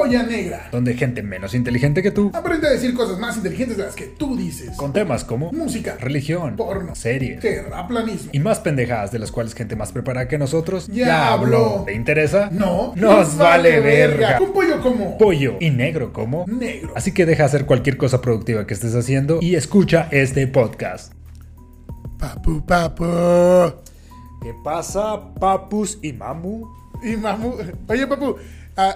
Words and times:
Polla 0.00 0.22
Negra. 0.22 0.68
donde 0.72 0.94
gente 0.94 1.22
menos 1.22 1.54
inteligente 1.54 2.02
que 2.02 2.10
tú, 2.10 2.30
Aprende 2.34 2.68
a 2.68 2.70
decir 2.70 2.94
cosas 2.94 3.18
más 3.18 3.36
inteligentes 3.36 3.76
de 3.76 3.84
las 3.84 3.94
que 3.94 4.06
tú 4.06 4.36
dices. 4.36 4.76
con 4.76 4.92
temas 4.92 5.24
como 5.24 5.52
Música, 5.52 5.96
religión, 6.00 6.56
porno, 6.56 6.94
series 6.94 7.40
terraplanismo. 7.40 8.30
y 8.32 8.38
más 8.38 8.60
pendejadas 8.60 9.12
de 9.12 9.18
las 9.18 9.30
cuales 9.30 9.54
gente 9.54 9.76
más 9.76 9.92
preparada 9.92 10.26
que 10.28 10.38
nosotros 10.38 10.86
Ya 10.88 11.32
habló. 11.32 11.82
¿Te 11.86 11.92
interesa? 11.94 12.48
No, 12.50 12.92
Nos 12.96 13.36
vale 13.36 13.80
verga. 13.80 14.38
Un 14.40 14.52
pollo 14.52 14.80
como 14.80 15.18
Pollo 15.18 15.56
y 15.60 15.70
negro 15.70 16.12
como 16.12 16.44
negro. 16.46 16.92
Así 16.96 17.12
que 17.12 17.26
deja 17.26 17.44
hacer 17.44 17.66
cualquier 17.66 17.96
cosa 17.96 18.20
productiva 18.20 18.66
que 18.66 18.74
estés 18.74 18.94
haciendo 18.94 19.38
y 19.42 19.54
escucha 19.56 20.08
este 20.10 20.46
podcast. 20.46 21.12
Papu, 22.18 22.64
papu. 22.64 23.04
¿Qué 24.42 24.54
pasa, 24.64 25.34
papus 25.38 25.98
y 26.02 26.12
mamu? 26.12 26.66
Y 27.02 27.16
mamu. 27.16 27.54
Oye, 27.88 28.06
papu. 28.06 28.36
A- 28.88 28.90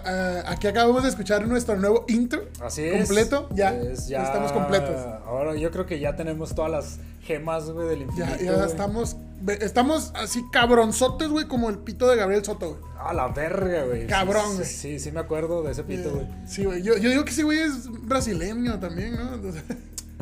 a- 0.48 0.51
aquí 0.52 0.66
acabamos 0.66 1.02
de 1.02 1.09
escuchar 1.09 1.47
nuestro 1.47 1.77
nuevo 1.77 2.05
intro. 2.09 2.45
Así 2.61 2.83
es. 2.84 2.97
Completo. 3.06 3.48
Ya, 3.52 3.75
Es 3.75 4.09
ya- 4.09 4.23
Estamos 4.25 4.52
completos. 4.52 4.95
Ahora 5.27 5.55
yo 5.56 5.70
creo 5.70 5.87
que 5.87 5.98
ya 6.01 6.16
tenemos 6.16 6.55
todas 6.55 6.70
las 6.70 6.98
gemas, 7.23 7.70
güey, 7.70 7.89
del 7.89 8.02
infinito. 8.02 8.37
Ya, 8.41 8.59
ya 8.59 8.65
estamos. 8.66 9.16
Estamos 9.61 10.11
así 10.15 10.42
cabronzotes, 10.52 11.28
güey, 11.28 11.47
como 11.47 11.69
el 11.69 11.78
pito 11.78 12.09
de 12.09 12.16
Gabriel 12.16 12.45
Soto, 12.45 12.70
güey. 12.70 12.80
A 12.98 13.12
la 13.12 13.28
verga, 13.28 13.84
güey. 13.84 14.06
Cabrón, 14.06 14.56
Sí. 14.59 14.65
Sí, 14.65 14.98
sí, 14.98 15.12
me 15.12 15.20
acuerdo 15.20 15.62
de 15.62 15.73
ese 15.73 15.84
pito, 15.84 16.11
güey. 16.11 16.27
Sí, 16.47 16.64
güey. 16.64 16.83
Yo, 16.83 16.97
yo 16.97 17.11
digo 17.11 17.25
que 17.25 17.30
ese 17.30 17.42
güey 17.42 17.59
es 17.59 17.87
brasileño 18.06 18.78
también, 18.80 19.16
¿no? 19.16 19.34
Entonces- 19.34 19.62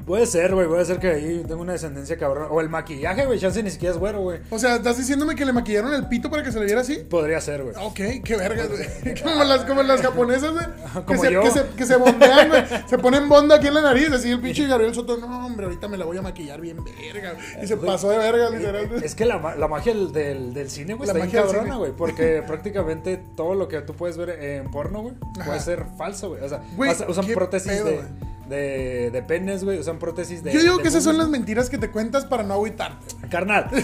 Puede 0.06 0.26
ser, 0.26 0.54
güey, 0.54 0.66
puede 0.66 0.84
ser 0.84 0.98
que 0.98 1.08
ahí 1.08 1.42
tengo 1.46 1.62
una 1.62 1.72
descendencia 1.72 2.16
cabrón. 2.18 2.48
O 2.50 2.60
el 2.60 2.68
maquillaje, 2.68 3.26
güey, 3.26 3.38
chance 3.38 3.62
ni 3.62 3.70
siquiera 3.70 3.94
es 3.94 3.98
güero, 4.00 4.20
güey. 4.20 4.40
o 4.50 4.58
sea, 4.58 4.76
¿estás 4.76 4.96
diciéndome 4.98 5.34
que 5.34 5.44
le 5.44 5.52
maquillaron 5.52 5.92
el 5.94 6.08
pito 6.08 6.30
para 6.30 6.42
que 6.42 6.50
se 6.52 6.58
le 6.58 6.66
viera 6.66 6.80
así? 6.80 6.96
Podría 6.96 7.40
ser, 7.40 7.62
güey. 7.62 7.74
Ok, 7.80 8.22
qué 8.24 8.36
vergas, 8.36 8.68
güey. 8.68 9.14
Como 9.22 9.44
las, 9.44 9.64
como 9.64 9.82
las 9.82 10.00
japonesas, 10.00 10.52
güey. 10.52 10.64
Que 11.06 11.16
se, 11.18 11.28
que, 11.30 11.50
se, 11.50 11.66
que 11.76 11.86
se 11.86 11.96
bondean, 11.96 12.48
güey. 12.48 12.62
Se 12.88 12.98
ponen 12.98 13.28
bonda 13.28 13.56
aquí 13.56 13.68
en 13.68 13.74
la 13.74 13.82
nariz. 13.82 14.10
Así 14.12 14.30
el 14.30 14.40
pinche 14.40 14.66
Gabriel 14.66 14.94
Soto, 14.94 15.16
no, 15.16 15.46
hombre, 15.46 15.66
ahorita 15.66 15.88
me 15.88 15.96
la 15.96 16.04
voy 16.04 16.18
a 16.18 16.22
maquillar 16.22 16.60
bien 16.60 16.78
verga. 16.84 17.32
güey. 17.34 17.64
Y 17.64 17.66
se 17.66 17.76
pasó 17.76 18.10
de 18.10 18.18
verga, 18.18 18.50
literal. 18.50 19.02
Es 19.02 19.14
que 19.14 19.24
la, 19.24 19.56
la 19.56 19.68
magia 19.68 19.94
del, 19.94 20.12
del, 20.12 20.54
del 20.54 20.70
cine, 20.70 20.94
güey, 20.94 21.08
está 21.08 21.18
bien 21.18 21.30
cabrona, 21.30 21.76
güey. 21.76 21.92
Porque 21.92 22.42
prácticamente 22.46 23.20
todo 23.36 23.54
lo 23.54 23.68
que 23.68 23.80
tú 23.82 23.94
puedes 23.94 24.16
ver 24.16 24.30
en 24.30 24.70
porno, 24.70 25.02
güey, 25.02 25.14
puede 25.44 25.60
ser 25.60 25.84
falso, 25.96 26.30
güey. 26.30 26.42
O 26.42 26.48
sea, 26.48 26.62
usa- 26.76 27.06
usan 27.08 27.26
prótesis 27.26 27.70
pedo, 27.72 27.84
de. 27.86 28.00
De, 28.48 29.10
de 29.10 29.22
penes, 29.22 29.64
güey. 29.64 29.78
Usan 29.78 29.98
prótesis 29.98 30.42
de. 30.42 30.52
Yo 30.52 30.60
digo 30.60 30.76
de 30.76 30.82
que 30.82 30.88
esas 30.88 31.04
son 31.04 31.18
las 31.18 31.28
mentiras 31.28 31.70
que 31.70 31.78
te 31.78 31.90
cuentas 31.90 32.24
para 32.24 32.42
no 32.42 32.54
agüitarte. 32.54 33.28
Carnal. 33.28 33.68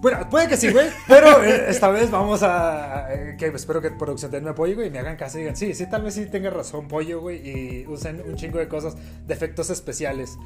Bueno, 0.00 0.28
puede 0.30 0.46
que 0.46 0.56
sí, 0.56 0.70
güey. 0.70 0.88
Pero 1.08 1.42
eh, 1.42 1.66
esta 1.68 1.88
vez 1.88 2.10
vamos 2.10 2.42
a. 2.44 3.12
eh, 3.12 3.36
que 3.36 3.46
espero 3.46 3.80
que 3.80 3.90
producción 3.90 4.30
me 4.44 4.50
apoye, 4.50 4.74
güey. 4.74 4.86
Y 4.86 4.90
me 4.90 5.00
hagan 5.00 5.16
caso 5.16 5.38
y 5.38 5.40
digan, 5.40 5.56
sí, 5.56 5.74
sí, 5.74 5.86
tal 5.90 6.02
vez 6.02 6.14
sí 6.14 6.26
tenga 6.26 6.50
razón, 6.50 6.86
pollo, 6.86 7.20
güey. 7.20 7.38
Y 7.38 7.86
usen 7.88 8.22
un 8.24 8.36
chingo 8.36 8.58
de 8.58 8.68
cosas, 8.68 8.94
de 9.26 9.34
efectos 9.34 9.70
especiales. 9.70 10.38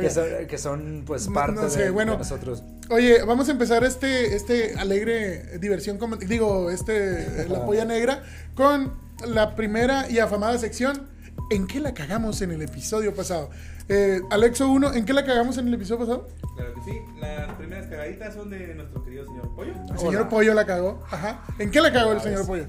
Que 0.00 0.10
son, 0.10 0.24
que 0.48 0.58
son, 0.58 1.04
pues, 1.06 1.28
parte 1.28 1.60
no 1.60 1.70
sé, 1.70 1.84
de, 1.84 1.90
bueno. 1.90 2.12
de 2.12 2.18
nosotros. 2.18 2.64
Oye, 2.90 3.22
vamos 3.22 3.48
a 3.48 3.52
empezar 3.52 3.84
este, 3.84 4.34
este 4.34 4.74
alegre 4.74 5.58
diversión, 5.58 5.98
digo, 6.26 6.70
este, 6.70 7.48
la 7.48 7.64
polla 7.64 7.84
negra, 7.84 8.24
con 8.54 8.94
la 9.24 9.54
primera 9.54 10.10
y 10.10 10.18
afamada 10.18 10.58
sección. 10.58 11.08
¿En 11.48 11.68
qué 11.68 11.78
la 11.78 11.94
cagamos 11.94 12.42
en 12.42 12.50
el 12.50 12.62
episodio 12.62 13.14
pasado? 13.14 13.50
Eh, 13.88 14.20
Alexo 14.30 14.68
1, 14.68 14.94
¿en 14.94 15.04
qué 15.04 15.12
la 15.12 15.24
cagamos 15.24 15.56
en 15.58 15.68
el 15.68 15.74
episodio 15.74 16.00
pasado? 16.00 16.28
Claro 16.56 16.74
que 16.74 16.80
sí, 16.90 17.00
las 17.20 17.54
primeras 17.54 17.86
cagaditas 17.86 18.34
son 18.34 18.50
de 18.50 18.74
nuestro 18.74 19.04
querido 19.04 19.24
señor 19.26 19.54
Pollo. 19.54 19.72
El 19.92 19.98
señor 19.98 20.22
Hola. 20.22 20.28
Pollo 20.28 20.54
la 20.54 20.66
cagó. 20.66 21.04
Ajá. 21.08 21.44
¿En 21.60 21.70
qué 21.70 21.80
la 21.80 21.92
cagó 21.92 22.12
el 22.12 22.20
señor 22.20 22.46
Pollo? 22.46 22.64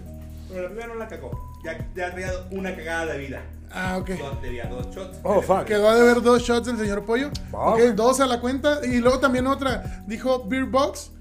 Pero 0.47 0.61
la 0.61 0.67
primera 0.67 0.87
no 0.89 0.95
la 0.95 1.07
cagó. 1.07 1.31
Ya, 1.63 1.89
ya 1.95 2.11
traía 2.11 2.31
una 2.51 2.75
cagada 2.75 3.13
de 3.13 3.17
vida. 3.17 3.41
Ah, 3.71 3.97
ok. 3.97 4.09
Dos, 4.11 4.41
tenía 4.41 4.65
dos 4.65 4.95
shots. 4.95 5.17
Oh, 5.23 5.41
fuck. 5.41 5.65
Quedó 5.65 5.93
de 5.95 6.13
ver 6.13 6.21
dos 6.21 6.43
shots 6.43 6.67
del 6.67 6.77
señor 6.77 7.03
Pollo. 7.03 7.31
Wow. 7.49 7.73
Ok, 7.73 7.79
dos 7.95 8.19
a 8.19 8.27
la 8.27 8.39
cuenta. 8.39 8.85
Y 8.85 8.99
luego 8.99 9.19
también 9.19 9.47
otra. 9.47 10.03
Dijo 10.05 10.45
Beer 10.47 10.65
Box 10.65 11.11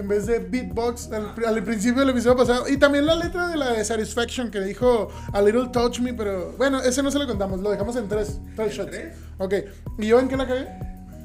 en 0.00 0.08
vez 0.08 0.26
de 0.26 0.38
Beatbox 0.40 1.10
al, 1.12 1.32
al 1.46 1.62
principio 1.64 2.00
del 2.00 2.10
episodio 2.10 2.36
pasado. 2.36 2.68
Y 2.68 2.76
también 2.76 3.06
la 3.06 3.14
letra 3.14 3.48
de 3.48 3.56
la 3.56 3.72
de 3.72 3.84
Satisfaction 3.84 4.50
que 4.50 4.60
dijo 4.60 5.08
A 5.32 5.40
Little 5.40 5.68
Touch 5.72 6.00
Me. 6.00 6.12
Pero 6.14 6.52
bueno, 6.58 6.80
ese 6.82 7.02
no 7.02 7.10
se 7.10 7.18
lo 7.18 7.26
contamos. 7.26 7.60
Lo 7.60 7.70
dejamos 7.70 7.94
en 7.96 8.08
tres. 8.08 8.38
Tres 8.56 8.72
¿En 8.72 8.76
shots. 8.76 8.90
tres? 8.90 9.16
Ok. 9.38 9.54
¿Y 9.98 10.06
yo 10.08 10.18
en 10.18 10.28
qué 10.28 10.36
la 10.36 10.46
cagué? 10.46 10.66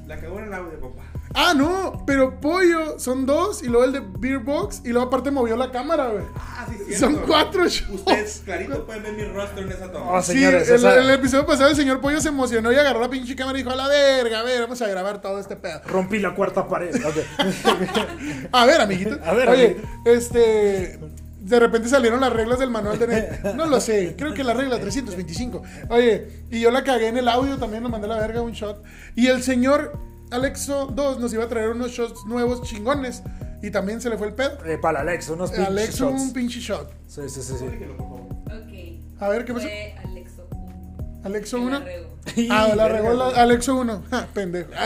La 0.06 0.18
cagó 0.20 0.38
en 0.38 0.44
el 0.44 0.54
audio, 0.54 0.78
papá. 0.80 1.02
Ah, 1.38 1.52
no. 1.54 2.02
Pero 2.06 2.40
Pollo 2.40 2.98
son 2.98 3.26
dos. 3.26 3.62
Y 3.62 3.66
luego 3.66 3.84
el 3.84 3.92
de 3.92 4.02
Beer 4.18 4.38
Box. 4.38 4.80
Y 4.84 4.88
luego 4.88 5.08
aparte 5.08 5.30
movió 5.30 5.54
la 5.56 5.70
cámara, 5.70 6.08
güey. 6.08 6.24
Ah, 6.34 6.66
sí, 6.68 6.76
cierto. 6.86 6.98
Son 7.06 7.26
cuatro 7.26 7.68
shots. 7.68 7.90
Ustedes 7.90 8.42
clarito 8.44 8.86
pueden 8.86 9.02
ver 9.02 9.12
mi 9.12 9.24
rostro 9.24 9.60
en 9.62 9.70
esa 9.70 9.92
toma. 9.92 10.12
Oh, 10.12 10.22
Sí, 10.22 10.32
Señores, 10.32 10.68
el, 10.70 10.74
esa- 10.76 10.96
el 10.98 11.10
episodio 11.10 11.44
pasado 11.46 11.68
el 11.70 11.76
señor 11.76 12.00
Pollo 12.00 12.20
se 12.20 12.28
emocionó 12.28 12.72
y 12.72 12.76
agarró 12.76 13.00
la 13.00 13.10
pinche 13.10 13.36
cámara 13.36 13.58
y 13.58 13.62
dijo, 13.62 13.70
a 13.72 13.76
la 13.76 13.86
verga, 13.86 14.40
a 14.40 14.42
ver, 14.42 14.62
vamos 14.62 14.80
a 14.80 14.88
grabar 14.88 15.20
todo 15.20 15.38
este 15.38 15.56
pedo. 15.56 15.80
Rompí 15.86 16.18
la 16.20 16.34
cuarta 16.34 16.66
pared. 16.66 16.94
Ok. 17.04 17.16
A 18.52 18.64
ver, 18.66 18.80
amiguito. 18.80 19.18
A 19.24 19.34
ver, 19.34 19.48
Oye, 19.48 19.64
amiguito. 19.66 19.88
este. 20.04 20.98
De 21.40 21.60
repente 21.60 21.88
salieron 21.88 22.20
las 22.20 22.32
reglas 22.32 22.58
del 22.58 22.70
manual 22.70 22.98
de 22.98 23.06
net. 23.06 23.54
No 23.54 23.66
lo 23.66 23.78
sé, 23.80 24.16
creo 24.18 24.34
que 24.34 24.42
la 24.42 24.52
regla 24.52 24.80
325. 24.80 25.62
Oye, 25.90 26.44
y 26.50 26.58
yo 26.60 26.72
la 26.72 26.82
cagué 26.82 27.06
en 27.06 27.18
el 27.18 27.28
audio, 27.28 27.56
también 27.56 27.84
lo 27.84 27.88
mandé 27.88 28.06
a 28.06 28.14
la 28.14 28.18
verga 28.18 28.42
un 28.42 28.50
shot. 28.50 28.82
Y 29.14 29.28
el 29.28 29.44
señor 29.44 29.92
Alexo 30.30 30.86
2 30.94 31.18
nos 31.20 31.32
iba 31.32 31.44
a 31.44 31.48
traer 31.48 31.70
unos 31.70 31.90
shots 31.92 32.24
nuevos 32.26 32.62
chingones. 32.62 33.22
Y 33.62 33.70
también 33.70 34.00
se 34.00 34.10
le 34.10 34.18
fue 34.18 34.28
el 34.28 34.34
pedo. 34.34 34.58
Eh, 34.66 34.78
para 34.78 35.00
Alex, 35.00 35.30
unos 35.30 35.50
pinches 35.50 35.68
Alexo 35.68 36.10
shots. 36.10 36.22
un 36.22 36.32
pinche 36.32 36.60
shot. 36.60 36.90
Sí, 37.06 37.22
sí, 37.28 37.40
sí, 37.42 37.54
sí. 37.58 37.64
Ok. 37.64 39.22
A 39.22 39.28
ver, 39.28 39.44
¿qué 39.44 39.54
pasó? 39.54 39.66
Fue 39.66 39.94
Alexo 40.04 40.46
1. 40.50 41.24
Alexo 41.24 41.56
Que 41.56 41.62
1. 41.64 41.78
la 41.78 41.84
regó. 41.84 42.08
Ah, 42.50 42.68
la 42.76 42.88
regó 42.88 43.14
la-. 43.14 43.28
Alexo 43.42 43.76
1. 43.76 44.02
Ja, 44.10 44.26
pendejo. 44.32 44.70
ok. 44.72 44.76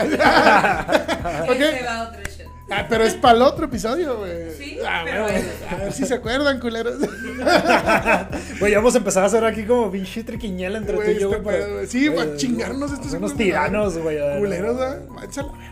Este 1.51 1.83
va 1.85 2.07
otro 2.09 2.21
shot. 2.23 2.40
Ah, 2.71 2.85
pero 2.89 3.03
es 3.03 3.15
para 3.15 3.35
el 3.35 3.41
otro 3.43 3.65
episodio, 3.65 4.17
güey. 4.19 4.55
Sí, 4.57 4.79
Ah, 4.85 5.01
pero 5.03 5.23
bueno. 5.23 5.39
A 5.69 5.75
ver 5.75 5.93
si 5.93 6.05
se 6.05 6.13
acuerdan, 6.15 6.59
culeros. 6.59 6.95
Güey, 8.59 8.75
vamos 8.75 8.93
a 8.95 8.97
empezar 8.99 9.23
a 9.23 9.25
hacer 9.27 9.43
aquí 9.43 9.65
como 9.65 9.91
pinche 9.91 10.23
triquiñela 10.23 10.77
entre 10.77 10.95
Güey, 10.95 11.11
tú 11.13 11.17
y 11.17 11.21
yo, 11.21 11.31
este 11.31 11.41
güey. 11.43 11.87
Sí, 11.87 12.09
para 12.09 12.35
chingarnos 12.37 12.91
estos 12.91 13.13
Unos 13.13 13.35
tiranos, 13.35 13.97
güey. 13.97 14.17
Culeros, 14.39 14.79
¿ah? 14.79 14.99
Váyanse 15.09 15.39
a 15.41 15.43
la 15.43 15.51
verga. 15.51 15.71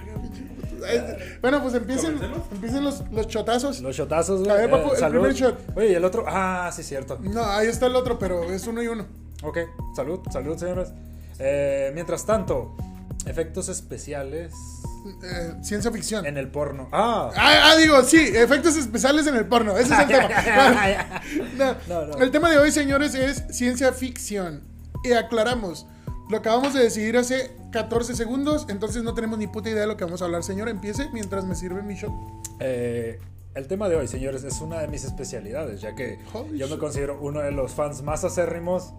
Eh, 0.92 1.38
Bueno, 1.42 1.62
pues 1.62 1.76
empiecen, 1.76 2.18
empiecen 2.52 2.84
los, 2.84 3.04
los 3.12 3.28
chotazos. 3.28 3.80
Los 3.82 3.96
shotazos, 3.96 4.40
güey. 4.44 4.52
A 4.52 4.56
ver, 4.56 4.70
papu, 4.72 4.92
el 4.94 4.98
salud. 4.98 5.20
primer 5.20 5.34
shot. 5.34 5.58
Oye, 5.78 5.92
y 5.92 5.94
el 5.94 6.04
otro. 6.06 6.24
Ah, 6.28 6.72
sí, 6.74 6.84
cierto. 6.84 7.18
No, 7.22 7.44
ahí 7.46 7.68
está 7.68 7.86
el 7.88 7.96
otro, 7.96 8.18
pero 8.18 8.44
es 8.52 8.66
uno 8.68 8.82
y 8.82 8.88
uno. 8.88 9.06
Ok, 9.44 9.58
salud, 9.96 10.20
salud, 10.32 10.58
señores. 10.58 10.90
Eh, 11.38 11.92
mientras 11.94 12.26
tanto, 12.26 12.76
efectos 13.26 13.70
especiales 13.70 14.52
Eh, 15.24 15.56
ciencia 15.62 15.92
ficción. 15.92 16.26
en 16.26 16.38
el 16.38 16.50
porno. 16.50 16.90
Ah, 16.92 17.30
Ah, 17.36 17.72
ah, 17.72 17.76
digo, 17.78 18.02
sí, 18.04 18.18
efectos 18.18 18.76
especiales 18.78 19.26
en 19.28 19.36
el 19.36 19.46
porno. 19.48 19.78
Ese 19.78 19.94
es 19.94 20.00
el 20.00 20.08
tema. 20.08 20.30
No, 21.58 21.76
No, 21.88 22.06
no. 22.08 22.18
El 22.24 22.32
tema 22.32 22.50
de 22.50 22.58
hoy, 22.58 22.72
señores, 22.72 23.16
es 23.16 23.44
ciencia 23.50 23.92
ficción. 23.94 24.64
Y 25.04 25.14
aclaramos, 25.14 25.86
lo 26.30 26.38
acabamos 26.38 26.74
de 26.74 26.82
decidir 26.84 27.18
hace 27.18 27.52
14 27.72 28.16
segundos, 28.16 28.66
entonces 28.70 29.04
no 29.04 29.14
tenemos 29.14 29.40
ni 29.40 29.48
puta 29.48 29.70
idea 29.70 29.82
de 29.82 29.88
lo 29.88 29.96
que 29.98 30.04
vamos 30.04 30.22
a 30.22 30.26
hablar. 30.26 30.44
Señor, 30.44 30.68
empiece 30.70 31.08
mientras 31.14 31.46
me 31.46 31.56
sirve 31.56 31.82
mi 31.82 31.96
shot. 31.96 32.12
Eh, 32.60 33.20
el 33.56 33.68
tema 33.68 33.88
de 33.90 33.96
hoy, 33.96 34.08
señores, 34.08 34.44
es 34.44 34.60
una 34.62 34.80
de 34.80 34.88
mis 34.88 35.04
especialidades, 35.06 35.82
ya 35.82 35.96
que 35.96 36.20
Holy 36.34 36.58
yo 36.58 36.68
me 36.68 36.78
considero 36.78 37.18
uno 37.22 37.40
de 37.40 37.52
los 37.52 37.74
fans 37.74 38.02
más 38.02 38.24
acérrimos 38.24 38.94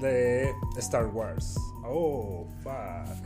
de 0.00 0.50
Star 0.78 1.06
Wars. 1.06 1.56
Oh, 1.90 2.46
fuck. 2.62 2.72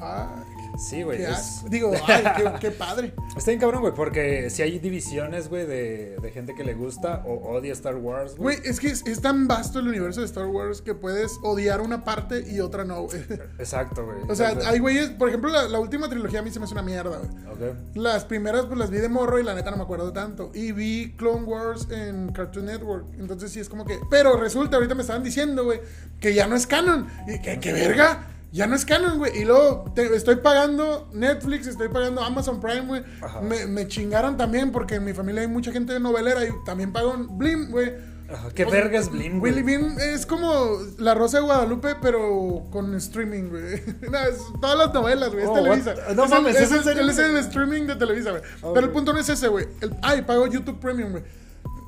Ah, 0.00 0.44
Sí, 0.78 1.02
güey. 1.02 1.22
es-. 1.22 1.64
Digo, 1.68 1.92
ay, 2.06 2.24
qué, 2.36 2.52
qué 2.60 2.70
padre. 2.70 3.12
Está 3.36 3.50
bien 3.50 3.60
cabrón, 3.60 3.82
güey, 3.82 3.94
porque 3.94 4.48
si 4.50 4.62
hay 4.62 4.78
divisiones, 4.78 5.48
güey, 5.48 5.66
de, 5.66 6.16
de 6.20 6.30
gente 6.30 6.54
que 6.54 6.64
le 6.64 6.74
gusta 6.74 7.22
o 7.26 7.50
odia 7.56 7.72
Star 7.72 7.96
Wars, 7.96 8.36
güey. 8.36 8.56
Güey, 8.56 8.70
es 8.70 8.80
que 8.80 8.88
es, 8.88 9.06
es 9.06 9.20
tan 9.20 9.46
vasto 9.48 9.80
el 9.80 9.88
universo 9.88 10.20
de 10.20 10.26
Star 10.26 10.46
Wars 10.46 10.80
que 10.80 10.94
puedes 10.94 11.38
odiar 11.42 11.80
una 11.80 12.04
parte 12.04 12.44
y 12.48 12.60
otra 12.60 12.84
no, 12.84 13.02
güey. 13.02 13.20
Exacto, 13.58 14.04
güey. 14.06 14.18
O 14.28 14.34
sea, 14.34 14.56
hay 14.66 14.78
güeyes, 14.78 15.10
por 15.10 15.28
ejemplo, 15.28 15.50
la, 15.50 15.68
la 15.68 15.78
última 15.78 16.08
trilogía 16.08 16.40
a 16.40 16.42
mí 16.42 16.50
se 16.50 16.58
me 16.58 16.64
hace 16.64 16.74
una 16.74 16.82
mierda, 16.82 17.18
güey. 17.18 17.30
Ok. 17.70 17.76
Las 17.96 18.24
primeras, 18.24 18.64
pues 18.66 18.78
las 18.78 18.90
vi 18.90 18.98
de 18.98 19.08
morro 19.08 19.38
y 19.38 19.42
la 19.42 19.54
neta 19.54 19.70
no 19.70 19.76
me 19.76 19.82
acuerdo 19.82 20.12
tanto. 20.12 20.50
Y 20.54 20.72
vi 20.72 21.14
Clone 21.16 21.44
Wars 21.44 21.88
en 21.90 22.32
Cartoon 22.32 22.66
Network. 22.66 23.06
Entonces 23.18 23.52
sí 23.52 23.60
es 23.60 23.68
como 23.68 23.84
que. 23.84 23.98
Pero 24.10 24.36
resulta, 24.36 24.76
ahorita 24.76 24.94
me 24.94 25.02
estaban 25.02 25.22
diciendo, 25.22 25.64
güey, 25.64 25.80
que 26.20 26.32
ya 26.32 26.46
no 26.46 26.56
es 26.56 26.66
canon. 26.66 27.08
Y 27.26 27.40
que, 27.42 27.58
que 27.60 27.72
verga. 27.72 28.28
Ya 28.52 28.66
no 28.66 28.76
es 28.76 28.84
canon, 28.84 29.18
güey. 29.18 29.36
Y 29.38 29.44
luego 29.44 29.90
te- 29.94 30.14
estoy 30.14 30.36
pagando 30.36 31.08
Netflix, 31.12 31.66
estoy 31.66 31.88
pagando 31.88 32.22
Amazon 32.22 32.60
Prime, 32.60 32.82
güey. 32.86 33.02
Me, 33.42 33.66
me 33.66 33.88
chingaron 33.88 34.36
también 34.36 34.70
porque 34.72 34.96
en 34.96 35.04
mi 35.04 35.14
familia 35.14 35.40
hay 35.42 35.48
mucha 35.48 35.72
gente 35.72 35.98
novelera 35.98 36.44
y 36.44 36.50
también 36.66 36.92
pago 36.92 37.14
Blim, 37.30 37.70
güey. 37.70 37.92
¿Qué 38.54 38.64
O 38.64 38.70
sea, 38.70 38.80
verga 38.80 38.98
es 38.98 39.10
Blim, 39.10 39.40
güey? 39.40 39.52
Willy 39.52 39.62
Bean 39.62 39.96
es 40.00 40.24
como 40.24 40.78
La 40.98 41.12
Rosa 41.14 41.38
de 41.38 41.44
Guadalupe, 41.44 41.96
pero 42.00 42.66
con 42.70 42.94
streaming, 42.94 43.48
güey. 43.50 43.82
No, 44.10 44.18
todas 44.60 44.78
las 44.78 44.94
novelas, 44.94 45.30
güey. 45.32 45.44
Es 45.44 45.50
Oh, 45.50 45.54
Televisa. 45.54 45.94
what? 46.08 46.14
No 46.14 46.24
es 46.24 46.30
mames, 46.30 46.56
es 46.56 46.72
¿es 46.72 46.86
en 46.86 46.98
el- 46.98 47.08
es 47.10 47.18
streaming 47.46 47.86
de 47.86 47.96
Televisa, 47.96 48.30
güey. 48.30 48.42
Oh, 48.62 48.72
pero 48.74 48.86
el 48.86 48.92
punto 48.92 49.12
no 49.12 49.18
es 49.18 49.28
ese, 49.28 49.48
güey. 49.48 49.66
Ay, 50.02 50.22
pago 50.22 50.46
YouTube 50.46 50.78
Premium, 50.80 51.10
güey. 51.12 51.24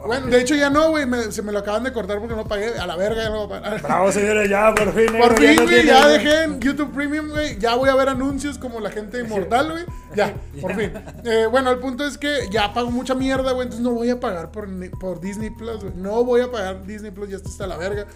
Bueno, 0.07 0.27
de 0.27 0.41
hecho 0.41 0.55
ya 0.55 0.71
no, 0.71 0.91
güey. 0.91 1.07
me- 1.07 1.33
se 1.33 1.43
me 1.43 1.53
lo 1.53 1.59
acaban 1.61 1.83
de 1.85 1.93
cortar 1.93 2.19
porque 2.19 2.35
no 2.35 2.45
pagué. 2.47 2.79
A 2.79 2.87
la 2.87 2.97
verga 2.97 3.23
ya 3.25 3.31
no 3.31 3.47
voy 3.47 3.57
a 3.57 3.61
pagar. 3.63 3.83
Bravo, 3.83 4.13
señores, 4.13 4.49
ya 4.51 4.75
por 4.75 4.93
fin. 4.95 5.07
Por 5.19 5.41
negro, 5.41 5.67
fin, 5.67 5.67
güey, 5.67 5.87
ya 5.87 6.09
dejé 6.09 6.43
en 6.45 6.61
YouTube 6.61 6.93
Premium, 6.93 7.29
güey. 7.31 7.59
Ya 7.59 7.75
voy 7.75 7.89
a 7.89 7.95
ver 7.95 8.09
anuncios 8.09 8.59
como 8.59 8.81
la 8.81 8.91
gente 8.91 9.21
inmortal, 9.21 9.71
güey. 9.73 9.85
Ya, 10.15 10.35
por 10.61 10.75
fin. 10.75 10.93
Eh, 11.25 11.47
bueno, 11.51 11.71
el 11.71 11.79
punto 11.79 12.07
es 12.07 12.19
que 12.19 12.49
ya 12.51 12.73
pago 12.73 12.91
mucha 12.91 13.15
mierda, 13.15 13.53
güey. 13.53 13.67
Entonces 13.67 13.85
no 13.85 13.93
voy 13.93 14.11
a 14.11 14.21
pagar 14.21 14.51
por, 14.51 14.69
por 14.99 15.21
Disney 15.21 15.51
Plus, 15.51 15.81
güey. 15.83 15.95
No 15.97 16.25
voy 16.25 16.41
a 16.43 16.51
pagar 16.51 16.85
Disney 16.87 17.11
Plus, 17.11 17.29
ya 17.31 17.37
está 17.37 17.49
hasta 17.49 17.67
la 17.67 17.77
verga. 17.77 18.07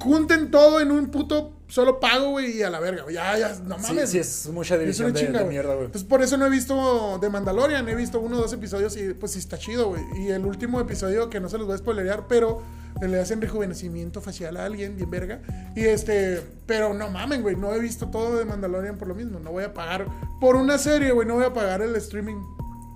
Junten 0.00 0.50
todo 0.50 0.80
en 0.80 0.90
un 0.92 1.06
puto 1.10 1.52
solo 1.66 1.98
pago, 1.98 2.30
güey, 2.30 2.58
y 2.58 2.62
a 2.62 2.68
la 2.70 2.78
verga, 2.78 3.04
güey. 3.04 3.14
Ya, 3.14 3.38
ya, 3.38 3.48
no 3.64 3.76
Sí, 3.78 3.82
mames. 3.94 4.10
sí, 4.10 4.16
güey. 4.18 4.20
es 4.20 4.48
mucha 4.52 4.74
Es 4.74 4.80
división 4.80 5.12
de, 5.12 5.20
chinga, 5.20 5.38
de 5.40 5.44
mierda, 5.46 5.72
güey. 5.74 5.86
Entonces, 5.86 6.06
por 6.08 6.22
eso 6.22 6.36
no 6.36 6.44
he 6.46 6.50
visto 6.50 7.16
The 7.20 7.30
Mandalorian. 7.30 7.88
He 7.88 7.94
visto 7.94 8.20
uno 8.20 8.36
o 8.36 8.40
dos 8.40 8.52
episodios 8.52 8.96
y 8.96 9.14
pues 9.14 9.32
sí 9.32 9.38
está 9.38 9.56
chido, 9.56 9.88
güey. 9.88 10.02
Y 10.18 10.28
el 10.30 10.44
último 10.44 10.78
episodio, 10.80 11.30
que 11.34 11.40
no 11.40 11.48
se 11.48 11.58
los 11.58 11.66
voy 11.66 11.74
a 11.74 11.78
spoilerear, 11.78 12.28
pero 12.28 12.62
le 13.02 13.18
hacen 13.20 13.40
rejuvenecimiento 13.40 14.20
facial 14.20 14.56
a 14.56 14.64
alguien, 14.64 14.94
bien 14.96 15.10
verga. 15.10 15.42
Y 15.74 15.80
este, 15.84 16.40
pero 16.64 16.94
no 16.94 17.10
mamen, 17.10 17.42
güey. 17.42 17.56
No 17.56 17.74
he 17.74 17.80
visto 17.80 18.08
todo 18.08 18.36
de 18.36 18.44
Mandalorian 18.44 18.96
por 18.98 19.08
lo 19.08 19.16
mismo. 19.16 19.40
No 19.40 19.50
voy 19.50 19.64
a 19.64 19.74
pagar 19.74 20.06
por 20.40 20.54
una 20.54 20.78
serie, 20.78 21.10
güey. 21.10 21.26
No 21.26 21.34
voy 21.34 21.44
a 21.44 21.52
pagar 21.52 21.82
el 21.82 21.96
streaming. 21.96 22.36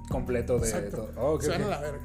Completo 0.08 0.58
de 0.60 0.68
Exacto. 0.68 0.96
todo. 0.98 1.10
Oh, 1.16 1.34
ok, 1.34 1.42
Se 1.42 1.48
van 1.50 1.62
ok. 1.62 1.66
a 1.66 1.70
la 1.70 1.80
verga. 1.80 2.00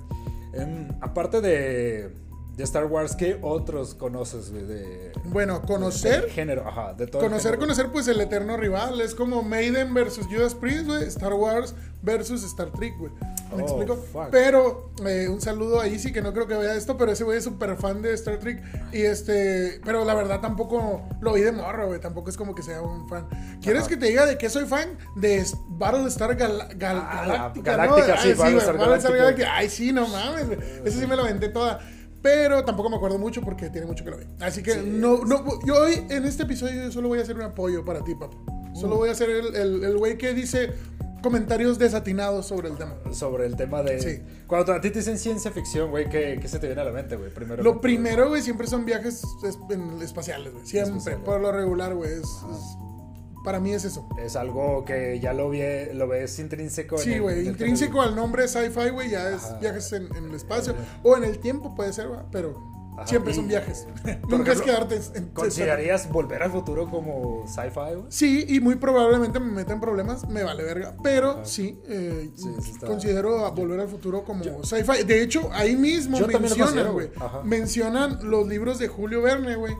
Em, 0.54 0.88
aparte 1.02 1.40
de, 1.40 2.16
de 2.58 2.64
Star 2.64 2.86
Wars, 2.86 3.16
¿qué 3.16 3.38
otros 3.44 3.94
conoces, 3.94 4.52
güey? 4.52 4.66
De, 4.66 5.12
Bueno, 5.26 5.62
conocer. 5.62 6.30
género, 6.30 6.68
ajá, 6.68 6.94
de 6.94 7.06
todo 7.08 7.22
Conocer, 7.22 7.58
conocer, 7.60 7.92
pues 7.92 8.08
el 8.08 8.20
eterno 8.20 8.58
rival. 8.58 9.00
Es 9.02 9.14
como 9.16 9.44
Maiden 9.44 9.94
versus 9.94 10.26
Judas 10.26 10.56
Priest, 10.56 10.88
güey. 10.88 11.04
Star 11.04 11.34
Wars 11.34 11.76
versus 12.02 12.44
Star 12.44 12.72
Trek, 12.72 12.94
güey. 12.98 13.12
¿Me 13.56 13.64
Oh, 13.64 13.66
explico? 13.66 13.96
fuck. 13.96 14.30
Pero 14.32 14.92
eh, 15.06 15.28
un 15.30 15.40
saludo 15.42 15.80
a 15.80 15.88
Easy, 15.88 16.12
que 16.12 16.22
no 16.22 16.34
creo 16.34 16.48
que 16.48 16.56
vea 16.56 16.76
esto, 16.76 16.98
pero 16.98 17.12
ese 17.12 17.24
güey 17.24 17.38
es 17.38 17.44
súper 17.44 17.76
fan 17.78 18.02
de 18.02 18.14
Star 18.14 18.38
Trek. 18.40 18.62
Y 18.92 19.02
este, 19.02 19.80
pero 19.86 20.06
la 20.06 20.14
verdad 20.16 20.40
tampoco 20.42 21.02
lo 21.22 21.34
vi 21.34 21.42
de 21.42 21.52
morro, 21.52 21.88
güey. 21.88 22.00
Tampoco 22.00 22.30
es 22.30 22.38
como 22.38 22.56
que 22.56 22.64
sea 22.64 22.82
un 22.82 23.08
fan. 23.10 23.28
¿Quieres 23.62 23.82
Ajá. 23.84 23.90
que 23.90 23.98
te 23.98 24.06
diga 24.08 24.26
de 24.26 24.38
qué 24.38 24.50
soy 24.50 24.66
fan? 24.66 24.98
De 25.16 25.44
Battlestar 25.70 26.36
Gal 26.36 26.68
Gal 26.76 26.98
Ah, 27.04 27.24
Galáctica. 27.28 27.72
Galáctica, 27.78 28.08
¿no? 28.16 28.22
sí, 28.22 28.28
Ay, 28.30 28.34
Battlestar 28.36 28.76
güey, 28.76 28.88
Battlestar 28.88 29.18
Galáctica. 29.18 29.56
Ay, 29.56 29.70
sí, 29.70 29.92
no 29.92 30.08
mames, 30.08 30.48
güey. 30.48 30.60
Esa 30.86 31.00
sí 31.00 31.08
me 31.08 31.16
la 31.16 31.24
aventé 31.24 31.50
toda. 31.50 31.80
Pero 32.22 32.64
tampoco 32.64 32.90
me 32.90 32.96
acuerdo 32.96 33.18
mucho 33.18 33.42
porque 33.42 33.70
tiene 33.70 33.86
mucho 33.86 34.06
que 34.06 34.12
lo 34.12 34.18
vi. 34.18 34.24
Así 34.40 34.64
que 34.64 34.76
Sí. 34.76 34.80
no, 34.86 35.26
no, 35.26 35.44
yo 35.66 35.76
hoy 35.76 36.06
en 36.10 36.24
este 36.26 36.44
episodio 36.44 36.84
yo 36.84 36.92
solo 36.92 37.10
voy 37.10 37.20
a 37.20 37.22
hacer 37.24 37.36
un 37.36 37.42
apoyo 37.42 37.84
para 37.84 38.02
ti, 38.02 38.16
papu. 38.16 38.38
Solo 38.74 38.96
voy 38.96 39.10
a 39.10 39.12
hacer 39.12 39.30
el, 39.30 39.54
el, 39.56 39.84
el 39.84 39.98
güey 39.98 40.18
que 40.18 40.34
dice 40.34 40.72
comentarios 41.24 41.80
desatinados 41.80 42.46
sobre 42.46 42.70
el 42.70 42.78
tema. 42.78 42.96
Sobre 43.12 43.48
el 43.48 43.56
tema 43.56 43.82
de. 43.82 44.00
Sí. 44.00 44.22
Cuando 44.46 44.74
a 44.74 44.82
ti 44.82 44.92
te 44.92 45.00
dicen 45.00 45.18
ciencia 45.18 45.50
ficción, 45.52 45.90
güey, 45.90 46.08
¿qué, 46.10 46.38
¿qué 46.40 46.48
se 46.48 46.60
te 46.60 46.68
viene 46.68 46.82
a 46.82 46.86
la 46.86 46.92
mente, 46.92 47.16
güey? 47.16 47.34
Primero. 47.34 47.64
Lo 47.64 47.82
primero, 47.82 48.28
güey, 48.30 48.42
siempre 48.44 48.68
son 48.68 48.86
viajes 48.86 49.24
es- 49.44 49.58
en- 49.72 50.02
espaciales, 50.02 50.54
güey. 50.54 50.66
Siempre, 50.68 50.92
Espaciales. 50.98 51.24
por 51.26 51.42
lo 51.42 51.52
regular, 51.52 51.96
güey. 51.96 52.12
es- 52.12 52.20
es- 52.20 52.78
para 53.44 53.60
mí 53.60 53.74
es 53.74 53.84
eso. 53.84 54.08
Es 54.24 54.38
algo 54.38 54.86
que 54.86 55.20
ya 55.20 55.34
lo, 55.34 55.50
vi, 55.50 55.62
lo 55.94 56.08
ves 56.08 56.40
intrínseco. 56.40 56.98
Sí, 56.98 57.20
güey, 57.20 57.46
intrínseco 57.48 58.02
al 58.02 58.16
nombre 58.16 58.48
sci-fi, 58.48 58.90
güey, 58.90 59.10
ya 59.10 59.30
es 59.32 59.44
Ajá. 59.44 59.58
viajes 59.60 59.92
en, 59.92 60.08
en 60.16 60.26
el 60.30 60.36
espacio. 60.36 60.74
O 61.04 61.18
en 61.18 61.26
el 61.26 61.40
tiempo, 61.40 61.76
puede 61.76 61.92
ser, 61.92 62.08
güey, 62.08 62.22
pero 62.32 62.54
Ajá. 62.98 63.08
siempre 63.08 63.34
son 63.34 63.48
viajes. 63.48 63.88
Nunca 64.28 64.52
es 64.54 64.62
quedarte 64.62 65.00
en... 65.16 65.30
¿Considerarías 65.30 66.10
volver 66.12 66.44
al 66.44 66.52
futuro 66.52 66.90
como 66.90 67.46
sci-fi? 67.48 68.04
Sí, 68.10 68.46
y 68.48 68.60
muy 68.60 68.76
probablemente 68.76 69.40
me 69.40 69.52
meta 69.52 69.74
en 69.74 69.80
problemas, 69.82 70.28
me 70.30 70.44
vale 70.44 70.64
verga. 70.64 70.96
Pero 71.04 71.32
Ajá. 71.32 71.46
sí, 71.46 71.80
eh, 71.88 72.30
Sí, 72.36 72.50
considero 72.86 73.46
a 73.46 73.50
Volver 73.52 73.80
al 73.80 73.88
Futuro 73.90 74.24
como 74.24 74.44
sci-fi. 74.64 75.04
De 75.06 75.22
hecho, 75.22 75.50
ahí 75.54 75.76
mismo 75.76 76.20
mencionan, 76.20 76.92
güey. 76.94 77.10
Mencionan 77.44 78.20
los 78.30 78.48
libros 78.48 78.80
de 78.80 78.88
Julio 78.88 79.22
Verne, 79.22 79.56
güey, 79.56 79.74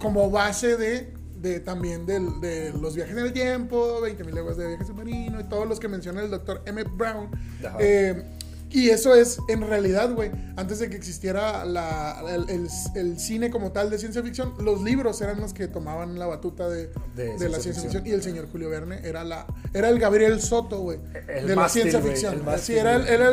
como 0.00 0.30
base 0.30 0.76
de, 0.76 1.12
de 1.36 1.60
también 1.60 2.06
del- 2.06 2.40
de 2.40 2.72
los 2.72 2.94
viajes 2.94 3.16
en 3.16 3.24
el 3.24 3.32
tiempo, 3.32 4.00
20.000 4.00 4.32
leguas 4.32 4.56
de 4.56 4.68
viaje 4.68 4.84
submarino 4.84 5.40
y 5.40 5.44
todos 5.44 5.66
los 5.68 5.80
que 5.80 5.88
menciona 5.88 6.22
el 6.22 6.30
doctor 6.30 6.62
M. 6.66 6.82
Brown. 6.84 7.28
Ajá. 7.66 7.76
Eh, 7.80 8.24
y 8.72 8.90
eso 8.90 9.14
es, 9.14 9.38
en 9.48 9.60
realidad, 9.68 10.12
güey, 10.14 10.30
antes 10.56 10.78
de 10.78 10.88
que 10.90 10.96
existiera 10.96 11.64
la- 11.64 12.22
el, 12.28 12.48
el- 12.50 12.68
el 12.94 13.18
cine 13.18 13.50
como 13.50 13.72
tal 13.72 13.90
de 13.90 13.98
ciencia 13.98 14.22
ficción, 14.22 14.54
los 14.60 14.82
libros 14.82 15.20
eran 15.20 15.40
los 15.40 15.52
que 15.52 15.68
tomaban 15.68 16.18
la 16.18 16.26
batuta 16.26 16.68
de, 16.68 16.88
De 17.14 17.36
de 17.36 17.48
la 17.48 17.60
ciencia 17.60 17.72
ciencia 17.74 17.82
ficción. 18.00 18.06
Y 18.06 18.10
el 18.10 18.22
señor 18.22 18.48
Julio 18.50 18.70
Verne 18.70 19.00
era, 19.04 19.24
la, 19.24 19.46
era 19.74 19.88
el 19.88 19.98
Gabriel 19.98 20.40
Soto, 20.40 20.80
güey, 20.80 20.98
El 21.28 21.46
de 21.48 21.54
la 21.54 21.62
mástil, 21.62 21.82
ciencia 21.82 22.00
güey, 22.00 22.12
ficción. 22.12 22.32
el 22.34 22.40
Sí, 22.40 22.44
mástil, 22.46 22.76
era, 22.78 22.94
el, 22.96 23.02
güey. 23.02 23.14
era 23.14 23.28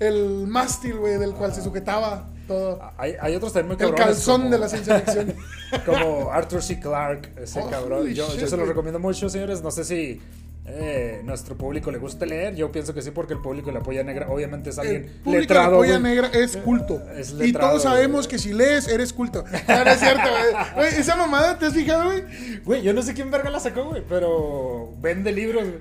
el, 0.00 0.14
el 0.14 0.46
mástil, 0.46 0.96
güey, 0.98 1.18
del 1.18 1.34
cual 1.34 1.54
se 1.54 1.62
sujetaba 1.62 2.28
todo. 2.46 2.80
Hay, 2.96 3.14
hay 3.20 3.36
otros 3.36 3.52
también 3.52 3.68
muy 3.68 3.74
El 3.86 3.90
cabrones. 3.94 4.06
calzón 4.16 4.40
como- 4.42 4.50
de 4.52 4.58
la 4.58 4.68
ciencia 4.68 5.00
ficción. 5.00 5.34
Como 5.84 6.30
Arthur 6.32 6.62
C. 6.62 6.80
Clarke, 6.80 7.28
ese 7.42 7.60
Oh, 7.62 7.68
cabrón. 7.68 8.06
Yo, 8.06 8.26
yo 8.26 8.36
shit, 8.38 8.46
se 8.48 8.56
lo 8.56 8.64
recomiendo 8.64 8.98
mucho, 8.98 9.28
señores. 9.28 9.60
No 9.62 9.70
sé 9.70 9.84
si 9.84 10.18
eh, 10.70 11.20
nuestro 11.24 11.56
público 11.56 11.90
le 11.90 11.98
gusta 11.98 12.26
leer. 12.26 12.54
Yo 12.54 12.70
pienso 12.70 12.92
que 12.94 13.02
sí, 13.02 13.10
porque 13.10 13.32
el 13.34 13.40
público 13.40 13.66
de 13.68 13.72
la 13.74 13.80
polla 13.82 14.02
negra 14.04 14.28
obviamente 14.30 14.70
es 14.70 14.78
El 14.78 14.86
alguien 14.86 15.02
público 15.24 15.30
de 15.32 15.40
letrado. 15.40 15.70
la 15.72 15.76
polla 15.78 15.98
negra 15.98 16.30
es 16.34 16.56
culto. 16.58 17.02
Es 17.16 17.34
y 17.40 17.52
todos 17.52 17.82
sabemos 17.82 18.26
güey. 18.26 18.28
que 18.28 18.38
si 18.38 18.52
lees, 18.52 18.88
eres 18.88 19.12
culto. 19.12 19.44
No, 19.68 19.84
no 19.84 19.90
es 19.90 19.98
cierto, 20.00 20.28
güey. 20.76 20.88
Esa 20.96 21.16
mamada, 21.16 21.58
¿te 21.58 21.66
has 21.66 21.74
fijado, 21.74 22.04
güey? 22.06 22.22
Güey, 22.64 22.82
yo 22.82 22.92
no 22.92 23.02
sé 23.02 23.14
quién 23.14 23.30
verga 23.30 23.50
la 23.50 23.60
sacó, 23.60 23.84
güey, 23.84 24.02
pero 24.08 24.92
vende 25.00 25.32
libros 25.32 25.62
güey, 25.64 25.78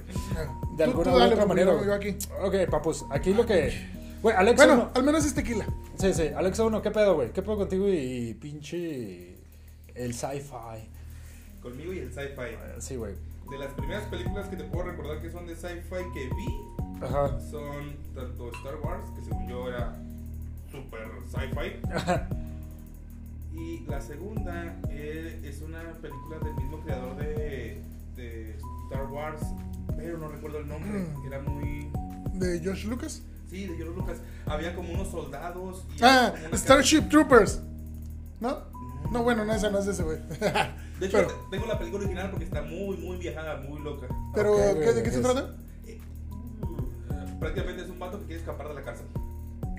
de 0.77 0.83
Tú- 0.85 0.89
alguna 0.91 1.03
tú 1.11 1.17
u 1.17 1.21
otra 1.21 1.35
papu, 1.35 1.47
manera. 1.49 1.71
yo- 1.85 1.93
aquí. 1.93 2.15
Ok, 2.43 2.55
papus, 2.69 3.05
aquí 3.11 3.33
lo 3.33 3.45
que. 3.45 3.87
Güey, 4.21 4.35
Alex 4.35 4.57
Bueno, 4.57 4.73
uno- 4.73 4.91
al 4.95 5.03
menos 5.03 5.25
es 5.25 5.33
tequila. 5.33 5.65
Sí, 5.99 6.13
sí, 6.13 6.29
Alex 6.35 6.59
uno, 6.59 6.81
¿qué 6.81 6.91
pedo, 6.91 7.15
güey? 7.15 7.31
¿Qué 7.31 7.41
pedo 7.41 7.57
contigo 7.57 7.87
y 7.87 8.33
pinche. 8.35 9.35
El 9.95 10.13
sci-fi? 10.13 10.87
Conmigo 11.61 11.91
y 11.93 11.99
el 11.99 12.11
sci-fi. 12.13 12.55
Sí, 12.79 12.95
güey. 12.95 13.13
De 13.49 13.57
las 13.57 13.73
primeras 13.73 14.03
películas 14.05 14.47
que 14.49 14.55
te 14.57 14.63
puedo 14.65 14.85
recordar 14.89 15.21
que 15.21 15.31
son 15.31 15.47
de 15.47 15.55
sci-fi 15.55 16.03
que 16.13 16.29
vi 16.35 17.01
Ajá. 17.01 17.39
son 17.39 17.95
tanto 18.13 18.51
Star 18.51 18.75
Wars, 18.83 19.03
que 19.15 19.23
según 19.23 19.47
yo 19.47 19.67
era 19.69 19.95
super 20.71 21.07
sci-fi, 21.29 21.79
y 23.53 23.85
la 23.87 24.01
segunda 24.01 24.75
eh, 24.89 25.41
es 25.45 25.61
una 25.61 25.81
película 26.01 26.37
del 26.39 26.55
mismo 26.55 26.79
creador 26.81 27.15
de, 27.17 27.81
de 28.15 28.57
Star 28.89 29.05
Wars, 29.09 29.41
pero 29.95 30.17
no 30.17 30.27
recuerdo 30.27 30.59
el 30.59 30.67
nombre, 30.67 31.07
era 31.25 31.39
muy... 31.41 31.89
De 32.33 32.59
George 32.59 32.87
Lucas. 32.87 33.21
Sí, 33.49 33.65
de 33.65 33.75
George 33.77 33.95
Lucas. 33.95 34.17
Había 34.45 34.75
como 34.75 34.93
unos 34.93 35.07
soldados. 35.09 35.85
Y 35.97 36.03
Ah, 36.03 36.33
Starship 36.53 37.07
Troopers. 37.09 37.61
¿No? 38.39 38.59
No, 39.11 39.23
bueno, 39.23 39.43
no, 39.45 39.53
esa 39.53 39.69
no 39.71 39.79
es 39.79 39.85
de 39.85 39.91
ese, 39.93 40.03
güey. 40.03 40.19
De 40.99 41.05
hecho, 41.05 41.17
Pero, 41.17 41.29
tengo 41.51 41.65
la 41.67 41.77
película 41.77 42.03
original 42.05 42.29
porque 42.31 42.45
está 42.45 42.61
muy, 42.63 42.97
muy 42.97 43.17
viajada, 43.17 43.57
muy 43.61 43.79
loca. 43.81 44.07
pero 44.33 44.55
¿qué- 44.55 44.93
¿de 44.93 45.03
qué 45.03 45.11
se 45.11 45.21
trata? 45.21 45.55
Eh, 45.85 45.99
uh, 46.31 47.39
prácticamente 47.39 47.83
es 47.83 47.89
un 47.89 47.99
vato 47.99 48.19
que 48.19 48.25
quiere 48.25 48.39
escapar 48.41 48.67
de 48.69 48.73
la 48.73 48.81
cárcel, 48.83 49.05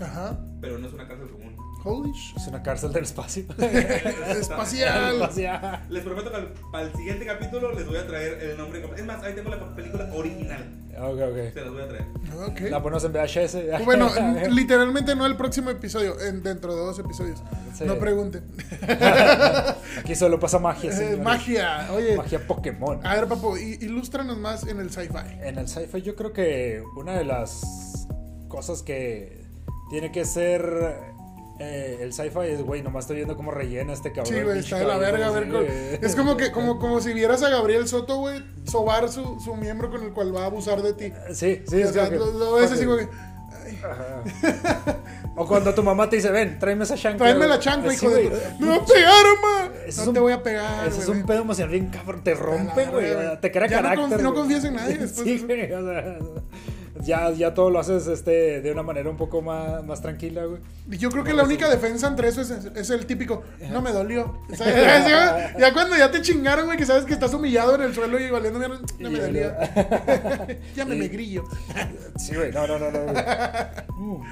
Ajá. 0.00 0.38
pero 0.60 0.78
no 0.78 0.86
es 0.86 0.92
una 0.94 1.08
cárcel 1.08 1.28
común. 1.30 1.56
Holy 1.84 2.12
shit. 2.12 2.36
Es 2.36 2.46
una 2.48 2.62
cárcel 2.62 2.92
del 2.92 3.04
espacio. 3.04 3.44
Espacial. 3.58 5.14
Espacial. 5.14 5.86
Les 5.88 6.02
prometo 6.04 6.30
que 6.30 6.36
al- 6.36 6.52
para 6.72 6.84
el 6.84 6.92
siguiente 6.94 7.24
capítulo 7.26 7.72
les 7.72 7.86
voy 7.86 7.96
a 7.96 8.06
traer 8.06 8.42
el 8.42 8.56
nombre. 8.58 8.84
Es 8.96 9.04
más, 9.04 9.22
ahí 9.22 9.34
tengo 9.34 9.50
la 9.50 9.74
película 9.74 10.10
original. 10.14 10.74
Ok, 11.00 11.20
ok. 11.30 11.52
Se 11.54 11.60
las 11.60 11.70
voy 11.72 11.82
a 11.82 11.88
traer. 11.88 12.04
Ok. 12.48 12.60
La 12.70 12.82
ponemos 12.82 13.04
en 13.04 13.12
VHS. 13.12 13.84
Bueno, 13.84 14.10
literalmente 14.50 15.14
no 15.14 15.24
el 15.26 15.36
próximo 15.36 15.70
episodio, 15.70 16.20
en, 16.20 16.42
dentro 16.42 16.74
de 16.74 16.80
dos 16.82 16.98
episodios. 16.98 17.40
Sí. 17.74 17.84
No 17.84 17.96
pregunten. 17.98 18.42
Aquí 19.98 20.14
solo 20.16 20.40
pasa 20.40 20.58
magia, 20.58 20.90
Eh, 20.90 21.16
magia. 21.16 21.88
Oye, 21.92 22.16
Magia 22.16 22.40
Pokémon. 22.46 23.04
a 23.06 23.14
ver, 23.14 23.28
papu, 23.28 23.56
i- 23.56 23.78
ilústranos 23.80 24.36
más 24.38 24.66
en 24.66 24.80
el 24.80 24.90
sci-fi. 24.90 25.38
En 25.42 25.58
el 25.58 25.68
sci-fi 25.68 26.02
yo 26.02 26.16
creo 26.16 26.32
que 26.32 26.82
una 26.96 27.14
de 27.16 27.24
las 27.24 28.06
cosas 28.48 28.82
que 28.82 29.44
tiene 29.90 30.10
que 30.10 30.24
ser 30.24 31.16
eh, 31.60 31.98
el 32.00 32.12
sci-fi 32.12 32.46
es, 32.50 32.62
güey, 32.62 32.82
nomás 32.82 33.04
estoy 33.04 33.16
viendo 33.16 33.36
cómo 33.36 33.50
rellena 33.50 33.92
este 33.92 34.12
cabrón. 34.12 34.34
Sí, 34.34 34.42
güey, 34.42 34.58
está 34.60 34.78
de 34.78 34.84
la 34.84 34.96
verga. 34.98 35.26
A 35.28 35.30
ver, 35.30 35.98
es 36.02 36.14
como 36.14 36.36
que 36.36 36.52
como, 36.52 36.78
como 36.78 37.00
si 37.00 37.12
vieras 37.12 37.42
a 37.42 37.48
Gabriel 37.48 37.88
Soto, 37.88 38.16
güey, 38.18 38.42
sobar 38.64 39.08
su, 39.08 39.40
su 39.40 39.54
miembro 39.56 39.90
con 39.90 40.02
el 40.04 40.12
cual 40.12 40.34
va 40.34 40.42
a 40.42 40.46
abusar 40.46 40.82
de 40.82 40.92
ti. 40.92 41.12
Sí, 41.34 41.62
sí, 41.68 41.76
o 41.82 41.86
es 41.86 41.92
sea, 41.92 42.04
como 42.06 42.10
que- 42.10 42.16
lo, 42.18 42.32
lo 42.38 42.52
ves 42.54 42.70
así 42.72 42.84
como 42.84 42.96
que. 42.98 43.08
O 45.36 45.46
cuando 45.46 45.72
tu 45.74 45.82
mamá 45.84 46.08
te 46.10 46.16
dice, 46.16 46.30
ven, 46.30 46.58
tráeme 46.58 46.84
esa 46.84 46.96
chancla. 46.96 47.18
Tráeme 47.26 47.46
la 47.46 47.58
chancla, 47.60 47.92
Sí, 47.92 48.06
hijo 48.06 48.14
de. 48.14 48.30
¡Me 48.58 48.68
va 48.68 48.76
a 48.76 48.84
pegar, 48.84 49.24
mamá! 49.40 49.72
Ese 49.86 50.00
No 50.02 50.08
un- 50.08 50.14
te 50.14 50.20
voy 50.20 50.32
a 50.32 50.42
pegar, 50.42 50.88
Ese 50.88 51.00
es 51.00 51.08
un 51.08 51.24
pedo 51.24 51.42
emocional 51.42 51.70
bien 51.70 51.86
cabrón. 51.90 52.24
Te 52.24 52.34
rompe, 52.34 52.86
güey. 52.86 53.06
Te 53.40 53.52
crea 53.52 53.68
Ya 53.68 53.82
carácter. 53.82 54.22
no 54.22 54.34
confías 54.34 54.64
en 54.64 54.74
nadie 54.74 54.98
después 54.98 55.24
de 55.24 55.24
Sí, 55.24 55.34
eso. 55.36 55.46
güey. 55.46 55.72
O 55.72 55.84
sea, 55.84 56.18
ya, 57.02 57.30
ya 57.32 57.54
todo 57.54 57.70
lo 57.70 57.78
haces 57.78 58.06
este, 58.06 58.60
de 58.60 58.72
una 58.72 58.82
manera 58.82 59.08
un 59.10 59.16
poco 59.16 59.42
más, 59.42 59.84
más 59.84 60.00
tranquila, 60.02 60.44
güey. 60.44 60.60
Yo 60.98 61.10
creo 61.10 61.24
que 61.24 61.32
la 61.34 61.42
única 61.44 61.68
defensa 61.70 62.08
entre 62.08 62.28
eso 62.28 62.40
es, 62.42 62.50
es 62.50 62.90
el 62.90 63.06
típico, 63.06 63.42
no 63.70 63.80
me 63.82 63.92
dolió. 63.92 64.38
O 64.50 64.54
sea, 64.56 64.66
ya, 65.08 65.58
ya 65.58 65.72
cuando 65.74 65.96
ya 65.96 66.10
te 66.10 66.22
chingaron, 66.22 66.66
güey, 66.66 66.78
que 66.78 66.86
sabes 66.86 67.04
que 67.04 67.12
estás 67.14 67.32
humillado 67.34 67.74
en 67.74 67.82
el 67.82 67.94
suelo 67.94 68.18
y 68.18 68.30
valiendo 68.30 68.58
mierda, 68.58 68.78
no 68.98 69.10
me 69.10 69.18
dolió. 69.20 69.52
Llámeme 70.76 71.04
y- 71.06 71.08
grillo. 71.08 71.44
Sí, 72.16 72.34
güey, 72.34 72.52
no, 72.52 72.66
no, 72.66 72.78
no, 72.78 72.90
no. 72.90 73.02
güey. 73.04 73.14
Mm. 73.98 74.22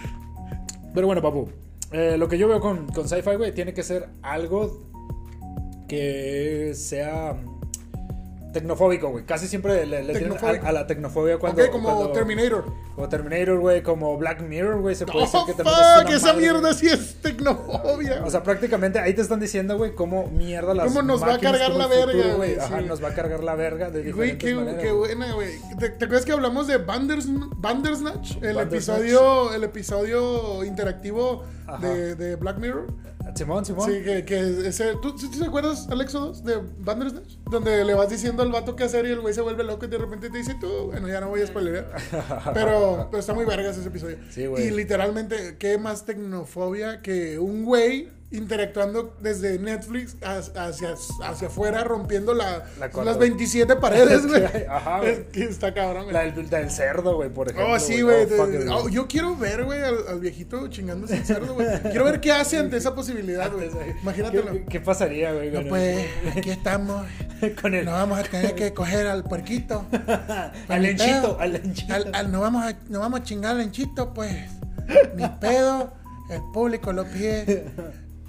Pero 0.94 1.06
bueno, 1.06 1.20
papu. 1.22 1.50
eh, 1.92 2.16
lo 2.18 2.28
que 2.28 2.38
yo 2.38 2.48
veo 2.48 2.60
con, 2.60 2.86
con 2.92 3.08
sci-fi, 3.08 3.34
güey, 3.36 3.52
tiene 3.52 3.74
que 3.74 3.82
ser 3.82 4.08
algo 4.22 4.82
que 5.88 6.72
sea 6.74 7.36
tecnofóbico, 8.60 9.08
güey. 9.10 9.24
Casi 9.24 9.48
siempre 9.48 9.86
le, 9.86 10.02
le 10.02 10.12
Tecnofóbico. 10.12 10.66
a, 10.66 10.68
a 10.68 10.72
la 10.72 10.86
tecnofobia 10.86 11.38
cuando. 11.38 11.62
ok, 11.62 11.70
como 11.70 11.94
cuando- 11.94 12.12
Terminator. 12.12 12.64
Como 12.94 13.08
Terminator, 13.08 13.58
güey, 13.58 13.82
como 13.82 14.16
Black 14.16 14.40
Mirror, 14.40 14.80
güey. 14.80 14.94
Se 14.94 15.04
puede 15.06 15.26
decir 15.26 15.40
Oh, 15.42 15.46
que 15.46 15.52
también 15.52 15.76
es 15.78 15.86
fuck, 15.98 16.06
una 16.08 16.16
esa 16.16 16.26
madre, 16.28 16.40
mierda 16.40 16.74
sí 16.74 16.88
es 16.88 17.14
tecnofobia. 17.20 18.22
O 18.24 18.30
sea, 18.30 18.42
prácticamente 18.42 18.98
ahí 18.98 19.12
te 19.14 19.20
están 19.22 19.38
diciendo, 19.40 19.76
güey, 19.76 19.94
cómo 19.94 20.26
mierda 20.28 20.72
las 20.74 20.86
Cómo 20.86 21.02
nos 21.02 21.22
va 21.22 21.34
a 21.34 21.38
cargar 21.38 21.70
la 21.72 21.88
futuro, 21.88 22.06
verga, 22.16 22.34
güey. 22.34 22.58
Ajá, 22.58 22.78
sí. 22.80 22.84
nos 22.86 23.02
va 23.04 23.08
a 23.08 23.14
cargar 23.14 23.44
la 23.44 23.54
verga 23.54 23.90
de 23.90 24.10
Güey, 24.12 24.38
qué, 24.38 24.54
maneras. 24.54 24.82
qué 24.82 24.92
buena, 24.92 25.32
güey. 25.34 25.50
¿Te, 25.78 25.90
te 25.90 26.04
acuerdas 26.06 26.24
que 26.24 26.32
hablamos 26.32 26.66
de 26.66 26.78
Banders, 26.78 27.26
Bandersnatch? 27.28 28.36
El 28.42 28.54
Bandersnatch. 28.56 28.66
episodio, 29.00 29.52
el 29.54 29.64
episodio 29.64 30.64
interactivo 30.64 31.44
de, 31.80 32.14
de 32.14 32.36
Black 32.36 32.58
Mirror. 32.58 32.86
Simón, 33.34 33.64
Simón. 33.64 33.90
Sí, 33.90 34.02
que, 34.02 34.24
que 34.24 34.68
ese. 34.68 34.94
¿Tú, 35.02 35.14
te 35.16 35.44
acuerdas, 35.44 35.88
Alexo 35.90 36.20
2, 36.20 36.44
de 36.44 36.60
Bandersnatch? 36.78 37.36
Donde 37.50 37.84
le 37.84 37.94
vas 37.94 38.08
diciendo 38.08 38.42
al 38.42 38.52
vato 38.52 38.76
qué 38.76 38.84
hacer 38.84 39.06
y 39.06 39.10
el 39.10 39.20
güey 39.20 39.34
se 39.34 39.40
vuelve 39.40 39.64
loco 39.64 39.84
y 39.84 39.88
de 39.88 39.98
repente 39.98 40.30
te 40.30 40.38
dice 40.38 40.56
tú. 40.60 40.86
Bueno, 40.86 41.08
ya 41.08 41.20
no 41.20 41.28
voy 41.28 41.42
a 41.42 41.46
spoiler. 41.46 41.86
Pero, 42.54 43.08
pero 43.10 43.20
está 43.20 43.34
muy 43.34 43.44
vergas 43.44 43.76
ese 43.76 43.88
episodio. 43.88 44.18
Sí, 44.30 44.46
güey. 44.46 44.66
Y 44.66 44.70
literalmente, 44.70 45.56
¿qué 45.58 45.78
más 45.78 46.04
tecnofobia 46.04 47.02
que 47.02 47.38
un 47.38 47.64
güey 47.64 48.08
interactuando 48.32 49.16
desde 49.20 49.58
Netflix 49.58 50.16
hacia, 50.22 50.94
hacia, 51.24 51.46
afuera, 51.46 51.84
rompiendo 51.84 52.34
la, 52.34 52.64
las 53.04 53.18
27 53.18 53.76
paredes, 53.76 54.26
güey? 54.28 54.44
Ajá, 54.68 54.98
güey. 54.98 55.12
Es 55.12 55.18
que 55.32 55.44
está 55.44 55.72
cabrón, 55.72 56.04
güey. 56.04 56.12
La 56.14 56.20
del, 56.22 56.50
del 56.50 56.70
cerdo, 56.70 57.14
güey, 57.16 57.30
por 57.30 57.48
ejemplo. 57.48 57.72
Oh, 57.74 57.78
sí, 57.78 58.02
güey. 58.02 58.26
Oh, 58.38 58.46
Oh, 58.76 58.88
yo 58.88 59.06
quiero 59.06 59.36
ver, 59.36 59.64
güey, 59.64 59.80
al, 59.80 60.08
al 60.08 60.20
viejito 60.20 60.66
chingándose 60.68 61.16
el 61.16 61.24
cerdo, 61.24 61.54
güey. 61.54 61.66
Quiero 61.82 62.04
ver 62.04 62.20
qué 62.20 62.32
hace 62.32 62.58
ante 62.58 62.76
esa 62.76 62.94
posibilidad, 62.94 63.50
güey. 63.52 63.70
Imagínatelo. 64.02 64.52
¿Qué, 64.52 64.64
qué 64.64 64.80
pasaría, 64.80 65.32
güey? 65.32 65.50
No, 65.50 65.62
pues, 65.68 66.06
aquí 66.36 66.50
estamos. 66.50 67.06
con 67.62 67.74
el. 67.74 67.84
Nos 67.84 67.94
vamos 67.94 68.18
a 68.18 68.22
tener 68.24 68.54
que 68.54 68.74
coger 68.74 69.06
al 69.06 69.22
puerquito. 69.24 69.86
al 70.68 70.82
lenchito, 70.82 71.38
al 71.38 71.52
lenchito. 71.52 71.94
Al, 71.94 72.14
al- 72.14 72.32
no, 72.32 72.40
vamos 72.40 72.64
a, 72.64 72.76
no 72.88 73.00
vamos 73.00 73.20
a 73.20 73.22
chingar 73.22 73.52
al 73.52 73.58
lenchito, 73.58 74.12
pues. 74.12 74.34
Ni 75.14 75.26
pedo. 75.40 75.92
El 76.28 76.42
público 76.52 76.92
lo 76.92 77.04
pide. 77.04 77.66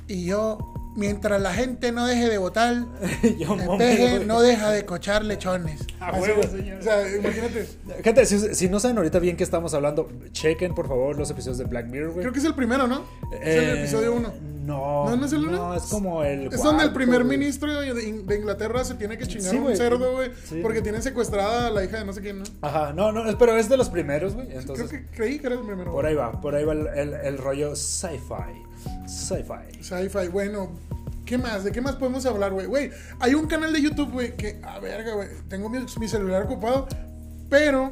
Y 0.08 0.26
yo, 0.26 0.58
mientras 0.96 1.42
la 1.42 1.54
gente 1.54 1.92
no 1.92 2.06
deje 2.08 2.30
de 2.30 2.38
votar, 2.38 2.86
Yo, 3.38 3.56
el 3.56 3.78
peje 3.78 4.26
no 4.26 4.42
deja 4.42 4.72
de 4.72 4.86
cochar 4.86 5.24
lechones. 5.26 5.82
A 6.00 6.10
Así, 6.10 6.22
huevo, 6.22 6.44
señor. 6.44 6.80
O 6.80 6.82
sea, 6.84 7.16
imagínate. 7.16 7.68
Gente, 8.04 8.26
si, 8.26 8.56
si 8.56 8.70
no 8.70 8.80
saben 8.80 8.98
ahorita 8.98 9.20
bien 9.20 9.36
qué 9.36 9.44
estamos 9.44 9.74
hablando, 9.74 10.10
chequen 10.32 10.74
por 10.74 10.88
favor 10.88 11.18
los 11.18 11.30
episodios 11.30 11.58
de 11.58 11.66
Black 11.66 11.88
Mirror, 11.88 12.12
güey. 12.12 12.22
Creo 12.22 12.34
que 12.34 12.40
es 12.40 12.46
el 12.46 12.56
primero, 12.56 12.88
¿no? 12.88 13.04
es 13.42 13.56
el 13.56 13.64
Eh, 13.64 13.80
episodio 13.80 14.14
1. 14.14 14.57
No, 14.67 15.05
¿No, 15.09 15.15
no 15.15 15.25
es 15.25 15.31
el 15.33 15.47
uno? 15.47 15.51
No, 15.57 15.74
es 15.75 15.83
como 15.83 16.24
el. 16.24 16.53
Es 16.53 16.62
donde 16.62 16.83
el 16.83 16.91
primer 16.91 17.24
güey. 17.24 17.38
ministro 17.38 17.74
de, 17.79 18.03
Inglaterra 18.36 18.83
se 18.83 18.95
tiene 18.95 19.17
que 19.17 19.25
chingar 19.25 19.51
Sí, 19.51 19.57
un 19.57 19.63
güey. 19.63 19.77
cerdo, 19.77 20.13
güey. 20.15 20.31
Sí. 20.43 20.59
Porque 20.62 20.81
tienen 20.81 21.01
secuestrada 21.01 21.67
a 21.67 21.71
la 21.71 21.83
hija 21.86 22.00
de 22.00 22.05
no 22.05 22.12
sé 22.13 22.21
quién, 22.21 22.39
¿no? 22.39 22.45
Ajá, 22.62 22.91
no, 22.93 23.12
no, 23.13 23.38
pero 23.38 23.55
es 23.57 23.69
de 23.69 23.77
los 23.77 23.89
primeros, 23.89 24.36
güey. 24.36 24.47
Entonces, 24.51 24.89
Creo 24.89 25.01
que 25.05 25.07
creí 25.15 25.39
que 25.39 25.47
era 25.47 25.55
el 25.55 25.62
primero. 25.62 25.91
por 25.91 26.05
ahí 26.05 26.15
va, 26.15 26.39
por 26.41 26.53
ahí 26.55 26.65
va 26.65 26.74
el, 26.74 26.88
el- 26.88 27.13
el 27.13 27.38
rollo 27.38 27.75
sci-fi. 27.75 28.63
Sci-fi. 29.07 29.81
Sci-fi, 29.81 30.27
bueno. 30.31 30.69
¿Qué 31.25 31.38
más? 31.38 31.63
¿De 31.65 31.71
qué 31.74 31.81
más 31.81 31.95
podemos 31.95 32.25
hablar, 32.25 32.53
güey? 32.53 32.67
Güey, 32.67 32.89
hay 33.19 33.33
un 33.36 33.47
canal 33.47 33.74
de 33.74 33.81
YouTube, 33.81 34.12
güey, 34.12 34.36
que, 34.38 34.62
a 34.63 34.79
verga, 34.79 35.13
güey, 35.13 35.27
tengo 35.50 35.67
mi, 35.69 35.79
mi 36.00 36.07
celular 36.07 36.43
ocupado, 36.43 36.88
pero 37.50 37.91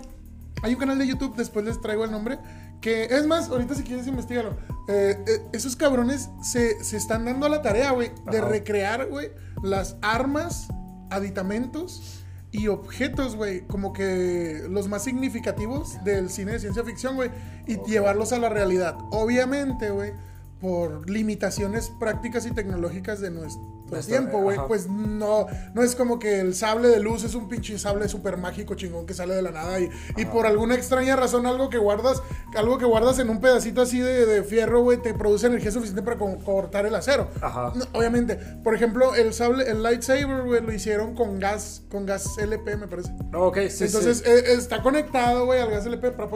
hay 0.61 0.73
un 0.73 0.79
canal 0.79 0.97
de 0.97 1.05
YouTube, 1.05 1.35
después 1.35 1.65
les 1.65 1.81
traigo 1.81 2.05
el 2.05 2.11
nombre, 2.11 2.37
que 2.85 3.05
es 3.05 3.25
más, 3.25 3.49
ahorita 3.49 3.73
si 3.73 3.81
quieres 3.81 4.05
investigalo. 4.05 4.51
Eh, 4.87 5.17
eh, 5.25 5.41
esos 5.53 5.75
cabrones 5.75 6.29
se, 6.43 6.83
se 6.83 6.97
están 6.97 7.25
dando 7.25 7.47
a 7.47 7.49
la 7.49 7.63
tarea, 7.63 7.89
güey, 7.89 8.11
de 8.29 8.41
recrear, 8.41 9.07
güey, 9.07 9.31
las 9.63 9.97
armas, 10.03 10.67
aditamentos 11.09 12.23
y 12.51 12.67
objetos, 12.67 13.35
güey, 13.35 13.61
como 13.61 13.91
que 13.91 14.67
los 14.69 14.87
más 14.87 15.03
significativos 15.03 15.97
del 16.03 16.29
cine 16.29 16.51
de 16.51 16.59
ciencia 16.59 16.83
ficción, 16.83 17.15
güey, 17.15 17.31
y 17.65 17.81
llevarlos 17.87 18.33
a 18.33 18.37
la 18.37 18.49
realidad. 18.49 18.95
Obviamente, 19.09 19.89
güey, 19.89 20.13
por 20.61 21.09
limitaciones 21.09 21.91
prácticas 21.99 22.45
y 22.45 22.51
tecnológicas 22.51 23.19
de 23.19 23.29
nuestro 23.29 23.61
tiempo, 24.07 24.39
güey, 24.41 24.57
pues 24.67 24.87
no, 24.87 25.45
no 25.75 25.83
es 25.83 25.95
como 25.95 26.17
que 26.17 26.39
el 26.39 26.55
sable 26.55 26.87
de 26.87 26.99
luz 26.99 27.23
es 27.23 27.35
un 27.35 27.47
pinche 27.47 27.77
sable 27.77 28.07
súper 28.07 28.37
mágico 28.37 28.73
chingón 28.73 29.05
que 29.05 29.13
sale 29.13 29.35
de 29.35 29.41
la 29.43 29.51
nada 29.51 29.79
y, 29.79 29.89
y 30.17 30.25
por 30.25 30.47
alguna 30.47 30.73
extraña 30.73 31.15
razón 31.15 31.45
algo 31.45 31.69
que 31.69 31.77
guardas, 31.77 32.23
algo 32.55 32.77
que 32.79 32.85
guardas 32.85 33.19
en 33.19 33.29
un 33.29 33.41
pedacito 33.41 33.81
así 33.81 33.99
de, 33.99 34.25
de 34.25 34.43
fierro, 34.43 34.81
güey, 34.81 34.99
te 35.01 35.13
produce 35.13 35.45
energía 35.47 35.71
suficiente 35.71 36.01
para 36.01 36.17
co- 36.17 36.39
cortar 36.39 36.85
el 36.87 36.95
acero. 36.95 37.29
Ajá. 37.41 37.73
No, 37.75 37.85
obviamente, 37.93 38.37
por 38.63 38.73
ejemplo, 38.73 39.13
el 39.13 39.33
sable, 39.33 39.69
el 39.69 39.83
lightsaber, 39.83 40.41
güey, 40.43 40.61
lo 40.61 40.73
hicieron 40.73 41.13
con 41.15 41.37
gas, 41.39 41.83
con 41.91 42.05
gas 42.07 42.37
LP, 42.39 42.77
me 42.77 42.87
parece. 42.87 43.11
No, 43.31 43.43
ok, 43.47 43.57
sí, 43.69 43.83
Entonces 43.83 44.19
sí. 44.19 44.23
eh, 44.31 44.53
está 44.53 44.81
conectado, 44.81 45.45
güey, 45.45 45.59
al 45.61 45.69
gas 45.69 45.85
LP, 45.85 46.11
para. 46.11 46.29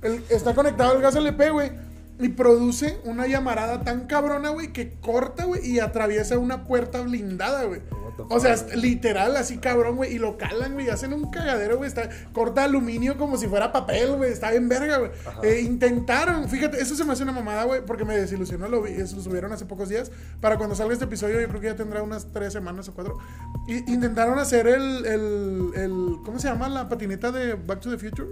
El- 0.00 0.24
está 0.30 0.54
conectado 0.54 0.92
al 0.92 1.02
gas 1.02 1.16
LP, 1.16 1.50
güey. 1.50 1.97
Y 2.20 2.30
produce 2.30 3.00
una 3.04 3.26
llamarada 3.26 3.84
tan 3.84 4.06
cabrona, 4.06 4.50
güey, 4.50 4.72
que 4.72 4.94
corta, 5.00 5.44
güey, 5.44 5.64
y 5.64 5.78
atraviesa 5.78 6.38
una 6.38 6.64
puerta 6.66 7.00
blindada, 7.00 7.64
güey. 7.64 7.80
O 8.28 8.40
sea, 8.40 8.56
literal, 8.74 9.36
así 9.36 9.58
cabrón, 9.58 9.96
güey. 9.96 10.14
Y 10.14 10.18
lo 10.18 10.36
calan, 10.36 10.74
güey, 10.74 10.86
y 10.86 10.88
hacen 10.88 11.12
un 11.12 11.30
cagadero, 11.30 11.76
güey. 11.76 11.88
Está, 11.88 12.08
corta 12.32 12.64
aluminio 12.64 13.16
como 13.16 13.36
si 13.36 13.46
fuera 13.46 13.70
papel, 13.70 14.16
güey. 14.16 14.32
Está 14.32 14.50
bien 14.50 14.68
verga, 14.68 14.98
güey. 14.98 15.10
Eh, 15.42 15.60
intentaron, 15.60 16.48
fíjate, 16.48 16.80
eso 16.80 16.96
se 16.96 17.04
me 17.04 17.12
hace 17.12 17.22
una 17.22 17.32
mamada, 17.32 17.64
güey, 17.64 17.84
porque 17.84 18.04
me 18.04 18.16
desilusionó. 18.16 18.68
Lo, 18.68 18.82
vi, 18.82 18.92
eso 18.92 19.16
lo 19.16 19.22
subieron 19.22 19.52
hace 19.52 19.66
pocos 19.66 19.88
días. 19.88 20.10
Para 20.40 20.58
cuando 20.58 20.74
salga 20.74 20.92
este 20.92 21.04
episodio, 21.04 21.40
yo 21.40 21.48
creo 21.48 21.60
que 21.60 21.68
ya 21.68 21.76
tendrá 21.76 22.02
unas 22.02 22.32
tres 22.32 22.52
semanas 22.52 22.88
o 22.88 22.94
cuatro. 22.94 23.18
Y, 23.68 23.90
intentaron 23.92 24.38
hacer 24.38 24.66
el, 24.66 25.06
el, 25.06 25.70
el. 25.74 26.16
¿Cómo 26.24 26.38
se 26.38 26.48
llama 26.48 26.68
la 26.68 26.88
patineta 26.88 27.30
de 27.30 27.54
Back 27.54 27.80
to 27.80 27.90
the 27.90 27.98
Future? 27.98 28.28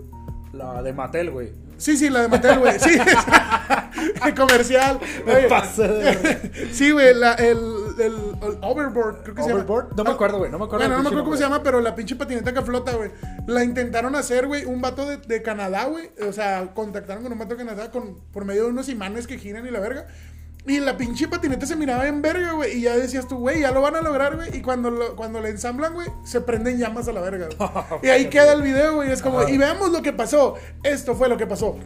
La 0.52 0.82
de 0.82 0.92
Mattel, 0.92 1.30
güey. 1.30 1.52
Sí, 1.76 1.96
sí, 1.98 2.08
la 2.08 2.22
de 2.22 2.28
Mattel, 2.28 2.58
güey. 2.58 2.78
Sí, 2.78 2.90
el 4.24 4.34
comercial. 4.34 4.98
Pasa 5.48 5.82
de- 5.88 6.68
Sí, 6.72 6.90
güey, 6.92 7.14
la- 7.14 7.34
el, 7.34 7.58
el, 7.98 8.04
el 8.42 8.58
overboard, 8.62 9.22
creo 9.22 9.34
que 9.34 9.42
se 9.42 9.48
llama. 9.48 9.60
Overboard? 9.60 9.94
No 9.96 10.04
me 10.04 10.10
acuerdo, 10.10 10.38
güey, 10.38 10.50
no 10.50 10.58
me 10.58 10.64
acuerdo 10.64 10.86
Bueno, 10.86 10.96
no 10.96 11.02
me 11.02 11.08
acuerdo 11.08 11.24
cómo 11.24 11.36
se 11.36 11.42
llama, 11.42 11.62
pero 11.62 11.80
la 11.82 11.94
pinche 11.94 12.16
patineta 12.16 12.54
que 12.54 12.62
flota, 12.62 12.92
güey. 12.94 13.10
La 13.46 13.62
intentaron 13.62 14.16
hacer, 14.16 14.46
güey, 14.46 14.64
un 14.64 14.80
vato 14.80 15.06
de, 15.06 15.18
de 15.18 15.42
Canadá, 15.42 15.84
güey. 15.84 16.10
O 16.26 16.32
sea, 16.32 16.72
contactaron 16.74 17.22
con 17.22 17.32
un 17.32 17.38
vato 17.38 17.50
de 17.54 17.58
Canadá 17.64 17.90
con, 17.90 18.18
por 18.32 18.44
medio 18.46 18.64
de 18.64 18.70
unos 18.70 18.88
imanes 18.88 19.26
que 19.26 19.36
giran 19.38 19.66
y 19.66 19.70
la 19.70 19.80
verga. 19.80 20.06
Y 20.68 20.80
la 20.80 20.96
pinche 20.96 21.28
patineta 21.28 21.64
se 21.64 21.76
miraba 21.76 22.08
en 22.08 22.20
verga, 22.22 22.52
güey. 22.52 22.78
Y 22.78 22.80
ya 22.82 22.96
decías 22.96 23.28
tú, 23.28 23.38
güey, 23.38 23.60
ya 23.60 23.70
lo 23.70 23.80
van 23.82 23.94
a 23.94 24.00
lograr, 24.02 24.34
güey. 24.34 24.56
Y 24.56 24.62
cuando, 24.62 24.90
lo, 24.90 25.14
cuando 25.14 25.40
le 25.40 25.50
ensamblan, 25.50 25.94
güey, 25.94 26.08
se 26.24 26.40
prenden 26.40 26.78
llamas 26.78 27.06
a 27.06 27.12
la 27.12 27.20
verga. 27.20 27.48
güey. 27.56 28.00
y 28.02 28.08
ahí 28.08 28.26
queda 28.26 28.52
el 28.52 28.62
video, 28.62 28.96
güey. 28.96 29.12
Es 29.12 29.22
como, 29.22 29.40
Ajá. 29.40 29.50
y 29.50 29.58
veamos 29.58 29.92
lo 29.92 30.02
que 30.02 30.12
pasó. 30.12 30.54
Esto 30.82 31.14
fue 31.14 31.28
lo 31.28 31.36
que 31.36 31.46
pasó. 31.46 31.76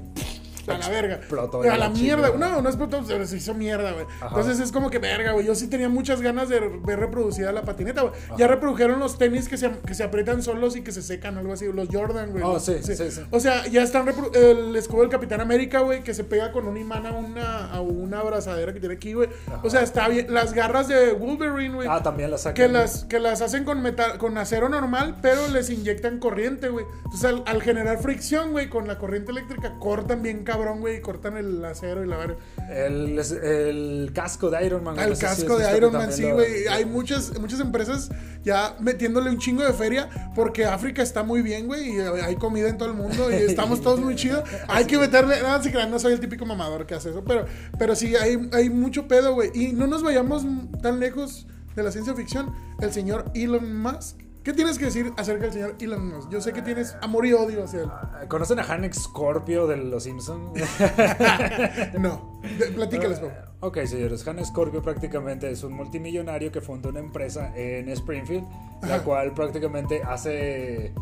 A 0.67 0.79
la 0.79 0.89
verga. 0.89 1.15
Explotó 1.17 1.63
a 1.63 1.77
la 1.77 1.89
mierda. 1.89 2.29
chingada. 2.29 2.51
No, 2.51 2.63
no 2.63 2.69
explotó, 2.69 3.05
se 3.05 3.27
se 3.27 3.37
hizo 3.37 3.55
mierda, 3.55 3.93
güey. 3.93 4.07
Entonces 4.23 4.61
es 4.61 4.73
como 4.73 4.91
que 4.91 4.99
verga, 4.99 5.33
güey. 5.33 5.47
Yo 5.47 5.55
sí 5.55 5.69
tenía 5.69 5.89
muchas 5.89 6.21
ganas 6.21 6.49
de 6.49 6.61
ver 6.61 6.99
reproducida 7.01 7.53
la 7.53 7.63
patineta, 7.63 8.03
güey. 8.03 8.15
Ya 8.37 8.47
reprodujeron 8.47 9.01
los 9.01 9.19
tenis 9.19 9.49
que 9.49 9.57
se, 9.57 9.71
que 9.87 9.95
se 9.95 10.05
aprietan 10.05 10.43
solos 10.43 10.77
y 10.77 10.83
que 10.83 10.93
se 10.93 11.03
secan, 11.03 11.39
algo 11.39 11.53
así. 11.53 11.71
Los 11.73 11.89
Jordan, 11.91 12.31
güey. 12.31 12.43
Oh, 12.45 12.59
sí, 12.61 12.77
sí, 12.83 12.95
sí. 12.95 13.21
O 13.31 13.41
sea, 13.41 13.67
ya 13.67 13.83
están 13.83 14.07
el 14.35 14.77
escudo 14.77 15.03
del 15.03 15.11
Capitán 15.11 15.41
América, 15.41 15.81
güey, 15.81 16.03
que 16.03 16.15
se 16.15 16.25
pega 16.25 16.53
con 16.53 16.67
un 16.67 16.77
imán 16.77 17.07
a 17.07 17.13
una, 17.13 17.67
a 17.67 17.81
una 17.81 18.21
abrazadera 18.21 18.73
que 18.73 18.81
tiene 18.81 18.95
aquí, 18.95 19.13
güey. 19.13 19.29
O 19.63 19.71
sea, 19.71 19.83
está 19.83 20.09
bien. 20.09 20.33
Las 20.33 20.53
garras 20.53 20.89
de 20.89 21.13
Wolverine, 21.13 21.75
güey. 21.75 21.89
Ah, 21.91 22.03
también 22.03 22.31
la 22.31 22.39
sacan. 22.39 22.55
Que 22.55 22.69
las, 22.69 23.05
que 23.05 23.19
las 23.21 23.41
hacen 23.43 23.65
con 23.65 23.83
metal, 23.83 24.19
con 24.19 24.37
acero 24.39 24.69
normal, 24.69 25.17
pero 25.23 25.49
les 25.49 25.71
inyectan 25.71 26.19
corriente, 26.19 26.69
güey. 26.69 26.85
Entonces, 27.05 27.25
al, 27.25 27.43
al 27.47 27.63
generar 27.63 27.99
fricción, 27.99 28.53
güey, 28.53 28.69
con 28.69 28.87
la 28.87 28.99
corriente 28.99 29.31
eléctrica, 29.31 29.75
cortan 29.79 30.23
bien 30.23 30.45
cabrón, 30.51 30.81
güey, 30.81 30.97
y 30.97 31.01
cortan 31.01 31.37
el 31.37 31.65
acero 31.65 32.05
y 32.05 32.09
la 32.09 32.17
verga. 32.17 32.37
El, 32.69 34.11
casco 34.13 34.51
de 34.51 34.67
Iron 34.67 34.83
Man. 34.83 34.99
El 34.99 35.11
no 35.11 35.15
sé 35.15 35.21
si 35.21 35.27
casco 35.27 35.57
de 35.57 35.77
Iron 35.77 35.93
Man, 35.93 36.13
sí, 36.13 36.29
güey. 36.29 36.67
Hay 36.67 36.85
muchas, 36.85 37.39
muchas 37.39 37.61
empresas 37.61 38.11
ya 38.43 38.75
metiéndole 38.81 39.31
un 39.31 39.39
chingo 39.39 39.63
de 39.63 39.73
feria 39.73 40.09
porque 40.35 40.65
África 40.65 41.03
está 41.03 41.23
muy 41.23 41.43
bien, 41.43 41.69
güey, 41.69 41.97
y 41.97 42.01
hay 42.01 42.35
comida 42.35 42.69
en 42.69 42.79
todo 42.79 42.89
el 42.89 42.97
mundo 42.97 43.31
y 43.31 43.35
estamos 43.35 43.81
todos 43.81 44.01
muy 44.01 44.17
chidos. 44.17 44.43
Hay 44.69 44.87
que 44.87 44.99
meterle, 44.99 45.41
no, 45.43 45.63
se 45.63 45.71
crean, 45.71 45.91
no 45.91 45.99
soy 45.99 46.15
el 46.15 46.21
típico 46.21 46.47
mamador 46.47 46.87
que 46.87 46.95
hace 46.95 47.11
eso, 47.11 47.23
pero, 47.25 47.45
pero 47.79 47.95
sí, 47.95 48.17
hay, 48.17 48.49
hay 48.53 48.71
mucho 48.71 49.07
pedo, 49.07 49.35
güey. 49.35 49.51
Y 49.55 49.73
no 49.73 49.87
nos 49.87 50.03
vayamos 50.03 50.45
tan 50.83 51.01
lejos 51.01 51.47
de 51.77 51.83
la 51.83 51.93
ciencia 51.93 52.15
ficción. 52.15 52.53
El 52.81 52.93
señor 52.93 53.31
Elon 53.35 53.77
Musk. 53.81 54.30
¿Qué 54.43 54.55
tienes 54.55 54.79
que 54.79 54.87
decir 54.87 55.13
acerca 55.19 55.45
del 55.45 55.53
señor 55.53 55.77
Elon 55.79 56.09
Musk? 56.09 56.31
Yo 56.31 56.41
sé 56.41 56.53
que 56.55 56.63
tienes 56.63 56.97
amor 57.03 57.27
y 57.27 57.35
odio 57.35 57.65
hacia 57.65 57.81
él. 57.83 57.91
¿Conocen 58.29 58.59
a 58.59 58.65
Hank 58.65 58.93
Scorpio 58.95 59.67
de 59.67 59.77
Los 59.77 60.05
Simpsons? 60.05 60.59
No, 61.99 62.41
platícales, 62.75 63.21
Pau. 63.21 63.31
Ok, 63.61 63.81
señores, 63.85 64.27
Han 64.27 64.43
Scorpio 64.45 64.81
prácticamente 64.83 65.51
es 65.51 65.63
un 65.63 65.75
multimillonario 65.75 66.51
que 66.51 66.63
fundó 66.63 66.89
una 66.89 67.01
empresa 67.01 67.53
en 67.55 67.91
Springfield, 67.91 68.47
la 68.83 68.97
Ajá. 68.97 69.05
cual 69.05 69.35
prácticamente 69.35 70.03
hace 70.03 70.95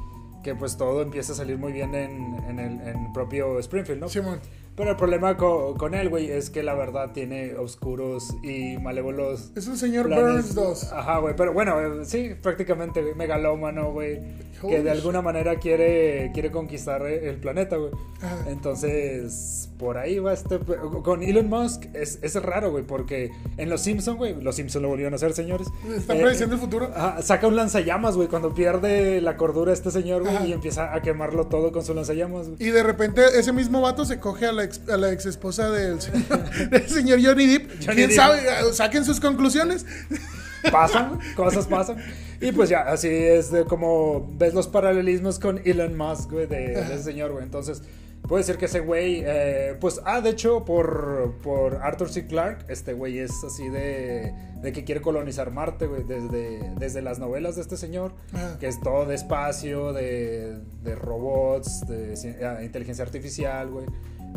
que 0.43 0.55
pues 0.57 0.77
todo 0.77 1.03
empiece 1.03 1.33
a 1.33 1.35
salir 1.37 1.59
muy 1.59 1.73
bien 1.73 1.95
en, 1.95 2.35
en 2.49 2.59
el 2.59 2.81
en 2.81 3.13
propio 3.13 3.59
Springfield, 3.61 4.01
¿no? 4.01 4.09
Simón. 4.09 4.41
Pero 4.79 4.91
el 4.91 4.97
problema 4.97 5.37
co- 5.37 5.75
con, 5.77 5.93
él, 5.95 6.09
güey, 6.09 6.31
es 6.31 6.49
que 6.49 6.63
la 6.63 6.73
verdad 6.75 7.11
tiene 7.13 7.55
oscuros 7.57 8.35
y 8.43 8.79
malévolos. 8.79 9.51
Es 9.57 9.67
un 9.69 9.77
señor 9.77 10.07
planes. 10.07 10.55
Burns 10.55 10.55
2. 10.55 10.93
Ajá, 10.93 11.19
güey, 11.19 11.35
pero 11.37 11.53
bueno, 11.53 11.79
eh, 11.81 12.05
sí, 12.07 12.31
prácticamente, 12.41 13.03
megalómano, 13.17 13.93
güey. 13.93 14.21
Que 14.61 14.83
de 14.83 14.91
alguna 14.91 15.23
manera 15.23 15.57
quiere, 15.57 16.31
quiere 16.35 16.51
conquistar 16.51 17.03
eh, 17.07 17.29
el 17.29 17.37
planeta, 17.37 17.77
güey. 17.77 17.91
Entonces, 18.49 19.71
por 19.79 19.99
ahí 19.99 20.19
va 20.19 20.33
este. 20.33 20.59
Con 21.03 21.23
Elon 21.23 21.49
Musk 21.49 21.85
es, 21.95 22.19
es 22.23 22.35
raro, 22.43 22.71
güey, 22.71 22.85
porque 22.85 23.31
en 23.57 23.71
Los 23.71 23.81
Simpsons, 23.83 24.19
güey, 24.19 24.41
Los 24.41 24.57
Simpsons 24.57 24.83
lo 24.83 24.89
volvieron 24.89 25.13
a 25.15 25.17
hacer, 25.17 25.33
señores. 25.33 25.69
Están 25.97 26.19
Eh, 26.19 26.23
prediciendo 26.23 26.55
el 26.57 26.61
futuro. 26.61 26.91
Ajá, 26.95 27.23
saca 27.23 27.47
un 27.47 27.57
lanzallamas, 27.57 28.17
güey, 28.17 28.29
cuando 28.29 28.53
pierde 28.55 29.21
la 29.21 29.37
cordura 29.37 29.73
este 29.73 29.91
señor, 29.91 30.23
güey, 30.23 30.49
y 30.51 30.53
empieza 30.53 30.95
a 30.95 31.03
quemarlo 31.03 31.47
todo 31.47 31.73
con 31.73 31.85
su 31.85 31.95
lanzallamas, 31.95 32.49
güey. 32.49 32.63
Y 32.63 32.71
de 32.71 32.83
repente 32.83 33.23
ese 33.39 33.53
mismo 33.53 33.81
vato 33.81 34.05
se 34.05 34.19
coge 34.21 34.47
a 34.47 34.53
la 34.53 34.65
ex, 34.69 34.81
a 34.89 34.97
la 34.97 35.13
ex 35.13 35.27
esposa 35.27 35.71
del 35.71 36.01
señor, 36.01 36.51
del 36.71 36.89
señor 36.89 37.19
Johnny 37.23 37.47
Depp. 37.47 37.71
Johnny 37.85 37.95
¿Quién 37.97 38.09
Depp. 38.11 38.17
sabe? 38.17 38.41
Saquen 38.73 39.05
sus 39.05 39.21
conclusiones. 39.21 39.85
pasan, 40.71 41.19
cosas 41.37 41.67
pasan. 41.67 41.97
Y 42.41 42.53
pues 42.53 42.69
ya, 42.69 42.81
así 42.83 43.09
es 43.09 43.51
de 43.51 43.65
como 43.65 44.29
ves 44.39 44.55
los 44.55 44.69
paralelismos 44.69 45.39
con 45.39 45.61
Elon 45.65 45.97
Musk, 45.97 46.31
güey, 46.31 46.47
de, 46.47 46.69
de 46.69 46.81
ese 46.83 47.03
señor, 47.03 47.33
güey. 47.33 47.43
Entonces, 47.45 47.83
puede 48.29 48.43
decir 48.43 48.59
que 48.59 48.67
ese 48.67 48.81
güey, 48.81 49.23
eh, 49.27 49.77
pues, 49.81 50.01
ah, 50.05 50.21
de 50.21 50.31
hecho, 50.31 50.65
por, 50.65 51.35
por 51.43 51.77
Arthur 51.83 52.11
C. 52.11 52.27
Clarke, 52.27 52.65
este 52.69 52.93
güey 52.93 53.19
es 53.19 53.33
así 53.45 53.69
de, 53.69 54.33
de 54.63 54.73
que 54.73 54.85
quiere 54.85 55.01
colonizar 55.01 55.51
Marte, 55.51 55.87
güey, 55.87 56.05
desde, 56.05 56.61
desde 56.79 57.03
las 57.03 57.19
novelas 57.19 57.57
de 57.57 57.63
este 57.63 57.77
señor, 57.77 58.13
Ajá. 58.33 58.57
que 58.61 58.69
es 58.69 58.81
todo 58.81 59.05
de 59.07 59.15
espacio, 59.17 59.93
de, 59.93 60.59
de 60.85 60.95
robots, 60.95 61.87
de 61.89 62.13
ci- 62.15 62.41
ah, 62.45 62.63
inteligencia 62.63 63.05
artificial, 63.05 63.69
güey. 63.71 63.87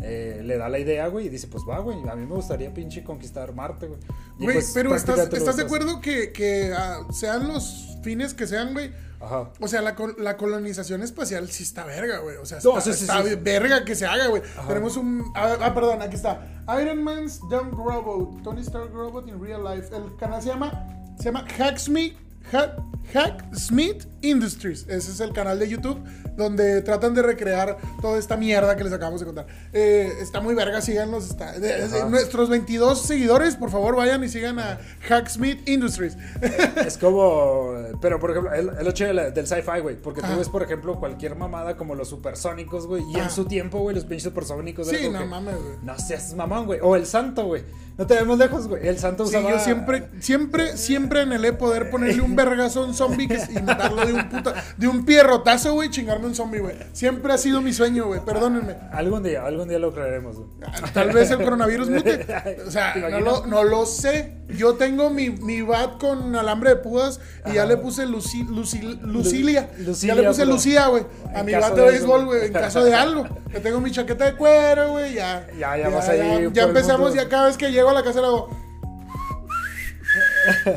Eh, 0.02 0.40
le 0.44 0.58
da 0.58 0.68
la 0.68 0.78
idea, 0.78 1.06
güey, 1.08 1.26
y 1.26 1.28
dice, 1.28 1.46
pues 1.46 1.64
va, 1.68 1.78
güey, 1.78 1.96
a 2.08 2.16
mí 2.16 2.26
me 2.26 2.34
gustaría 2.34 2.72
pinche 2.74 3.04
conquistar 3.04 3.54
Marte, 3.54 3.86
güey. 3.86 4.00
Pues, 4.38 4.72
pero 4.74 4.94
¿estás, 4.96 5.32
¿estás 5.32 5.56
de 5.56 5.62
acuerdo 5.62 6.00
que, 6.00 6.32
que 6.32 6.72
ah, 6.76 7.06
sean 7.12 7.48
los 7.48 7.98
fines 8.02 8.34
que 8.34 8.46
sean, 8.46 8.72
güey? 8.72 8.92
Ajá. 9.20 9.52
O 9.60 9.68
sea, 9.68 9.80
la, 9.82 9.94
la 10.18 10.36
colonización 10.36 11.02
espacial 11.02 11.48
sí 11.48 11.62
está 11.62 11.84
verga, 11.84 12.18
güey. 12.18 12.36
O 12.36 12.44
sea, 12.44 12.58
No, 12.64 12.78
está, 12.78 12.92
sí, 12.92 12.98
sí, 12.98 13.04
está 13.04 13.22
sí. 13.22 13.36
verga 13.36 13.84
que 13.84 13.94
se 13.94 14.04
haga, 14.04 14.26
güey. 14.26 14.42
Tenemos 14.66 14.96
un... 14.96 15.24
Ah, 15.36 15.56
ah, 15.60 15.72
perdón, 15.72 16.02
aquí 16.02 16.16
está. 16.16 16.64
Iron 16.80 17.04
Man's 17.04 17.38
Dumb 17.48 17.70
Robot. 17.72 18.42
Tony 18.42 18.62
Stark 18.62 18.92
Robot 18.92 19.28
in 19.28 19.40
Real 19.40 19.62
Life. 19.62 19.94
El 19.94 20.16
canal 20.16 20.42
se 20.42 20.48
llama... 20.48 20.72
Se 21.18 21.26
llama 21.26 21.46
Hacksmith... 21.56 22.16
Hack, 22.50 22.76
Hacksmith 23.14 24.06
Industries. 24.22 24.82
Ese 24.88 25.12
es 25.12 25.20
el 25.20 25.32
canal 25.32 25.60
de 25.60 25.68
YouTube 25.68 26.02
donde 26.36 26.82
tratan 26.82 27.14
de 27.14 27.22
recrear 27.22 27.76
toda 28.00 28.18
esta 28.18 28.36
mierda 28.36 28.76
que 28.76 28.84
les 28.84 28.92
acabamos 28.92 29.20
de 29.20 29.26
contar. 29.26 29.46
Eh, 29.72 30.12
está 30.20 30.40
muy 30.40 30.54
verga, 30.54 30.80
síganlos. 30.80 31.28
Está, 31.30 31.52
de- 31.52 31.88
de- 31.88 31.98
Ajá. 31.98 32.08
nuestros 32.08 32.48
22 32.48 33.02
seguidores, 33.02 33.56
por 33.56 33.70
favor, 33.70 33.96
vayan 33.96 34.22
y 34.24 34.28
sigan 34.28 34.58
a 34.58 34.78
Hacksmith 35.08 35.68
Industries. 35.68 36.16
Es 36.86 36.98
como. 36.98 37.74
Pero 38.00 38.18
por 38.18 38.30
ejemplo, 38.30 38.50
de 38.52 39.12
la- 39.14 39.30
del 39.30 39.46
sci-fi, 39.46 39.80
güey. 39.80 39.96
Porque 39.96 40.20
tú 40.22 40.28
ves, 40.36 40.48
por 40.48 40.62
ejemplo, 40.62 40.98
cualquier 40.98 41.36
mamada 41.36 41.76
como 41.76 41.94
los 41.94 42.08
supersónicos, 42.08 42.86
güey. 42.86 43.02
Y 43.10 43.16
Ajá. 43.16 43.24
en 43.24 43.30
su 43.30 43.44
tiempo, 43.46 43.78
güey, 43.80 43.94
los 43.94 44.04
pinches 44.04 44.24
supersónicos. 44.24 44.88
Sí, 44.88 45.08
no 45.10 45.20
que, 45.20 45.24
mames, 45.24 45.54
güey. 45.56 45.76
No 45.82 45.98
seas 45.98 46.34
mamón, 46.34 46.66
güey. 46.66 46.80
O 46.82 46.96
el 46.96 47.06
santo, 47.06 47.44
güey. 47.46 47.62
No 47.98 48.06
te 48.06 48.14
vemos 48.14 48.38
lejos, 48.38 48.68
güey. 48.68 48.88
El 48.88 48.98
santo 48.98 49.26
Sí, 49.26 49.36
usaba. 49.36 49.50
yo 49.52 49.58
siempre, 49.60 50.08
siempre, 50.20 50.76
siempre 50.78 51.20
anhelé 51.20 51.52
poder 51.52 51.90
ponerle 51.90 52.22
un 52.22 52.34
vergazo 52.34 52.82
a 52.82 52.86
un 52.86 52.94
zombie 52.94 53.28
que- 53.28 53.38
y 53.54 53.62
matarlo 53.62 54.04
de 54.06 54.12
un 54.14 54.28
puta, 54.30 54.54
de 54.78 54.88
un 54.88 55.04
pierrotazo, 55.04 55.74
güey, 55.74 55.90
chingarme 55.90 56.21
un 56.26 56.34
zombie, 56.34 56.60
güey. 56.60 56.76
Siempre 56.92 57.32
ha 57.32 57.38
sido 57.38 57.60
mi 57.60 57.72
sueño, 57.72 58.06
güey, 58.06 58.20
perdónenme. 58.24 58.76
Algún 58.92 59.22
día, 59.22 59.44
algún 59.44 59.68
día 59.68 59.78
lo 59.78 59.92
creeremos, 59.92 60.36
güey. 60.36 60.48
Tal 60.94 61.10
vez 61.12 61.30
el 61.30 61.42
coronavirus 61.42 61.90
mute. 61.90 62.26
O 62.66 62.70
sea, 62.70 62.92
¿Te 62.94 63.00
no 63.00 63.20
lo, 63.20 63.46
no 63.46 63.64
lo 63.64 63.86
sé. 63.86 64.38
Yo 64.48 64.74
tengo 64.74 65.08
mi, 65.10 65.30
mi 65.30 65.62
bat 65.62 65.98
con 65.98 66.34
alambre 66.36 66.70
de 66.70 66.76
púas 66.76 67.20
y 67.46 67.54
ya 67.54 67.64
le 67.66 67.76
puse 67.78 68.06
Luci- 68.06 68.46
Luci- 68.46 69.00
Lucilia. 69.02 69.70
Lucilia, 69.78 70.14
ya 70.14 70.20
le 70.20 70.28
puse 70.28 70.44
Lucía, 70.46 70.86
güey. 70.88 71.04
A 71.34 71.42
mi 71.42 71.52
bat 71.54 71.74
de 71.74 71.82
béisbol, 71.82 72.24
güey, 72.26 72.46
en 72.46 72.52
caso 72.52 72.84
de 72.84 72.94
algo. 72.94 73.24
Que 73.50 73.60
tengo 73.60 73.80
mi 73.80 73.90
chaqueta 73.90 74.24
de 74.26 74.34
cuero, 74.36 74.90
güey, 74.92 75.14
ya. 75.14 75.46
Ya, 75.58 75.76
ya 75.76 75.88
vas 75.88 76.06
Ya, 76.06 76.40
ya 76.50 76.62
empezamos, 76.64 77.14
ya 77.14 77.28
cada 77.28 77.46
vez 77.46 77.56
que 77.56 77.70
llego 77.70 77.90
a 77.90 77.94
la 77.94 78.02
casa 78.02 78.20
le 78.20 78.26
hago. 78.26 78.48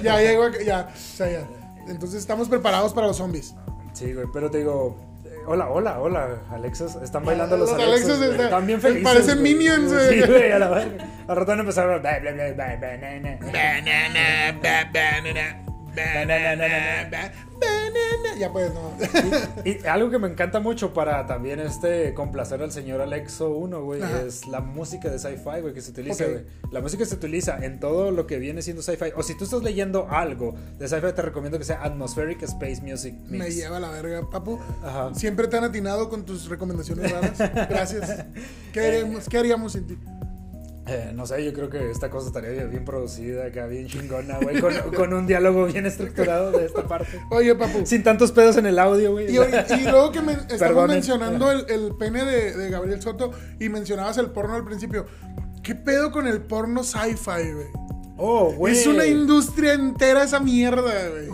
ya 0.02 0.20
llego, 0.20 0.50
ya. 0.66 0.90
O 0.94 0.98
sea, 1.18 1.30
ya. 1.32 1.48
Entonces 1.88 2.20
estamos 2.20 2.48
preparados 2.50 2.94
para 2.94 3.08
los 3.08 3.18
zombies. 3.18 3.54
Sí, 3.94 4.14
güey. 4.14 4.28
Pero 4.34 4.50
te 4.50 4.60
digo. 4.60 4.98
Eh, 5.46 5.48
Hola, 5.48 5.68
hola, 5.70 6.00
hola, 6.00 6.28
Alexas. 6.52 6.96
Están 7.04 7.24
bailando 7.26 7.58
los, 7.58 7.70
Los 7.72 7.80
Alexas. 7.80 8.10
Alexas 8.12 8.18
güey. 8.18 8.30
están- 8.46 8.66
bien 8.68 8.82
felices. 8.82 9.04
parecen 9.04 9.40
güey. 9.40 9.54
minions, 9.56 9.92
güey. 9.94 10.10
Sí, 10.10 10.22
güey, 10.28 10.52
a 10.52 10.60
la 10.60 10.70
verga. 10.70 11.06
Al 11.28 11.36
rato 11.36 11.52
van 11.52 11.60
a 11.60 11.62
empezar 11.62 11.90
a. 11.90 11.98
Banana, 12.00 12.54
ba- 14.62 14.90
banana, 14.92 15.64
banana, 15.96 16.56
ba- 16.56 17.12
banana. 17.12 17.32
Ya 18.38 18.52
pues, 18.52 18.72
no. 18.74 18.92
Y 19.64 19.86
algo 19.88 20.10
que 20.10 20.20
me 20.20 20.28
encanta 20.28 20.60
mucho 20.60 20.94
para 20.94 21.26
también 21.26 21.60
este 21.60 22.14
complacer 22.14 22.62
al 22.62 22.72
señor 22.72 23.00
Alexo 23.02 23.52
1, 23.52 23.84
güey, 23.84 24.02
es 24.26 24.46
la 24.48 24.60
música 24.60 25.10
de 25.10 25.20
sci-fi, 25.20 25.62
güey, 25.62 25.74
que 25.74 25.82
se 25.82 25.92
utiliza. 25.92 26.26
La 26.72 26.82
música 26.82 27.06
se 27.06 27.16
utiliza 27.16 27.64
en 27.64 27.80
todo 27.80 28.12
lo 28.12 28.28
que 28.28 28.38
viene 28.38 28.62
siendo 28.62 28.82
sci-fi. 28.82 29.12
O 29.16 29.24
si 29.24 29.38
tú 29.38 29.46
estás 29.46 29.64
leyendo 29.64 30.08
algo 30.10 30.56
de 30.78 30.88
sci-fi, 30.88 31.14
te 31.14 31.22
recomiendo 31.22 31.58
que 31.58 31.64
sea 31.64 31.82
Atmospheric 31.84 32.44
Space 32.44 32.82
Music 32.82 33.16
Mix. 33.26 33.44
Me 33.44 33.52
lleva 33.52 33.80
la 33.80 33.90
verga, 33.90 34.30
papu. 34.30 34.60
Ajá. 34.84 35.14
Siempre 35.16 35.48
tan 35.48 35.64
atinado 35.64 36.10
con 36.10 36.26
tus 36.26 36.50
recomendaciones 36.50 37.12
raras. 37.12 37.40
Gracias. 37.70 38.26
¿Qué 38.74 38.80
haríamos, 38.82 39.30
qué 39.30 39.38
haríamos 39.38 39.72
sin 39.72 39.88
ti? 39.88 39.98
Eh, 40.88 41.12
no 41.16 41.26
sé, 41.26 41.44
yo 41.44 41.52
creo 41.52 41.70
que 41.70 41.90
esta 41.90 42.12
cosa 42.12 42.28
estaría 42.28 42.64
bien, 42.66 42.86
producida, 42.86 43.46
acá 43.46 43.66
bien 43.66 43.88
chingona, 43.88 44.38
güey, 44.40 44.62
con, 44.62 44.74
con 44.96 45.14
un 45.14 45.26
diálogo 45.26 45.66
bien 45.66 45.86
estructurado 45.88 46.52
de 46.52 46.66
esta 46.66 46.88
parte. 46.88 47.20
Oye, 47.32 47.56
papu. 47.56 47.86
Sin 47.86 48.04
tantos 48.04 48.32
pedos 48.32 48.58
en 48.58 48.68
el 48.68 48.78
audio, 48.78 49.14
güey. 49.14 49.26
Y, 49.32 49.38
y 49.38 49.84
luego 49.84 50.12
que 50.12 50.22
me, 50.22 50.34
estamos 50.34 50.60
Perdonen. 50.60 50.96
mencionando 50.98 51.52
el, 51.52 51.66
el 51.70 51.96
pene 51.96 52.24
de, 52.24 52.56
de 52.56 52.70
Gabriel 52.70 53.02
Soto 53.02 53.32
y 53.60 53.70
mencionabas 53.70 54.20
el 54.20 54.30
porno 54.30 54.54
al 54.54 54.64
principio. 54.64 55.08
¿Qué 55.64 55.74
pedo 55.74 56.12
con 56.12 56.28
el 56.28 56.42
porno 56.42 56.84
sci-fi, 56.84 57.52
güey? 57.52 57.68
Oh, 58.18 58.54
güey. 58.54 58.78
Es 58.78 58.86
una 58.86 59.08
industria 59.08 59.74
entera 59.74 60.24
esa 60.24 60.40
mierda, 60.40 61.10
güey. 61.10 61.30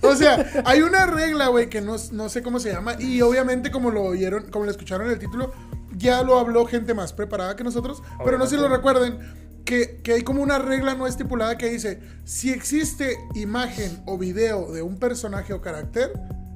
O 0.00 0.16
sea, 0.16 0.50
hay 0.64 0.80
una 0.82 1.06
regla, 1.06 1.48
güey, 1.48 1.68
que 1.68 1.80
no, 1.80 1.96
no 2.12 2.28
sé 2.28 2.42
cómo 2.42 2.58
se 2.58 2.72
llama. 2.72 2.96
Y 2.98 3.20
obviamente, 3.20 3.70
como 3.70 3.90
lo 3.90 4.02
oyeron, 4.02 4.50
como 4.50 4.64
lo 4.64 4.70
escucharon 4.70 5.06
en 5.06 5.12
el 5.12 5.18
título, 5.18 5.52
ya 5.96 6.22
lo 6.22 6.38
habló 6.38 6.66
gente 6.66 6.94
más 6.94 7.12
preparada 7.12 7.56
que 7.56 7.64
nosotros. 7.64 8.02
Pero 8.24 8.38
no 8.38 8.46
si 8.46 8.56
lo 8.56 8.68
recuerden. 8.68 9.18
Que, 9.64 10.00
que 10.02 10.12
hay 10.12 10.20
como 10.22 10.42
una 10.42 10.58
regla 10.58 10.94
no 10.94 11.06
estipulada 11.06 11.56
que 11.56 11.70
dice: 11.70 11.98
si 12.24 12.50
existe 12.52 13.16
imagen 13.34 14.02
o 14.04 14.18
video 14.18 14.70
de 14.72 14.82
un 14.82 14.98
personaje 14.98 15.54
o 15.54 15.62
carácter 15.62 16.12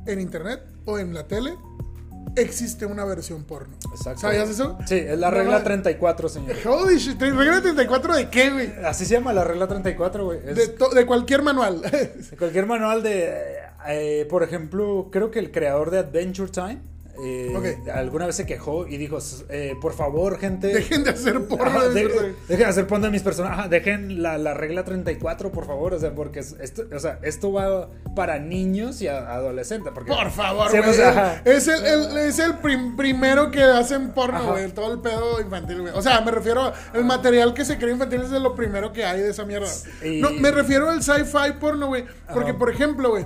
en 0.07 0.21
internet 0.21 0.63
o 0.85 0.99
en 0.99 1.15
la 1.15 1.27
tele, 1.27 1.55
existe 2.37 2.85
una 2.85 3.05
versión 3.07 3.45
porno. 3.45 3.75
Exacto. 3.93 4.21
¿Sabías 4.21 4.51
eso? 4.51 4.77
Sí, 4.87 4.97
es 4.97 5.19
la 5.19 5.31
regla 5.31 5.59
no. 5.59 5.65
34, 5.65 6.29
señor. 6.29 6.57
Holy 6.67 6.99
shit, 6.99 7.19
¿regla 7.21 7.63
34 7.63 8.15
de 8.15 8.29
qué, 8.29 8.51
güey? 8.51 8.73
Así 8.85 9.07
se 9.07 9.15
llama 9.15 9.33
la 9.33 9.45
regla 9.45 9.67
34, 9.67 10.25
güey. 10.27 10.41
Es- 10.45 10.55
De, 10.55 10.77
de 10.95 11.07
cualquier 11.07 11.43
manual. 11.43 11.81
De 11.81 12.37
cualquier 12.39 12.67
manual 12.67 13.03
de, 13.03 13.33
eh, 13.89 14.27
por 14.29 14.43
ejemplo, 14.43 15.09
creo 15.11 15.31
que 15.31 15.39
el 15.39 15.51
creador 15.51 15.91
de 15.91 16.01
Adventure 16.01 16.51
Time 16.51 16.79
eh, 17.25 17.83
alguna 17.95 18.27
vez 18.27 18.37
se 18.37 18.47
quejó 18.47 18.87
y 18.87 18.97
dijo, 18.97 19.19
eh, 19.49 19.75
por 19.81 19.93
favor, 19.95 20.39
gente... 20.39 20.69
Dejen 20.69 21.05
de 21.05 21.11
hacer 21.11 21.47
porno 21.47 21.65
Ajá, 21.67 21.89
de 21.89 21.95
de- 21.95 21.95
mis 22.05 22.13
personajes. 22.13 22.49
dejen 22.49 22.65
de 22.65 22.71
hacer 22.71 22.87
porno 22.87 23.07
de 23.07 23.11
mis 23.13 23.23
personajes. 23.23 23.59
Ajá, 23.59 23.69
dejen 23.69 24.23
la, 24.23 24.39
la 24.39 24.55
regla 24.55 24.85
34, 24.85 25.51
por 25.53 25.67
favor. 25.67 25.95
O 25.95 25.99
sea, 25.99 26.15
porque 26.15 26.41
es- 26.41 26.57
esto, 26.61 26.85
o 26.95 26.99
sea, 26.99 27.19
esto 27.23 27.53
va 27.53 27.89
para 28.15 28.39
niños 28.39 29.01
y 29.03 29.09
a- 29.09 29.33
adolescentes. 29.35 29.93
Porque, 29.95 30.13
Por 30.13 30.31
favor, 30.31 30.69
pues, 30.71 31.01
ajá. 31.01 31.43
es 31.45 31.69
el, 31.69 31.85
el- 31.87 32.17
es 32.19 32.39
el 32.39 32.55
prim- 32.59 32.97
primero 32.97 33.51
que 33.51 33.63
hacen 33.63 34.11
porno, 34.13 34.53
güey. 34.53 34.71
Todo 34.73 34.93
el 34.93 35.01
pedo 35.01 35.41
infantil, 35.41 35.81
güey. 35.83 35.93
O 35.95 36.03
sea, 36.03 36.21
me 36.21 36.31
refiero 36.31 36.73
al 36.95 37.05
material 37.05 37.55
que 37.55 37.65
se 37.65 37.79
cree 37.79 37.93
infantil 37.93 38.23
es 38.23 38.31
de 38.31 38.41
lo 38.41 38.55
primero 38.55 38.93
que 38.93 39.05
hay 39.05 39.21
de 39.21 39.31
esa 39.31 39.45
mierda. 39.45 39.69
Y- 40.05 40.21
No, 40.21 40.31
me 40.31 40.51
refiero 40.51 40.89
al 40.91 41.03
sci-fi 41.03 41.53
porno, 41.61 41.87
güey. 41.89 42.05
Porque, 42.33 42.55
por 42.55 42.71
ejemplo, 42.71 43.11
güey. 43.11 43.25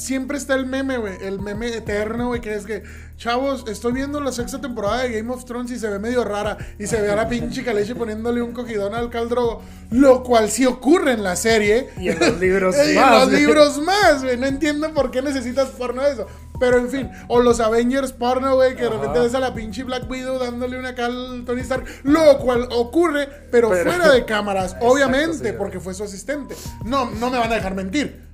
Siempre 0.00 0.38
está 0.38 0.54
el 0.54 0.66
meme, 0.66 0.96
güey. 0.98 1.14
El 1.20 1.40
meme 1.40 1.68
eterno, 1.68 2.28
güey. 2.28 2.40
Que 2.40 2.54
es 2.54 2.64
que, 2.64 2.82
chavos, 3.16 3.64
estoy 3.68 3.92
viendo 3.92 4.20
la 4.20 4.32
sexta 4.32 4.60
temporada 4.60 5.02
de 5.02 5.12
Game 5.12 5.32
of 5.32 5.44
Thrones 5.44 5.70
y 5.70 5.78
se 5.78 5.88
ve 5.88 5.98
medio 5.98 6.24
rara. 6.24 6.56
Y 6.78 6.86
se 6.86 7.00
ve 7.00 7.10
a 7.10 7.16
la 7.16 7.28
pinche 7.28 7.62
Kalechi 7.62 7.94
poniéndole 7.94 8.40
un 8.42 8.52
cogidón 8.52 8.94
al 8.94 9.10
caldrogo. 9.10 9.62
Lo 9.90 10.22
cual 10.22 10.50
sí 10.50 10.64
ocurre 10.66 11.12
en 11.12 11.22
la 11.22 11.36
serie. 11.36 11.90
Y 11.98 12.08
en 12.08 12.18
los 12.18 12.38
libros 12.40 12.74
Y 12.86 12.90
en 12.90 12.96
más, 12.96 13.20
los 13.20 13.28
güey. 13.30 13.40
libros 13.46 13.78
más, 13.82 14.22
güey. 14.24 14.36
No 14.36 14.46
entiendo 14.46 14.92
por 14.94 15.10
qué 15.10 15.20
necesitas 15.22 15.68
porno 15.70 16.02
de 16.02 16.12
eso. 16.12 16.26
Pero 16.58 16.76
en 16.78 16.90
fin, 16.90 17.10
o 17.28 17.40
los 17.40 17.58
Avengers 17.58 18.12
porno, 18.12 18.54
güey, 18.54 18.76
que 18.76 18.82
de 18.82 18.90
repente 18.90 19.18
ves 19.18 19.34
a 19.34 19.40
la 19.40 19.54
pinche 19.54 19.82
Black 19.82 20.10
Widow 20.10 20.38
dándole 20.38 20.78
una 20.78 20.94
cal 20.94 21.10
al 21.36 21.44
Tony 21.46 21.62
Stark. 21.62 21.86
Lo 22.02 22.36
cual 22.38 22.68
ocurre, 22.70 23.28
pero, 23.50 23.70
Pero- 23.70 23.90
fuera 23.90 24.10
de 24.12 24.24
cámaras, 24.26 24.64
Exacto, 24.72 24.86
obviamente, 24.86 25.52
porque 25.54 25.80
fue 25.80 25.94
su 25.94 26.04
asistente. 26.04 26.54
No, 26.84 27.10
no 27.12 27.30
me 27.30 27.38
van 27.38 27.50
a 27.50 27.54
dejar 27.54 27.74
mentir. 27.74 28.28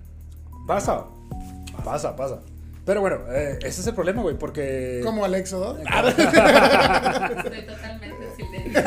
Pasa. 0.66 1.05
Pasa, 1.87 2.16
pasa. 2.16 2.40
Pero 2.85 3.01
bueno, 3.01 3.18
eh, 3.31 3.61
ese 3.62 3.81
es 3.81 3.87
el 3.87 3.94
problema, 3.94 4.22
güey, 4.22 4.37
porque... 4.37 5.01
Como 5.05 5.25
al 5.25 5.37
Éxodo. 5.37 5.79
Estoy 5.79 7.62
totalmente 7.64 8.27
en 8.27 8.37
silencio. 8.37 8.83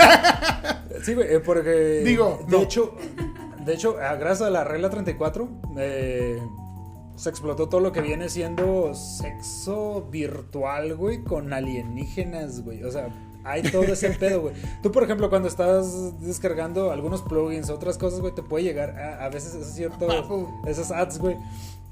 Sí, 1.01 1.13
güey, 1.13 1.33
eh, 1.33 1.39
porque. 1.39 2.01
Digo, 2.03 2.43
de 2.45 2.57
no. 2.57 2.63
hecho, 2.63 2.97
de 3.65 3.73
hecho, 3.73 3.95
ah, 4.01 4.15
gracias 4.15 4.47
a 4.47 4.51
la 4.51 4.65
regla 4.65 4.89
34, 4.89 5.47
eh, 5.77 6.41
se 7.15 7.29
explotó 7.29 7.69
todo 7.69 7.79
lo 7.79 7.93
que 7.93 8.01
viene 8.01 8.27
siendo 8.27 8.93
sexo 8.93 10.09
virtual, 10.11 10.95
güey, 10.97 11.23
con 11.23 11.53
alienígenas, 11.53 12.61
güey. 12.61 12.83
O 12.83 12.91
sea, 12.91 13.07
hay 13.45 13.61
todo 13.63 13.83
ese 13.83 14.09
pedo, 14.11 14.41
güey. 14.41 14.55
Tú, 14.83 14.91
por 14.91 15.03
ejemplo, 15.03 15.29
cuando 15.29 15.47
estás 15.47 16.19
descargando 16.19 16.91
algunos 16.91 17.21
plugins, 17.21 17.69
otras 17.69 17.97
cosas, 17.97 18.19
güey, 18.19 18.35
te 18.35 18.43
puede 18.43 18.65
llegar 18.65 18.99
a, 18.99 19.25
a 19.25 19.29
veces 19.29 19.55
es 19.55 19.73
cierto, 19.73 20.07
Papu. 20.07 20.49
esas 20.67 20.91
ads, 20.91 21.17
güey, 21.19 21.37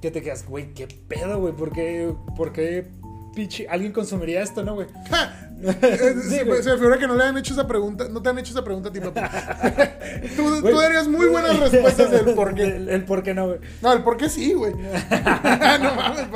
que 0.02 0.12
te 0.12 0.22
quedas, 0.22 0.46
güey, 0.46 0.74
qué 0.74 0.88
pedo, 0.88 1.40
güey, 1.40 1.54
¿por 1.54 1.72
qué, 1.72 2.14
por 2.36 2.54
qué 2.54 2.88
pinche 3.36 3.68
alguien 3.70 3.92
consumiría 3.92 4.42
esto, 4.42 4.64
no, 4.64 4.76
güey? 4.76 4.88
Eh, 5.60 6.14
Sí, 6.22 6.36
se, 6.36 6.46
me 6.46 6.78
figura 6.78 7.00
que 7.00 7.08
no 7.08 7.16
le 7.16 7.24
han 7.24 7.36
hecho 7.36 7.54
esa 7.54 7.68
pregunta, 7.68 8.08
no 8.08 8.22
te 8.22 8.30
han 8.30 8.38
hecho 8.38 8.52
esa 8.52 8.64
pregunta 8.64 8.90
a 8.90 8.94
ti, 8.94 9.00
papu. 9.00 9.20
tú, 10.36 10.62
tú 10.62 10.78
darías 10.78 11.08
muy 11.08 11.28
buenas 11.30 11.60
respuestas 11.60 12.12
del 12.12 12.36
por 12.36 12.54
qué. 12.54 12.62
El, 12.78 12.90
el 12.90 13.04
por 13.06 13.24
qué 13.24 13.34
no, 13.34 13.48
güey. 13.48 13.60
No, 13.82 13.92
el 13.92 14.04
por 14.04 14.18
qué 14.18 14.30
sí, 14.30 14.54
güey. 14.54 14.74
no 14.74 15.96
mames. 15.96 16.28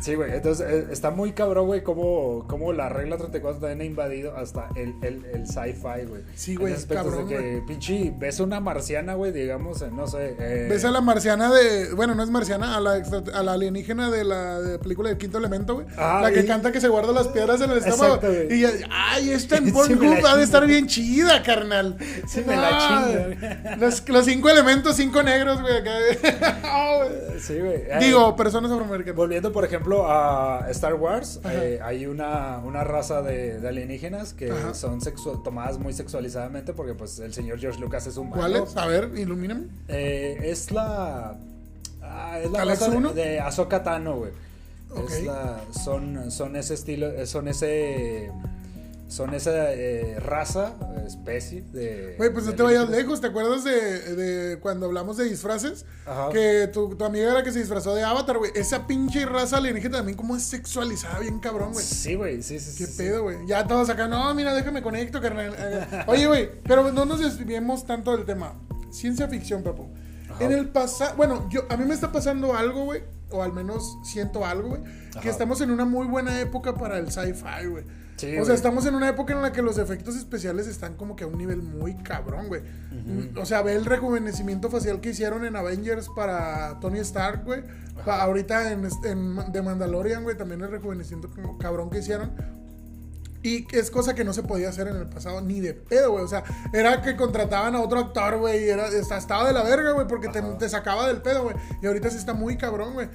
Sí, 0.00 0.14
güey. 0.14 0.32
Entonces 0.32 0.66
eh, 0.68 0.86
está 0.90 1.10
muy 1.10 1.32
cabrón, 1.32 1.66
güey, 1.66 1.82
cómo, 1.82 2.44
cómo 2.48 2.72
la 2.72 2.88
regla 2.88 3.16
34 3.16 3.60
también 3.60 3.80
ha 3.80 3.84
invadido 3.84 4.36
hasta 4.36 4.68
el, 4.76 4.94
el, 5.02 5.24
el 5.26 5.46
sci-fi, 5.46 6.06
güey. 6.08 6.22
Sí, 6.34 6.56
güey, 6.56 6.72
aspectos 6.74 7.06
cabrón, 7.14 7.28
de 7.28 7.36
que, 7.36 7.62
pinche, 7.66 8.12
ves 8.16 8.40
una 8.40 8.60
marciana, 8.60 9.14
güey, 9.14 9.32
digamos, 9.32 9.82
no 9.92 10.06
sé. 10.06 10.36
eh, 10.38 10.66
Ves 10.70 10.84
a 10.84 10.90
la 10.90 11.00
marciana 11.00 11.52
de. 11.52 11.92
Bueno, 11.94 12.14
no 12.14 12.22
es 12.22 12.30
marciana, 12.30 12.76
a 12.76 12.80
la, 12.80 12.96
extra- 12.98 13.22
a 13.34 13.42
la 13.42 13.52
alienígena 13.54 14.10
de 14.10 14.24
la 14.24 14.60
de 14.60 14.78
película 14.78 15.08
del 15.08 15.18
quinto 15.18 15.38
elemento, 15.38 15.74
güey. 15.74 15.86
Ah, 15.96 16.20
la 16.22 16.30
que 16.32 16.40
y- 16.40 16.46
canta 16.46 16.70
que 16.72 16.80
se 16.80 16.88
guarda 16.88 17.12
las 17.12 17.28
piedras 17.28 17.60
en 17.60 17.70
el 17.70 17.78
estómago. 17.78 18.14
Exacto, 18.16 18.54
y 18.54 18.60
ya, 18.60 18.70
ay, 18.90 19.30
esta 19.30 19.56
en 19.56 19.72
Pornhub 19.72 20.24
ha 20.26 20.36
de 20.36 20.44
estar 20.44 20.66
bien 20.66 20.86
chida, 20.86 21.42
carnal. 21.42 21.96
Sí, 22.26 22.42
me 22.46 22.56
la 22.56 22.68
Ay, 22.70 23.34
chingo. 23.36 23.76
Los, 23.78 24.08
los 24.08 24.24
cinco 24.24 24.48
elementos, 24.48 24.96
cinco 24.96 25.22
negros, 25.22 25.60
güey. 25.60 25.76
acá. 25.78 25.90
Ah. 26.64 27.04
Sí, 27.38 27.56
güey. 27.60 27.84
Digo, 28.00 28.34
personas 28.34 28.68
afroamericanas. 28.72 29.14
Volviendo, 29.16 29.52
por 29.52 29.64
ejemplo, 29.64 29.87
a 30.10 30.66
Star 30.70 30.94
Wars, 30.94 31.40
eh, 31.44 31.80
hay 31.82 32.06
una, 32.06 32.58
una 32.64 32.84
raza 32.84 33.22
de, 33.22 33.58
de 33.60 33.68
alienígenas 33.68 34.34
que 34.34 34.50
Ajá. 34.50 34.74
son 34.74 35.00
tomadas 35.42 35.78
muy 35.78 35.92
sexualizadamente 35.92 36.72
porque, 36.72 36.94
pues, 36.94 37.18
el 37.18 37.32
señor 37.32 37.58
George 37.58 37.80
Lucas 37.80 38.06
es 38.06 38.16
un 38.16 38.30
¿Cuál 38.30 38.56
es? 38.56 38.76
A 38.76 38.86
ver, 38.86 39.10
ilumíname. 39.16 39.66
Eh, 39.88 40.38
es 40.42 40.70
la. 40.70 41.36
ah, 42.02 42.38
es 42.42 42.50
la 42.50 42.62
¿Alex 42.62 42.80
raza 42.80 42.90
de, 43.12 43.14
de 43.14 43.40
Ahsoka 43.40 43.82
Tano, 43.82 44.16
güey. 44.16 44.30
Es 45.08 45.24
la- 45.24 45.60
son, 45.72 46.30
son 46.30 46.56
ese 46.56 46.74
estilo, 46.74 47.26
son 47.26 47.48
ese. 47.48 48.30
Son 49.08 49.32
esa 49.32 49.72
eh, 49.72 50.20
raza, 50.20 50.74
especie 51.06 51.62
de. 51.62 52.14
Güey, 52.18 52.30
pues 52.30 52.44
no 52.44 52.54
te 52.54 52.62
vayas 52.62 52.90
lejos. 52.90 53.22
¿Te 53.22 53.28
acuerdas 53.28 53.64
de, 53.64 54.14
de 54.14 54.60
cuando 54.60 54.84
hablamos 54.84 55.16
de 55.16 55.24
disfraces? 55.24 55.86
Ajá. 56.04 56.28
Que 56.28 56.68
tu, 56.70 56.94
tu 56.94 57.04
amiga 57.06 57.30
era 57.30 57.42
que 57.42 57.50
se 57.50 57.58
disfrazó 57.58 57.94
de 57.94 58.04
Avatar, 58.04 58.36
güey. 58.36 58.52
Esa 58.54 58.86
pinche 58.86 59.24
raza 59.24 59.56
alienígena 59.56 59.98
también 59.98 60.16
como 60.16 60.36
es 60.36 60.42
sexualizada 60.42 61.20
bien 61.20 61.40
cabrón, 61.40 61.72
güey. 61.72 61.84
Sí, 61.84 62.16
güey, 62.16 62.42
sí, 62.42 62.60
sí. 62.60 62.76
¿Qué 62.76 62.86
sí, 62.86 62.98
pedo, 62.98 63.22
güey? 63.22 63.38
Ya 63.46 63.66
todos 63.66 63.88
acá, 63.88 64.08
no, 64.08 64.34
mira, 64.34 64.52
déjame 64.52 64.82
conecto, 64.82 65.22
carnal. 65.22 65.56
Oye, 66.06 66.26
güey, 66.26 66.50
pero 66.64 66.92
no 66.92 67.06
nos 67.06 67.20
desviemos 67.20 67.86
tanto 67.86 68.14
del 68.14 68.26
tema. 68.26 68.60
Ciencia 68.90 69.26
ficción, 69.26 69.62
papu. 69.62 69.88
Ajá. 70.28 70.44
En 70.44 70.52
el 70.52 70.68
pasado, 70.68 71.16
bueno, 71.16 71.48
yo, 71.48 71.62
a 71.70 71.78
mí 71.78 71.86
me 71.86 71.94
está 71.94 72.12
pasando 72.12 72.54
algo, 72.54 72.84
güey, 72.84 73.02
o 73.30 73.42
al 73.42 73.54
menos 73.54 73.96
siento 74.04 74.44
algo, 74.44 74.68
güey, 74.68 74.82
que 75.22 75.30
estamos 75.30 75.62
en 75.62 75.70
una 75.70 75.86
muy 75.86 76.06
buena 76.06 76.38
época 76.40 76.74
para 76.74 76.98
el 76.98 77.10
sci-fi, 77.10 77.66
güey. 77.66 77.84
Sí, 78.18 78.26
o 78.26 78.30
güey. 78.34 78.44
sea, 78.44 78.54
estamos 78.54 78.84
en 78.84 78.94
una 78.94 79.08
época 79.08 79.32
en 79.32 79.40
la 79.40 79.52
que 79.52 79.62
los 79.62 79.78
efectos 79.78 80.14
especiales 80.16 80.66
están 80.66 80.94
como 80.96 81.16
que 81.16 81.24
a 81.24 81.26
un 81.26 81.38
nivel 81.38 81.62
muy 81.62 81.94
cabrón, 81.94 82.48
güey. 82.48 82.60
O 83.36 83.46
sea, 83.46 83.62
ve 83.62 83.74
el 83.74 83.86
rejuvenecimiento 83.86 84.68
facial 84.70 85.00
que 85.00 85.10
hicieron 85.10 85.44
en 85.46 85.56
Avengers 85.56 86.08
para 86.14 86.78
Tony 86.80 86.98
Stark, 86.98 87.44
güey. 87.44 87.62
Pa- 88.04 88.20
ahorita 88.22 88.72
en, 88.72 88.86
en 89.04 89.52
The 89.52 89.62
Mandalorian, 89.62 90.22
güey, 90.24 90.36
también 90.36 90.60
el 90.60 90.70
rejuvenecimiento 90.70 91.30
como 91.34 91.56
cabrón 91.58 91.88
que 91.90 91.98
hicieron. 92.00 92.32
Y 93.40 93.66
es 93.74 93.90
cosa 93.92 94.14
que 94.14 94.24
no 94.24 94.32
se 94.32 94.42
podía 94.42 94.68
hacer 94.68 94.88
en 94.88 94.96
el 94.96 95.06
pasado 95.06 95.40
ni 95.40 95.60
de 95.60 95.72
pedo, 95.72 96.10
güey. 96.10 96.24
O 96.24 96.28
sea, 96.28 96.42
era 96.72 97.00
que 97.02 97.14
contrataban 97.16 97.76
a 97.76 97.80
otro 97.80 98.00
actor, 98.00 98.36
güey. 98.38 98.64
Y 98.64 98.68
era, 98.68 98.88
esta- 98.88 99.16
estaba 99.16 99.46
de 99.46 99.52
la 99.54 99.62
verga, 99.62 99.92
güey, 99.92 100.08
porque 100.08 100.28
te, 100.28 100.42
te 100.42 100.68
sacaba 100.68 101.06
del 101.06 101.22
pedo, 101.22 101.44
güey. 101.44 101.54
Y 101.80 101.86
ahorita 101.86 102.10
sí 102.10 102.16
está 102.16 102.34
muy 102.34 102.56
cabrón, 102.56 102.94
güey. 102.94 103.08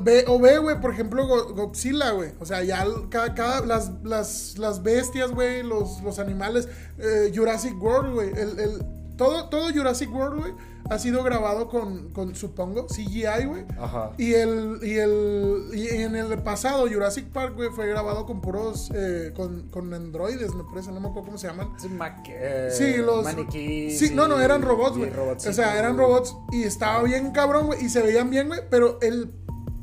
Ve, 0.00 0.24
o 0.26 0.38
ve, 0.38 0.58
güey, 0.58 0.80
por 0.80 0.92
ejemplo, 0.92 1.26
Go- 1.26 1.54
Godzilla, 1.54 2.10
güey. 2.10 2.32
O 2.40 2.44
sea, 2.46 2.62
ya 2.62 2.84
cada, 3.10 3.34
cada- 3.34 3.64
las, 3.64 3.90
las, 4.02 4.58
las 4.58 4.82
bestias, 4.82 5.30
güey, 5.30 5.62
los, 5.62 6.02
los 6.02 6.18
animales. 6.18 6.68
eh, 6.98 7.32
Jurassic 7.34 7.80
World, 7.82 8.12
güey. 8.14 8.28
El, 8.30 8.58
el- 8.58 8.82
todo, 9.16 9.48
todo 9.48 9.72
Jurassic 9.72 10.14
World, 10.14 10.40
güey, 10.40 10.52
ha 10.90 10.98
sido 10.98 11.24
grabado 11.24 11.68
con, 11.68 12.10
con 12.10 12.36
supongo, 12.36 12.86
CGI, 12.86 13.46
güey. 13.46 13.64
Ajá. 13.78 14.12
Y 14.16 14.34
el, 14.34 14.78
y 14.82 14.94
el 14.98 15.70
y 15.74 15.88
en 15.88 16.14
el 16.14 16.38
pasado 16.44 16.86
Jurassic 16.88 17.26
Park, 17.32 17.54
güey, 17.56 17.70
fue 17.70 17.88
grabado 17.88 18.26
con 18.26 18.40
puros 18.40 18.90
eh, 18.94 19.32
con, 19.34 19.68
con 19.70 19.92
androides, 19.92 20.54
me 20.54 20.62
parece, 20.64 20.92
no 20.92 21.00
me 21.00 21.08
acuerdo 21.08 21.26
cómo 21.26 21.38
se 21.38 21.48
llaman. 21.48 21.72
Sí, 22.72 22.94
los 22.98 23.24
maniquíes 23.24 23.98
Sí, 23.98 24.10
no, 24.14 24.28
no, 24.28 24.40
eran 24.40 24.62
robots, 24.62 24.96
güey. 24.98 25.10
O 25.48 25.52
sea, 25.52 25.76
eran 25.78 25.96
robots 25.98 26.36
y 26.52 26.62
estaba 26.62 27.02
bien 27.02 27.32
cabrón, 27.32 27.66
güey, 27.66 27.84
y 27.84 27.88
se 27.88 28.00
veían 28.02 28.30
bien, 28.30 28.46
güey, 28.48 28.60
pero 28.70 28.98
el 29.02 29.32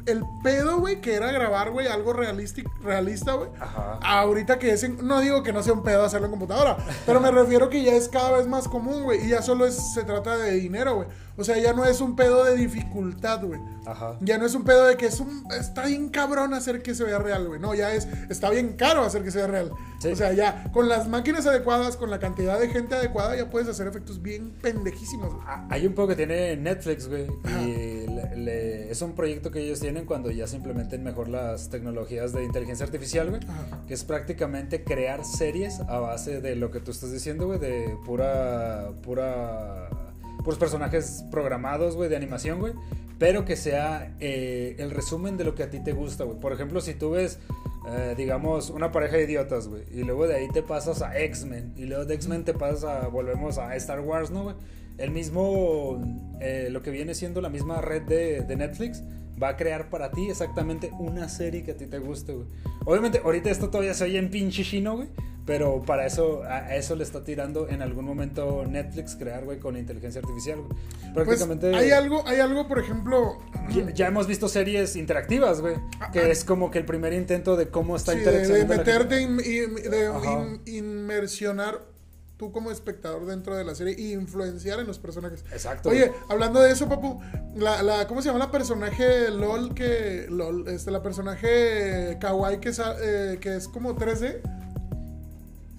el 0.05 0.23
pedo, 0.43 0.79
güey, 0.79 1.01
que 1.01 1.15
era 1.15 1.31
grabar, 1.31 1.71
güey, 1.71 1.87
algo 1.87 2.13
realista, 2.13 3.33
güey. 3.33 3.49
Ajá. 3.59 3.99
Ahorita 4.03 4.59
que 4.59 4.71
es, 4.71 4.83
en- 4.83 5.05
no 5.07 5.19
digo 5.21 5.43
que 5.43 5.53
no 5.53 5.63
sea 5.63 5.73
un 5.73 5.83
pedo 5.83 6.03
hacerlo 6.03 6.27
en 6.27 6.31
computadora, 6.31 6.77
pero 7.05 7.19
me 7.19 7.31
refiero 7.31 7.69
que 7.69 7.83
ya 7.83 7.93
es 7.93 8.07
cada 8.09 8.31
vez 8.31 8.47
más 8.47 8.67
común, 8.67 9.03
güey, 9.03 9.25
y 9.25 9.29
ya 9.29 9.41
solo 9.41 9.65
es, 9.65 9.93
se 9.93 10.03
trata 10.03 10.35
de 10.37 10.51
dinero, 10.53 10.95
güey. 10.95 11.07
O 11.37 11.43
sea, 11.43 11.57
ya 11.57 11.73
no 11.73 11.83
es 11.85 11.99
un 12.01 12.15
pedo 12.15 12.45
de 12.45 12.55
dificultad, 12.55 13.43
güey. 13.43 13.59
Ajá. 13.85 14.17
Ya 14.21 14.37
no 14.37 14.45
es 14.45 14.55
un 14.55 14.63
pedo 14.63 14.85
de 14.87 14.95
que 14.97 15.05
es 15.07 15.19
un, 15.19 15.45
está 15.59 15.85
bien 15.85 16.09
cabrón 16.09 16.53
hacer 16.53 16.81
que 16.81 16.95
se 16.95 17.03
vea 17.03 17.19
real, 17.19 17.47
güey. 17.47 17.59
No, 17.59 17.75
ya 17.75 17.93
es, 17.93 18.07
está 18.29 18.49
bien 18.49 18.73
caro 18.73 19.03
hacer 19.03 19.23
que 19.23 19.31
se 19.31 19.39
vea 19.39 19.47
real. 19.47 19.71
Sí. 19.99 20.09
O 20.09 20.15
sea, 20.15 20.33
ya 20.33 20.71
con 20.71 20.87
las 20.89 21.07
máquinas 21.07 21.45
adecuadas, 21.45 21.97
con 21.97 22.09
la 22.09 22.19
cantidad 22.19 22.59
de 22.59 22.69
gente 22.69 22.95
adecuada, 22.95 23.35
ya 23.35 23.49
puedes 23.49 23.67
hacer 23.67 23.85
efectos 23.87 24.21
bien 24.21 24.51
pendejísimos, 24.61 25.33
güey. 25.33 25.45
Ah, 25.47 25.67
Hay 25.69 25.85
un 25.85 25.93
poco 25.93 26.09
que 26.09 26.15
tiene 26.15 26.55
Netflix, 26.57 27.07
güey. 27.07 27.27
Ajá. 27.43 27.61
Y 27.61 28.07
le- 28.07 28.35
le- 28.37 28.91
es 28.91 29.01
un 29.01 29.13
proyecto 29.13 29.51
que 29.51 29.59
ellos 29.59 29.79
tienen 29.79 30.05
cuando 30.05 30.31
ya 30.31 30.47
se 30.47 30.55
implementen 30.55 31.03
mejor 31.03 31.27
las 31.27 31.69
tecnologías 31.69 32.31
de 32.33 32.43
inteligencia 32.43 32.85
artificial, 32.85 33.29
güey. 33.29 33.41
Ajá. 33.43 33.81
Que 33.87 33.93
es 33.93 34.03
prácticamente 34.03 34.83
crear 34.83 35.25
series 35.25 35.79
a 35.81 35.99
base 35.99 36.39
de 36.41 36.55
lo 36.55 36.71
que 36.71 36.79
tú 36.79 36.91
estás 36.91 37.11
diciendo, 37.11 37.47
güey. 37.47 37.59
De 37.59 37.97
pura. 38.05 38.89
pura. 39.03 39.89
Puros 40.45 40.57
personajes 40.57 41.25
programados, 41.29 41.97
güey, 41.97 42.09
de 42.09 42.15
animación, 42.15 42.59
güey. 42.59 42.71
Pero 43.19 43.43
que 43.43 43.55
sea 43.57 44.13
eh, 44.21 44.75
el 44.79 44.91
resumen 44.91 45.35
de 45.35 45.43
lo 45.43 45.55
que 45.55 45.63
a 45.63 45.69
ti 45.69 45.81
te 45.83 45.91
gusta, 45.91 46.23
güey. 46.23 46.39
Por 46.39 46.53
ejemplo, 46.53 46.79
si 46.79 46.93
tú 46.93 47.11
ves. 47.11 47.39
eh, 47.87 48.15
digamos, 48.17 48.69
una 48.71 48.91
pareja 48.91 49.17
de 49.17 49.23
idiotas, 49.25 49.67
güey. 49.67 49.83
Y 49.91 50.03
luego 50.03 50.27
de 50.27 50.35
ahí 50.35 50.47
te 50.53 50.63
pasas 50.63 51.01
a 51.01 51.19
X-Men. 51.19 51.73
Y 51.77 51.85
luego 51.85 52.05
de 52.05 52.15
X-Men 52.15 52.43
te 52.45 52.53
pasas 52.53 52.83
a. 52.83 53.07
Volvemos 53.09 53.57
a 53.57 53.75
Star 53.75 53.99
Wars, 53.99 54.31
¿no, 54.31 54.43
güey? 54.43 54.55
El 54.97 55.11
mismo. 55.11 56.01
eh, 56.39 56.69
lo 56.71 56.81
que 56.81 56.89
viene 56.91 57.13
siendo 57.13 57.41
la 57.41 57.49
misma 57.49 57.81
red 57.81 58.03
de, 58.03 58.41
de 58.41 58.55
Netflix. 58.55 59.03
Va 59.41 59.49
a 59.49 59.57
crear 59.57 59.89
para 59.89 60.11
ti 60.11 60.29
exactamente 60.29 60.91
una 60.97 61.27
serie 61.29 61.63
que 61.63 61.71
a 61.71 61.77
ti 61.77 61.85
te 61.87 61.99
guste, 61.99 62.33
güey. 62.33 62.47
Obviamente, 62.85 63.21
ahorita 63.23 63.49
esto 63.49 63.69
todavía 63.69 63.93
se 63.93 64.05
oye 64.05 64.17
en 64.17 64.29
pinche 64.29 64.63
chino, 64.63 64.95
güey. 64.97 65.09
Pero 65.45 65.83
para 65.83 66.07
eso, 66.07 66.41
a 66.43 66.75
eso 66.75 66.95
le 66.95 67.03
está 67.03 67.23
tirando 67.23 67.69
en 67.69 67.83
algún 67.83 68.03
momento 68.03 68.63
Netflix 68.67 69.15
crear, 69.15 69.45
güey, 69.45 69.59
con 69.59 69.77
inteligencia 69.77 70.19
artificial, 70.19 70.57
güey. 70.59 70.69
Pues 71.13 71.13
Prácticamente. 71.27 71.75
hay 71.75 71.91
algo, 71.91 72.27
hay 72.27 72.39
algo, 72.39 72.67
por 72.67 72.79
ejemplo, 72.79 73.37
Ya, 73.69 73.89
ya 73.93 74.07
hemos 74.07 74.25
visto 74.25 74.47
series 74.47 74.95
interactivas, 74.95 75.61
güey. 75.61 75.75
Que 76.11 76.19
Ah, 76.21 76.29
es 76.29 76.43
como 76.45 76.71
que 76.71 76.79
el 76.79 76.85
primer 76.85 77.13
intento 77.13 77.55
de 77.57 77.67
cómo 77.69 77.95
está 77.95 78.13
sí, 78.13 78.19
de, 78.19 78.25
de 78.25 78.31
interaccionando. 78.31 78.73
la 78.73 78.79
meterte, 78.79 79.21
in- 79.21 79.37
de 79.37 80.63
in- 80.65 80.75
inmersionar 80.77 81.79
tú 82.37 82.51
como 82.51 82.71
espectador 82.71 83.25
dentro 83.25 83.55
de 83.55 83.63
la 83.63 83.75
serie 83.75 83.95
y 83.97 84.13
influenciar 84.13 84.79
en 84.79 84.87
los 84.87 84.99
personajes. 84.99 85.43
Exacto. 85.51 85.89
Oye, 85.89 86.07
güey. 86.07 86.19
hablando 86.29 86.61
de 86.61 86.71
eso, 86.71 86.89
papu, 86.89 87.21
la, 87.55 87.81
la, 87.83 88.07
¿cómo 88.07 88.21
se 88.21 88.27
llama 88.27 88.39
la 88.39 88.51
personaje 88.51 89.29
LOL 89.29 89.73
que 89.73 90.27
LOL, 90.29 90.67
este, 90.67 90.91
la 90.91 91.01
personaje 91.01 92.17
kawaii 92.19 92.59
que, 92.59 92.71
eh, 93.01 93.37
que 93.39 93.55
es 93.55 93.67
como 93.67 93.95
3D? 93.95 94.41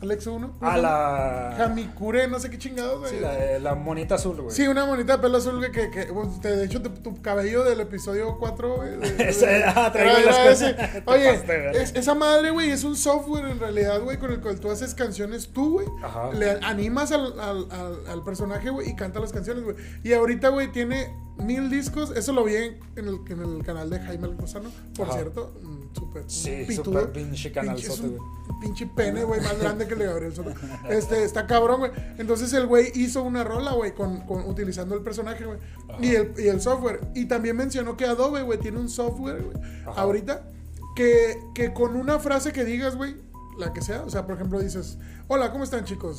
Alex 0.02 0.26
1. 0.26 0.58
A 0.60 0.76
la. 0.76 1.64
Hamikure, 1.64 2.28
no 2.28 2.38
sé 2.38 2.50
qué 2.50 2.58
chingados, 2.58 3.00
güey. 3.00 3.12
Sí, 3.12 3.18
la, 3.20 3.58
la 3.58 3.74
monita 3.74 4.16
azul, 4.16 4.36
güey. 4.42 4.54
Sí, 4.54 4.66
una 4.68 4.84
monita 4.84 5.16
de 5.16 5.22
pelo 5.22 5.38
azul 5.38 5.56
güey, 5.56 5.72
que, 5.72 5.90
que 5.90 6.06
de 6.48 6.64
hecho 6.64 6.82
tu, 6.82 6.90
tu 6.90 7.22
cabello 7.22 7.64
del 7.64 7.80
episodio 7.80 8.36
4, 8.38 8.76
güey. 8.76 8.90
de- 8.98 9.12
de- 9.16 9.28
Ese, 9.30 9.64
ah, 9.64 9.90
traigo 9.92 10.18
las 10.30 10.38
cosas. 10.38 10.74
Oye, 11.06 11.26
pasaste, 11.30 11.46
¿verdad? 11.46 11.76
es- 11.82 11.94
esa 11.94 12.14
madre, 12.14 12.50
güey, 12.50 12.70
es 12.70 12.84
un 12.84 12.94
software 12.94 13.46
en 13.46 13.58
realidad, 13.58 14.00
güey, 14.02 14.18
con 14.18 14.30
el 14.32 14.40
cual 14.42 14.60
tú 14.60 14.70
haces 14.70 14.94
canciones 14.94 15.48
tú, 15.48 15.72
güey. 15.72 15.86
Ajá. 16.02 16.30
Le 16.32 16.50
animas 16.62 17.12
al, 17.12 17.40
al, 17.40 17.66
al- 17.70 18.06
al 18.06 18.22
personaje, 18.22 18.68
güey, 18.68 18.90
y 18.90 18.96
canta 18.96 19.18
las 19.18 19.32
canciones, 19.32 19.64
güey. 19.64 19.76
Y 20.04 20.12
ahorita, 20.12 20.50
güey, 20.50 20.70
tiene 20.72 21.10
mil 21.38 21.70
discos. 21.70 22.10
Eso 22.14 22.32
lo 22.34 22.44
vi 22.44 22.54
en, 22.56 22.78
en 22.96 23.08
el, 23.08 23.20
en 23.30 23.40
el 23.40 23.62
canal 23.64 23.88
de 23.88 23.98
Jaime 24.00 24.28
Lozano, 24.28 24.70
por 24.94 25.06
Ajá. 25.08 25.16
cierto. 25.16 25.54
Súper 25.92 26.24
Sí, 26.26 26.66
súper 26.74 27.12
pinche 27.12 27.52
canalzote, 27.52 28.08
güey. 28.08 28.20
Pinche 28.60 28.86
pene, 28.86 29.24
güey, 29.24 29.40
más 29.40 29.58
grande 29.58 29.86
que 29.86 29.94
el 29.94 29.98
de 30.00 30.06
Gabriel 30.06 30.34
Soto. 30.34 30.52
Este, 30.88 31.24
está 31.24 31.46
cabrón, 31.46 31.80
güey. 31.80 31.92
Entonces 32.18 32.52
el 32.52 32.66
güey 32.66 32.90
hizo 32.94 33.22
una 33.22 33.44
rola, 33.44 33.72
güey, 33.72 33.94
con, 33.94 34.20
con- 34.22 34.48
utilizando 34.48 34.94
el 34.94 35.02
personaje, 35.02 35.44
güey. 35.44 35.58
Y 36.00 36.14
el, 36.14 36.32
y 36.38 36.48
el 36.48 36.60
software. 36.60 37.00
Y 37.14 37.26
también 37.26 37.56
mencionó 37.56 37.96
que 37.96 38.04
Adobe, 38.06 38.42
güey, 38.42 38.58
tiene 38.58 38.78
un 38.78 38.88
software, 38.88 39.42
güey, 39.42 39.56
ahorita, 39.96 40.48
que, 40.94 41.38
que 41.54 41.72
con 41.72 41.96
una 41.96 42.18
frase 42.18 42.52
que 42.52 42.64
digas, 42.64 42.96
güey, 42.96 43.16
la 43.58 43.72
que 43.72 43.82
sea, 43.82 44.02
o 44.02 44.10
sea, 44.10 44.26
por 44.26 44.36
ejemplo, 44.36 44.60
dices, 44.60 44.98
hola, 45.28 45.50
¿cómo 45.52 45.64
están, 45.64 45.84
chicos? 45.84 46.18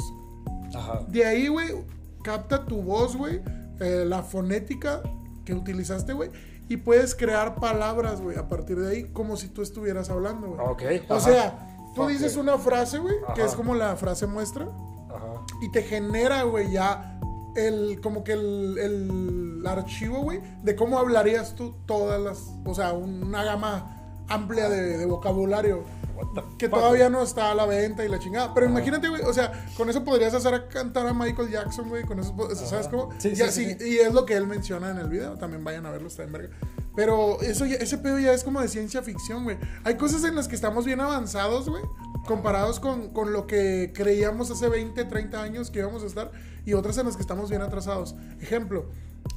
Ajá. 0.75 1.06
De 1.08 1.25
ahí, 1.25 1.47
güey, 1.47 1.69
capta 2.23 2.65
tu 2.65 2.82
voz, 2.82 3.15
güey, 3.15 3.41
eh, 3.80 4.03
la 4.06 4.21
fonética 4.23 5.01
que 5.45 5.53
utilizaste, 5.53 6.13
güey, 6.13 6.30
y 6.69 6.77
puedes 6.77 7.15
crear 7.15 7.56
palabras, 7.56 8.21
güey, 8.21 8.38
a 8.38 8.47
partir 8.47 8.80
de 8.80 8.91
ahí, 8.91 9.03
como 9.13 9.38
si 9.38 9.47
tú 9.49 9.62
estuvieras 9.62 10.10
hablando, 10.10 10.47
güey. 10.47 10.60
Ok. 10.60 10.84
O 11.10 11.15
ajá. 11.15 11.23
sea, 11.23 11.67
tú 11.95 12.08
dices 12.08 12.36
una 12.36 12.58
frase, 12.58 12.99
güey, 12.99 13.15
que 13.36 13.43
es 13.43 13.53
como 13.56 13.73
la 13.75 13.95
frase 13.95 14.27
muestra, 14.27 14.65
Ajá. 15.10 15.45
y 15.62 15.71
te 15.71 15.84
genera, 15.84 16.43
güey, 16.43 16.71
ya 16.71 17.19
el, 17.56 17.99
como 18.01 18.23
que 18.23 18.34
el, 18.34 18.77
el 18.77 19.63
archivo, 19.65 20.21
güey, 20.21 20.41
de 20.63 20.75
cómo 20.75 20.99
hablarías 20.99 21.56
tú 21.56 21.75
todas 21.86 22.21
las, 22.21 22.53
o 22.65 22.75
sea, 22.75 22.93
una 22.93 23.43
gama 23.43 23.96
amplia 24.30 24.70
de, 24.70 24.98
de 24.98 25.06
vocabulario 25.06 25.84
que 26.58 26.68
todavía 26.68 27.10
no 27.12 27.22
está 27.22 27.52
a 27.52 27.56
la 27.56 27.66
venta 27.68 28.04
y 28.04 28.08
la 28.10 28.18
chingada. 28.18 28.52
Pero 28.56 28.66
imagínate, 28.66 29.08
güey, 29.08 29.22
o 29.22 29.34
sea, 29.34 29.52
con 29.78 29.88
eso 29.90 30.04
podrías 30.04 30.34
hacer 30.34 30.52
a 30.54 30.68
cantar 30.68 31.06
a 31.06 31.13
Michael 31.13 31.52
Jackson, 31.52 31.90
güey, 31.90 32.04
con 32.06 32.20
eso, 32.20 32.34
¿sabes 32.56 32.88
cómo? 32.88 33.10
Sí, 33.20 33.30
y, 33.30 33.36
sí, 33.36 33.42
así- 33.44 33.66
sí, 33.66 33.78
sí. 33.80 33.90
y 33.90 33.98
es 34.00 34.13
lo 34.13 34.26
que 34.26 34.36
él 34.36 34.48
menciona 34.48 34.90
en 34.90 34.98
el 34.98 35.10
video, 35.10 35.38
también 35.38 35.63
vayan 35.63 35.86
a 35.86 35.92
verlo, 35.92 36.08
está 36.08 36.24
en 36.24 36.32
verga. 36.32 36.50
Pero 36.96 37.40
eso 37.42 37.68
ya- 37.68 37.76
ese 37.76 38.00
pedo 38.00 38.18
ya 38.18 38.34
es 38.34 38.44
como 38.44 38.60
de 38.62 38.68
ciencia 38.68 39.04
ficción, 39.04 39.44
güey. 39.44 39.58
Hay 39.84 39.96
cosas 39.96 40.24
en 40.24 40.36
las 40.36 40.48
que 40.48 40.56
estamos 40.56 40.86
bien 40.86 41.00
avanzados, 41.02 41.70
güey, 41.70 41.84
comparados 42.26 42.80
con, 42.80 43.10
con 43.13 43.32
lo 43.32 43.46
que 43.46 43.92
creíamos 43.94 44.50
hace 44.50 44.68
20, 44.70 45.06
30 45.06 45.42
años 45.44 45.70
que 45.70 45.80
íbamos 45.80 46.02
a 46.02 46.08
estar, 46.08 46.32
y 46.66 46.74
otras 46.74 46.98
en 46.98 47.06
las 47.06 47.16
que 47.16 47.22
estamos 47.22 47.52
bien 47.52 47.62
atrasados. 47.62 48.16
Ejemplo, 48.42 48.88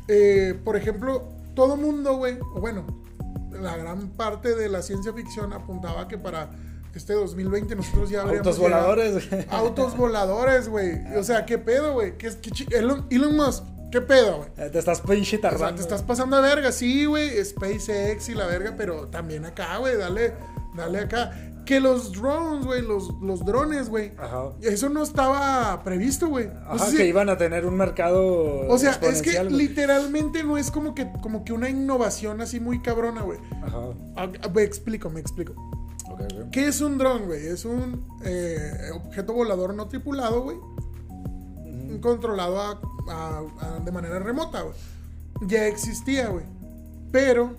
eh, 0.09 0.59
por 0.65 0.77
ejemplo, 0.77 1.29
todo 1.55 1.77
mundo, 1.77 2.17
güey, 2.17 2.39
o 2.55 2.61
bueno, 2.61 2.87
la 3.63 3.77
gran 3.77 4.09
parte 4.11 4.55
de 4.55 4.69
la 4.69 4.83
ciencia 4.83 5.13
ficción 5.13 5.53
apuntaba 5.53 6.09
que 6.09 6.19
para 6.19 6.51
este 6.95 7.13
2020 7.13 7.77
nosotros 7.77 8.11
ya 8.11 8.23
habríamos 8.23 8.47
Autos 8.49 8.59
voladores, 8.61 9.29
güey. 9.31 9.47
Autos 9.51 9.97
voladores, 9.97 10.69
güey. 10.69 10.99
O 11.17 11.23
sea, 11.23 11.47
¿qué 11.47 11.59
pedo, 11.59 11.93
güey? 11.93 12.19
¿Qué, 12.19 12.31
qué 12.41 12.77
Elon, 12.77 13.07
Elon 13.11 13.37
Musk, 13.37 13.63
¿qué 13.93 14.01
pedo, 14.01 14.39
güey? 14.39 14.49
Eh, 14.57 14.71
Te 14.71 14.79
estás 14.81 15.01
pinche 15.01 15.37
O 15.37 15.41
sea, 15.41 15.51
tardando. 15.51 15.77
te 15.77 15.83
estás 15.83 16.03
pasando 16.03 16.37
a 16.37 16.41
verga, 16.41 16.73
sí, 16.73 17.05
güey, 17.05 17.45
SpaceX 17.45 18.29
y 18.29 18.35
la 18.35 18.47
verga, 18.47 18.75
pero 18.77 19.07
también 19.09 19.45
acá, 19.45 19.77
güey, 19.79 19.97
dale, 19.97 20.35
dale 20.75 21.01
acá. 21.01 21.33
Que 21.65 21.79
los 21.81 22.13
drones, 22.13 22.65
güey, 22.67 22.83
los, 22.83 23.11
los 23.23 23.45
drones, 23.45 23.89
güey, 23.89 24.13
eso 24.63 24.89
no 24.89 25.03
estaba 25.03 25.83
previsto, 25.85 26.29
güey. 26.29 26.49
Ajá, 26.67 26.91
que 26.97 27.07
iban 27.07 27.29
a 27.29 27.37
tener 27.39 27.65
un 27.67 27.77
mercado. 27.77 28.67
o 28.69 28.79
sea, 28.79 28.91
es 29.03 29.23
que 29.23 29.31
literalmente 29.45 30.43
no 30.43 30.59
es 30.59 30.71
como 30.71 30.95
que, 30.95 31.09
como 31.23 31.45
que 31.45 31.53
una 31.53 31.69
innovación 31.69 32.41
así 32.41 32.59
muy 32.61 32.81
cabrona, 32.83 33.23
güey. 33.23 33.39
Ajá. 33.63 33.79
Ah, 34.17 34.29
Me 34.53 34.63
explico, 34.63 35.11
me 35.11 35.21
explico. 35.21 35.55
¿Qué 36.51 36.67
es 36.67 36.81
un 36.81 36.99
dron, 36.99 37.27
güey? 37.27 37.47
Es 37.47 37.65
un 37.65 38.05
eh, 38.25 38.91
objeto 38.95 39.33
volador 39.33 39.73
no 39.75 39.87
tripulado, 39.87 40.43
güey. 40.43 40.57
Controlado 42.01 42.61
a- 42.61 42.81
a- 43.09 43.43
a- 43.61 43.79
de 43.81 43.93
manera 43.93 44.19
remota, 44.19 44.63
güey. 44.63 44.75
Ya 45.47 45.67
existía, 45.67 46.29
güey. 46.29 46.45
Pero 47.13 47.53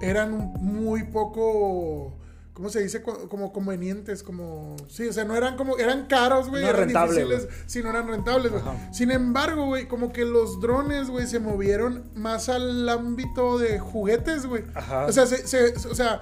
eran 0.00 0.52
muy 0.60 1.04
poco. 1.04 2.12
¿Cómo 2.54 2.68
se 2.68 2.82
dice? 2.82 3.02
Co- 3.02 3.28
Como 3.30 3.50
convenientes, 3.52 4.22
como... 4.22 4.76
Sí, 4.88 5.08
o 5.08 5.12
sea, 5.12 5.24
no 5.24 5.34
eran 5.34 5.56
como... 5.56 5.78
Eran 5.78 6.06
caros, 6.06 6.50
güey. 6.50 6.62
No 6.62 6.68
eran 6.68 6.82
rentable, 6.84 7.24
difíciles. 7.24 7.48
Sí, 7.66 7.82
no 7.82 7.88
eran 7.90 8.06
rentables, 8.08 8.52
güey. 8.52 8.62
Sin 8.92 9.10
embargo, 9.10 9.64
güey, 9.66 9.88
como 9.88 10.12
que 10.12 10.24
los 10.26 10.60
drones, 10.60 11.08
güey, 11.08 11.26
se 11.26 11.38
movieron 11.40 12.10
más 12.14 12.50
al 12.50 12.86
ámbito 12.88 13.58
de 13.58 13.78
juguetes, 13.78 14.44
güey. 14.46 14.64
Ajá. 14.74 15.06
O 15.06 15.12
sea, 15.12 15.24
se, 15.26 15.46
se- 15.46 15.88
o 15.88 15.94
sea, 15.94 16.20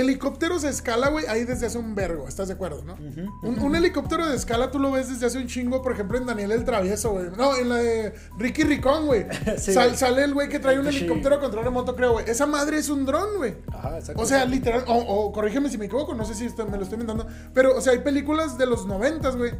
helicópteros 0.00 0.62
de 0.62 0.70
escala, 0.70 1.08
güey, 1.08 1.26
ahí 1.26 1.44
desde 1.44 1.66
hace 1.66 1.78
un 1.78 1.94
vergo, 1.94 2.26
¿estás 2.28 2.48
de 2.48 2.54
acuerdo, 2.54 2.82
no? 2.84 2.96
un, 3.42 3.58
un 3.58 3.76
helicóptero 3.76 4.28
de 4.28 4.36
escala 4.36 4.70
tú 4.70 4.78
lo 4.78 4.90
ves 4.92 5.08
desde 5.08 5.26
hace 5.26 5.38
un 5.38 5.46
chingo, 5.46 5.82
por 5.82 5.92
ejemplo, 5.92 6.16
en 6.18 6.26
Daniel 6.26 6.52
el 6.52 6.64
Travieso, 6.64 7.10
güey. 7.10 7.26
No, 7.36 7.56
en 7.56 7.68
la 7.68 7.76
de 7.76 8.14
Ricky 8.38 8.62
Ricón, 8.64 9.06
güey. 9.06 9.26
Sí, 9.58 9.72
Sal- 9.72 9.88
güey. 9.88 9.96
sale 9.98 10.24
el 10.24 10.34
güey 10.34 10.48
que 10.48 10.58
trae 10.58 10.78
un 10.78 10.90
Sí. 10.90 10.98
helicóptero 10.98 11.36
a 11.36 11.40
control 11.40 11.64
remoto, 11.64 11.94
creo, 11.96 12.12
güey. 12.12 12.28
Esa 12.28 12.46
madre 12.46 12.78
es 12.78 12.88
un 12.88 13.04
dron, 13.06 13.36
güey. 13.38 13.56
Ajá, 13.72 13.98
exacto. 13.98 14.22
O 14.22 14.26
sea, 14.26 14.44
literal, 14.44 14.84
o, 14.86 14.94
o 14.96 15.32
corrígeme 15.32 15.68
si 15.70 15.78
me 15.78 15.86
equivoco, 15.86 16.14
no 16.14 16.24
sé 16.24 16.34
si 16.34 16.44
esto- 16.46 16.66
me 16.66 16.76
lo 16.76 16.82
estoy 16.84 17.00
inventando, 17.00 17.26
pero, 17.54 17.76
o 17.76 17.80
sea, 17.80 17.92
hay 17.92 18.00
películas 18.00 18.56
de 18.58 18.66
los 18.66 18.86
noventas, 18.86 19.36
güey, 19.36 19.52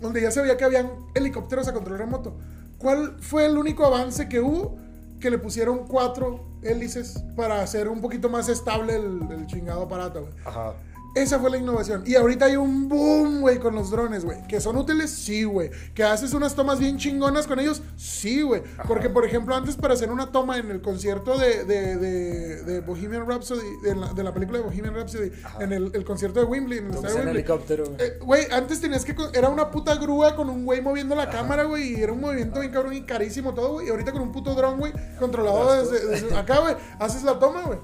donde 0.00 0.22
ya 0.22 0.30
se 0.30 0.40
veía 0.42 0.56
que 0.56 0.64
habían 0.64 0.90
helicópteros 1.14 1.66
a 1.68 1.72
control 1.72 1.98
remoto. 1.98 2.36
¿Cuál 2.78 3.16
fue 3.20 3.46
el 3.46 3.58
único 3.58 3.84
avance 3.84 4.28
que 4.28 4.40
hubo? 4.40 4.76
Que 5.18 5.30
le 5.30 5.38
pusieron 5.38 5.86
cuatro 5.88 6.46
hélices 6.62 7.24
para 7.36 7.62
hacer 7.62 7.88
un 7.88 8.00
poquito 8.00 8.28
más 8.28 8.48
estable 8.48 8.96
el, 8.96 9.46
chingado 9.46 9.82
aparato. 9.82 10.28
Ajá. 10.44 10.74
Esa 11.14 11.38
fue 11.40 11.50
la 11.50 11.56
innovación. 11.56 12.04
Y 12.06 12.14
ahorita 12.14 12.44
hay 12.44 12.56
un 12.56 12.88
boom, 12.88 13.40
güey, 13.40 13.58
con 13.58 13.74
los 13.74 13.90
drones, 13.90 14.24
güey. 14.24 14.46
¿Que 14.46 14.60
son 14.60 14.76
útiles? 14.76 15.10
Sí, 15.10 15.42
güey. 15.44 15.70
¿Que 15.94 16.04
haces 16.04 16.32
unas 16.32 16.54
tomas 16.54 16.78
bien 16.78 16.96
chingonas 16.98 17.46
con 17.46 17.58
ellos? 17.58 17.82
Sí, 17.96 18.42
güey. 18.42 18.62
Porque, 18.86 19.08
por 19.10 19.24
ejemplo, 19.24 19.54
antes 19.56 19.76
para 19.76 19.94
hacer 19.94 20.12
una 20.12 20.30
toma 20.30 20.58
en 20.58 20.70
el 20.70 20.80
concierto 20.80 21.36
de, 21.36 21.64
de, 21.64 21.96
de, 21.96 22.62
de 22.62 22.80
Bohemian 22.82 23.26
Rhapsody, 23.26 23.66
de 23.82 23.96
la, 23.96 24.12
de 24.12 24.22
la 24.22 24.32
película 24.32 24.58
de 24.58 24.64
Bohemian 24.64 24.94
Rhapsody, 24.94 25.32
en 25.60 25.72
el, 25.72 25.90
el 25.94 26.04
concierto 26.04 26.38
de 26.40 26.46
Wembley, 26.46 26.78
en 26.78 26.86
el 26.86 26.94
estadio 26.94 27.16
Wembley. 27.16 27.34
helicóptero, 27.36 27.84
güey. 28.22 28.42
Eh, 28.42 28.48
antes 28.52 28.80
tenías 28.80 29.04
que. 29.04 29.16
Era 29.34 29.48
una 29.48 29.70
puta 29.70 29.96
grúa 29.96 30.36
con 30.36 30.48
un 30.48 30.64
güey 30.64 30.80
moviendo 30.80 31.16
la 31.16 31.28
cámara, 31.30 31.64
güey. 31.64 31.94
Y 31.94 32.02
era 32.02 32.12
un 32.12 32.20
movimiento 32.20 32.60
bien 32.60 32.70
cabrón 32.72 32.92
y 32.94 33.02
carísimo 33.02 33.54
todo, 33.54 33.72
güey. 33.72 33.86
Y 33.88 33.90
ahorita 33.90 34.12
con 34.12 34.22
un 34.22 34.30
puto 34.30 34.54
dron, 34.54 34.78
güey, 34.78 34.92
controlado 35.18 35.82
desde, 35.82 36.06
desde 36.06 36.36
acá, 36.36 36.60
güey. 36.60 36.76
Haces 37.00 37.24
la 37.24 37.38
toma, 37.38 37.62
güey. 37.62 37.78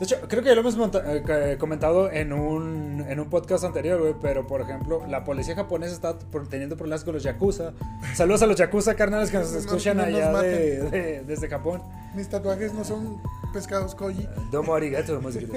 De 0.00 0.06
hecho, 0.06 0.16
creo 0.28 0.42
que 0.42 0.48
ya 0.48 0.54
lo 0.54 0.62
hemos 0.62 0.76
eh, 0.94 1.22
que- 1.26 1.58
comentado 1.58 2.10
en 2.10 2.32
un, 2.32 3.04
en 3.06 3.20
un 3.20 3.28
podcast 3.28 3.64
anterior, 3.64 4.00
güey. 4.00 4.14
Pero, 4.20 4.46
por 4.46 4.62
ejemplo, 4.62 5.04
la 5.06 5.24
policía 5.24 5.54
japonesa 5.54 5.92
está 5.92 6.16
teniendo 6.48 6.76
problemas 6.76 7.04
con 7.04 7.12
los 7.14 7.22
yakuza. 7.22 7.72
Saludos 8.14 8.40
a 8.42 8.46
los 8.46 8.56
yakuza, 8.56 8.94
carnales, 8.94 9.30
que 9.30 9.36
nos 9.38 9.52
No- 9.52 9.58
escuchan 9.58 9.98
no 9.98 10.04
allá 10.04 10.32
de, 10.42 10.80
de- 10.90 11.22
desde 11.24 11.48
Japón. 11.48 11.82
Mis 12.14 12.28
tatuajes 12.28 12.72
no 12.72 12.82
son 12.82 13.20
pescados 13.52 13.94
koji. 13.94 14.26
Domo 14.50 14.74
arigato, 14.74 15.20
arigato. 15.36 15.52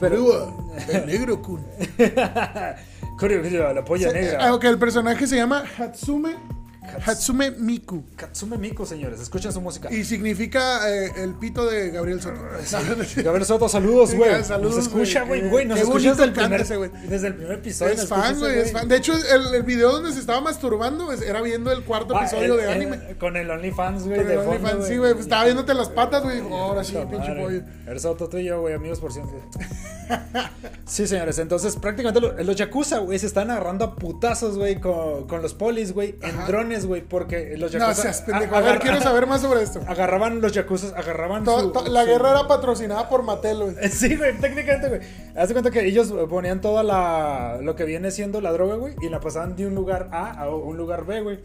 Pero, 0.00 0.52
el 0.92 1.06
negro 1.06 1.40
kun. 1.40 1.64
La 3.74 3.84
polla 3.84 4.12
negra. 4.12 4.38
Ah, 4.48 4.54
ok, 4.54 4.64
el 4.64 4.78
personaje 4.78 5.26
se 5.26 5.36
llama 5.36 5.64
Hatsume, 5.78 6.34
Hatsume 7.06 7.50
Miku. 7.52 8.04
Katsume 8.16 8.58
Miku, 8.58 8.84
señores. 8.86 9.20
Escuchen 9.20 9.52
su 9.52 9.60
música. 9.60 9.92
Y 9.92 10.04
significa 10.04 10.88
eh, 10.90 11.12
el 11.18 11.34
pito 11.34 11.66
de 11.66 11.90
Gabriel 11.90 12.20
Soto. 12.20 12.40
Gabriel 13.22 13.44
Soto, 13.44 13.68
saludos, 13.68 14.14
güey. 14.14 14.42
Saludos, 14.44 14.76
Nos 14.76 14.86
escucha, 14.86 15.24
güey. 15.24 15.48
güey. 15.48 15.66
Nos 15.66 15.80
escucha 15.80 16.10
desde 16.10 16.24
el, 16.24 16.32
primer, 16.32 16.60
ese 16.60 16.76
desde 17.08 17.26
el 17.28 17.34
primer 17.34 17.52
episodio. 17.58 17.92
Es 17.94 18.06
fan, 18.08 18.38
güey, 18.38 18.58
es 18.58 18.72
fan. 18.72 18.88
De 18.88 18.96
hecho, 18.96 19.12
el, 19.14 19.54
el 19.54 19.62
video 19.62 19.92
donde 19.92 20.12
se 20.12 20.20
estaba 20.20 20.40
masturbando 20.40 21.06
pues, 21.06 21.22
era 21.22 21.40
viendo 21.42 21.70
el 21.72 21.84
cuarto 21.84 22.16
Ah, 22.16 22.20
episodio 22.22 22.54
el- 22.54 22.60
de 22.60 22.72
anime. 22.72 22.98
con 23.18 23.36
el 23.36 23.50
OnlyFans, 23.50 24.04
güey, 24.04 24.16
Con 24.18 24.30
el 24.30 24.38
OnlyFans, 24.38 24.86
sí, 24.86 24.96
güey. 24.96 25.12
pues, 25.12 25.24
estaba 25.26 25.44
viéndote 25.44 25.74
las 25.74 25.88
patas, 25.88 26.22
güey. 26.22 26.40
Ahora 26.40 26.84
sí, 26.84 26.96
pinche 27.10 27.32
pollo. 27.34 27.62
El 27.86 28.00
Soto, 28.00 28.28
tú 28.28 28.38
y 28.38 28.44
yo, 28.44 28.60
güey, 28.60 28.74
amigos 28.74 29.00
por 29.00 29.12
siempre. 29.12 29.38
sí, 30.86 31.06
señores, 31.06 31.38
entonces 31.38 31.76
prácticamente 31.76 32.20
lo- 32.20 32.32
los 32.42 32.56
Yakuza, 32.56 32.98
güey, 32.98 33.18
se 33.18 33.26
están 33.26 33.50
agarrando 33.50 33.84
a 33.84 33.94
putazos, 33.96 34.56
güey, 34.56 34.80
con, 34.80 35.26
con 35.26 35.42
los 35.42 35.54
polis, 35.54 35.92
güey, 35.92 36.16
en 36.22 36.30
Ajá. 36.36 36.46
Drones, 36.80 36.86
güey, 36.86 37.02
porque 37.02 37.56
los 37.56 37.72
No 37.72 37.78
Yakuza... 37.80 38.02
seas 38.02 38.22
pendejo. 38.22 38.54
a- 38.54 38.58
A 38.58 38.60
ver, 38.60 38.70
agarra- 38.70 38.80
quiero 38.82 39.00
saber 39.00 39.26
más 39.26 39.40
sobre 39.42 39.62
esto. 39.62 39.80
Agarraban 39.86 40.40
los 40.40 40.52
Yakuza, 40.52 40.96
agarraban 40.96 41.44
To- 41.44 41.60
su- 41.60 41.72
to- 41.72 41.86
la 41.88 42.02
su- 42.02 42.08
guerra 42.08 42.30
era 42.30 42.48
patrocinada 42.48 43.08
por 43.08 43.22
Mattel, 43.22 43.58
güey. 43.58 43.74
Sí, 43.90 44.16
güey, 44.16 44.36
técnicamente, 44.38 44.88
güey. 44.88 45.00
Haz 45.36 45.48
de 45.48 45.54
cuenta 45.54 45.70
que 45.70 45.84
ellos 45.86 46.12
ponían 46.28 46.60
toda 46.60 46.82
la. 46.82 47.58
lo 47.62 47.76
que 47.76 47.84
viene 47.84 48.10
siendo 48.10 48.40
la 48.40 48.52
droga, 48.52 48.76
güey, 48.76 48.94
y 49.00 49.08
la 49.08 49.20
pasaban 49.20 49.56
de 49.56 49.66
un 49.66 49.74
lugar 49.74 50.08
A 50.12 50.30
a 50.42 50.48
un 50.50 50.76
lugar 50.76 51.04
B, 51.06 51.20
güey. 51.22 51.38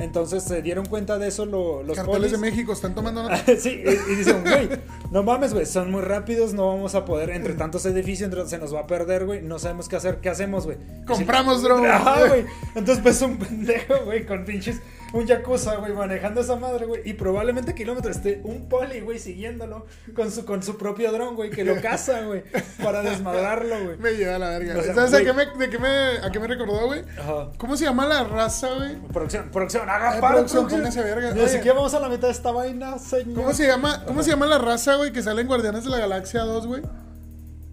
Entonces 0.00 0.42
se 0.44 0.62
dieron 0.62 0.86
cuenta 0.86 1.18
de 1.18 1.28
eso 1.28 1.46
lo- 1.46 1.82
los 1.82 1.96
Carteles 1.96 2.18
polis. 2.18 2.32
de 2.32 2.38
México 2.38 2.72
están 2.72 2.94
tomando 2.94 3.22
nota. 3.22 3.36
sí, 3.58 3.82
y, 3.84 4.12
y 4.12 4.16
dicen, 4.16 4.42
güey, 4.42 4.68
no 5.10 5.22
mames, 5.22 5.52
güey, 5.52 5.66
son 5.66 5.90
muy 5.90 6.02
rápidos, 6.02 6.54
no 6.54 6.66
vamos 6.68 6.94
a 6.94 7.04
poder, 7.04 7.30
entre 7.30 7.54
tantos 7.54 7.84
edificios, 7.86 8.26
entre- 8.30 8.46
se 8.48 8.58
nos 8.58 8.74
va 8.74 8.80
a 8.80 8.86
perder, 8.86 9.26
güey, 9.26 9.42
no 9.42 9.58
sabemos 9.58 9.88
qué 9.88 9.96
hacer, 9.96 10.18
¿qué 10.20 10.28
hacemos, 10.30 10.64
güey? 10.66 10.78
Compramos 11.06 11.62
droga. 11.62 11.96
Ajá, 11.96 12.26
güey. 12.28 12.44
Entonces, 12.74 13.00
pues 13.02 13.20
un 13.22 13.36
pendejo, 13.38 13.94
güey, 14.04 14.26
con 14.26 14.44
pinches, 14.44 14.80
un 15.12 15.26
yakuza, 15.26 15.76
güey, 15.76 15.92
manejando 15.92 16.40
esa 16.40 16.56
madre, 16.56 16.86
güey, 16.86 17.02
y 17.04 17.14
probablemente 17.14 17.74
kilómetros 17.74 18.16
esté 18.16 18.40
un 18.44 18.68
poli, 18.68 19.00
güey, 19.00 19.18
siguiéndolo 19.18 19.86
con 20.14 20.30
su, 20.30 20.44
con 20.44 20.62
su 20.62 20.76
propio 20.78 21.10
dron, 21.10 21.34
güey, 21.34 21.50
que 21.50 21.64
lo 21.64 21.80
caza, 21.80 22.20
güey, 22.22 22.44
para 22.82 23.02
desmadrarlo, 23.02 23.84
güey. 23.84 23.96
Me 23.98 24.12
lleva 24.12 24.36
a 24.36 24.38
la 24.38 24.48
verga. 24.50 24.78
O 24.78 24.82
sea, 24.82 24.94
¿Sabes 24.94 25.12
a 25.12 25.20
güey. 25.20 25.26
qué, 25.26 25.32
me, 25.32 25.66
de 25.66 25.70
qué 25.70 25.78
me, 25.78 25.88
a 26.24 26.30
qué 26.30 26.38
me 26.38 26.46
recordó, 26.46 26.86
güey? 26.86 27.02
Ajá. 27.18 27.48
¿Cómo 27.58 27.76
se 27.76 27.84
llama 27.84 28.06
la 28.06 28.22
raza, 28.24 28.68
güey? 28.74 28.96
Producción, 29.12 29.50
producción, 29.50 29.90
haga 29.90 30.16
Eh, 30.16 30.20
paro, 30.20 30.34
producción, 30.36 30.68
póngase 30.68 31.02
verga. 31.02 31.32
Ni 31.32 31.48
siquiera 31.48 31.74
vamos 31.74 31.92
a 31.94 32.00
la 32.00 32.08
mitad 32.08 32.28
de 32.28 32.32
esta 32.32 32.52
vaina, 32.52 32.98
señor. 32.98 33.34
¿Cómo 33.34 33.52
se 33.52 33.66
llama, 33.66 34.04
cómo 34.06 34.22
se 34.22 34.30
llama 34.30 34.46
la 34.46 34.58
raza, 34.58 34.94
güey, 34.94 35.12
que 35.12 35.22
sale 35.22 35.40
en 35.42 35.48
Guardianes 35.48 35.82
de 35.84 35.90
la 35.90 35.98
Galaxia 35.98 36.42
2, 36.42 36.66
güey? 36.66 36.82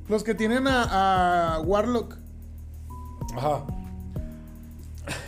Los 0.09 0.23
que 0.23 0.33
tienen 0.33 0.67
a, 0.67 1.55
a 1.55 1.59
Warlock. 1.61 2.15
Ajá. 3.35 3.63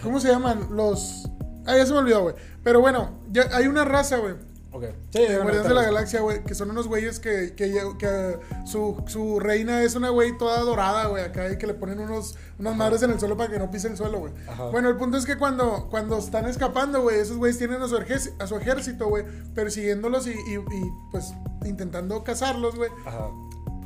¿Cómo 0.02 0.20
se 0.20 0.30
llaman? 0.30 0.70
Los. 0.72 1.29
Ah, 1.66 1.78
ya 1.78 1.86
se 1.86 1.94
me 1.94 2.00
olvidó, 2.00 2.24
güey. 2.24 2.36
Pero 2.64 2.82
bueno, 2.82 3.20
ya 3.32 3.48
hay 3.52 3.68
una 3.68 3.86
raza, 3.86 4.18
güey. 4.18 4.36
Ok. 4.72 4.84
Sí, 5.10 5.20
de 5.20 5.38
Guardianes 5.38 5.68
de 5.68 5.74
la. 5.74 5.84
Galaxia, 5.84 6.22
güey, 6.22 6.44
que 6.44 6.54
son 6.54 6.70
unos 6.70 6.88
güeyes 6.88 7.20
que, 7.20 7.56
que, 7.56 8.40
su, 8.66 9.04
su 9.08 9.40
reina 9.40 9.82
es 9.82 9.96
una 9.96 10.10
güey 10.10 10.38
toda 10.38 10.60
dorada, 10.60 11.08
güey, 11.08 11.24
acá 11.24 11.52
y 11.52 11.58
que 11.58 11.66
le 11.66 11.74
ponen 11.74 12.00
unos, 12.00 12.36
unas 12.60 12.76
madres 12.76 13.02
en 13.02 13.10
el 13.10 13.20
suelo 13.20 13.36
para 13.36 13.52
que 13.52 13.58
no 13.58 13.72
pise 13.72 13.88
el 13.88 13.98
suelo, 13.98 14.20
güey. 14.20 14.34
Ajá. 14.48 14.66
Bueno, 14.66 14.90
el 14.90 14.98
punto 14.98 15.18
es 15.18 15.26
que 15.26 15.38
cuando, 15.38 15.88
cuando 15.90 16.20
están 16.20 16.48
escapando, 16.48 17.02
güey, 17.02 17.20
esos 17.20 17.38
güeyes 17.38 17.58
tienen 17.58 17.82
a 17.82 17.88
su, 17.88 17.98
ejército, 17.98 18.44
a 18.44 18.46
su 18.46 18.58
ejército, 18.58 19.08
güey, 19.08 19.26
persiguiéndolos 19.56 20.28
y, 20.28 20.32
y, 20.32 20.56
y, 20.56 20.92
pues 21.12 21.34
intentando 21.66 22.24
cazarlos, 22.24 22.76
güey. 22.76 22.92
Ajá. 23.06 23.30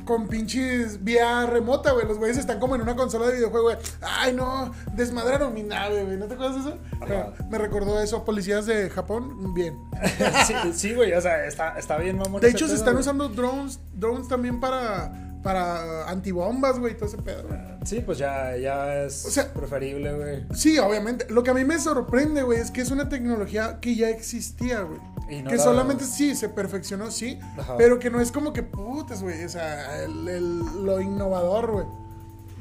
Con 0.04 0.28
pinches 0.28 1.02
vía 1.02 1.46
remota, 1.46 1.92
güey. 1.92 2.06
Los 2.06 2.18
güeyes 2.18 2.36
están 2.36 2.60
como 2.60 2.74
en 2.74 2.82
una 2.82 2.94
consola 2.94 3.26
de 3.26 3.34
videojuego, 3.34 3.66
güey. 3.66 3.76
Ay, 4.02 4.32
no, 4.32 4.72
desmadraron 4.92 5.54
mi 5.54 5.62
nave, 5.62 6.04
güey. 6.04 6.16
¿No 6.16 6.26
te 6.26 6.34
acuerdas 6.34 6.64
de 6.64 6.70
eso? 6.70 6.78
Ajá. 7.00 7.32
Me 7.50 7.58
recordó 7.58 8.00
eso. 8.00 8.24
Policías 8.24 8.66
de 8.66 8.90
Japón, 8.90 9.54
bien. 9.54 9.78
sí, 10.46 10.54
sí, 10.74 10.94
güey, 10.94 11.12
o 11.12 11.20
sea, 11.20 11.46
está, 11.46 11.78
está 11.78 11.96
bien, 11.98 12.18
mamón. 12.18 12.40
De 12.40 12.50
hecho, 12.50 12.68
se 12.68 12.74
están 12.74 12.96
usando 12.96 13.28
drones, 13.28 13.80
drones 13.94 14.28
también 14.28 14.60
para, 14.60 15.12
para 15.44 16.08
antibombas, 16.10 16.80
güey, 16.80 16.96
todo 16.96 17.06
ese 17.06 17.18
pedo. 17.18 17.44
güey. 17.46 17.60
Sí, 17.84 18.00
pues 18.00 18.18
ya, 18.18 18.56
ya 18.56 19.02
es 19.04 19.24
O 19.26 19.30
sea- 19.30 19.52
preferible, 19.52 20.12
güey. 20.14 20.46
Sí, 20.54 20.78
obviamente. 20.78 21.26
Lo 21.28 21.42
que 21.44 21.50
a 21.50 21.54
mí 21.54 21.64
me 21.64 21.78
sorprende, 21.78 22.42
güey, 22.42 22.58
es 22.58 22.70
que 22.72 22.80
es 22.80 22.90
una 22.90 23.08
tecnología 23.08 23.78
que 23.80 23.94
ya 23.94 24.08
existía, 24.08 24.80
güey. 24.80 24.98
No 25.42 25.50
que 25.50 25.56
la- 25.56 25.62
solamente 25.62 26.04
sí 26.04 26.34
se 26.34 26.48
perfeccionó, 26.48 27.10
sí. 27.10 27.38
Ajá. 27.58 27.76
Pero 27.76 27.98
que 27.98 28.10
no 28.10 28.20
es 28.20 28.32
como 28.32 28.52
que 28.52 28.62
putas, 28.62 29.22
güey. 29.22 29.44
O 29.44 29.48
sea, 29.48 30.02
el- 30.02 30.26
el- 30.28 30.84
lo 30.84 31.00
innovador, 31.00 31.70
güey. 31.70 31.86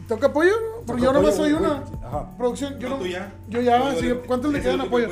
¿Toca 0.07 0.27
apoyo? 0.27 0.51
Porque 0.85 1.01
yo 1.03 1.13
nomás 1.13 1.35
soy 1.35 1.53
una. 1.53 1.83
Ajá. 2.03 2.29
Producción, 2.37 2.77
yo 2.79 2.89
No, 2.89 2.97
tú 2.97 3.07
ya. 3.07 3.31
Yo 3.47 3.61
ya, 3.61 3.95
sí, 3.97 4.11
¿Cuántos 4.27 4.51
le 4.51 4.61
quedan 4.61 4.81
apoyo? 4.81 5.07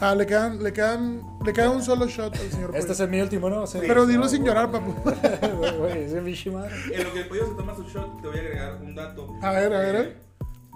Ah, 0.00 0.14
le 0.14 0.26
quedan, 0.26 0.62
le 0.62 0.72
quedan, 0.72 1.22
le 1.44 1.52
queda 1.52 1.70
un 1.70 1.82
solo 1.82 2.06
shot 2.06 2.34
al 2.36 2.50
señor 2.50 2.76
Este 2.76 2.92
es 2.92 3.00
el 3.00 3.08
mi 3.08 3.20
último, 3.20 3.48
¿no? 3.48 3.64
Pero 3.80 4.06
dilo 4.06 4.28
sin 4.28 4.44
llorar, 4.44 4.70
papu. 4.70 4.92
Güey, 5.58 5.76
güey, 5.78 6.04
ese 6.04 6.20
bicho 6.20 6.52
madre. 6.52 6.74
En 6.92 7.04
lo 7.04 7.12
que 7.12 7.20
el 7.20 7.28
pollo 7.28 7.46
se 7.48 7.54
toma 7.54 7.74
su 7.74 7.84
shot, 7.84 8.20
te 8.20 8.28
voy 8.28 8.36
a 8.36 8.40
agregar 8.40 8.78
un 8.82 8.94
dato. 8.94 9.28
A 9.40 9.50
ver, 9.52 9.72
a 9.72 9.78
ver, 9.78 9.96
Eh, 9.96 10.16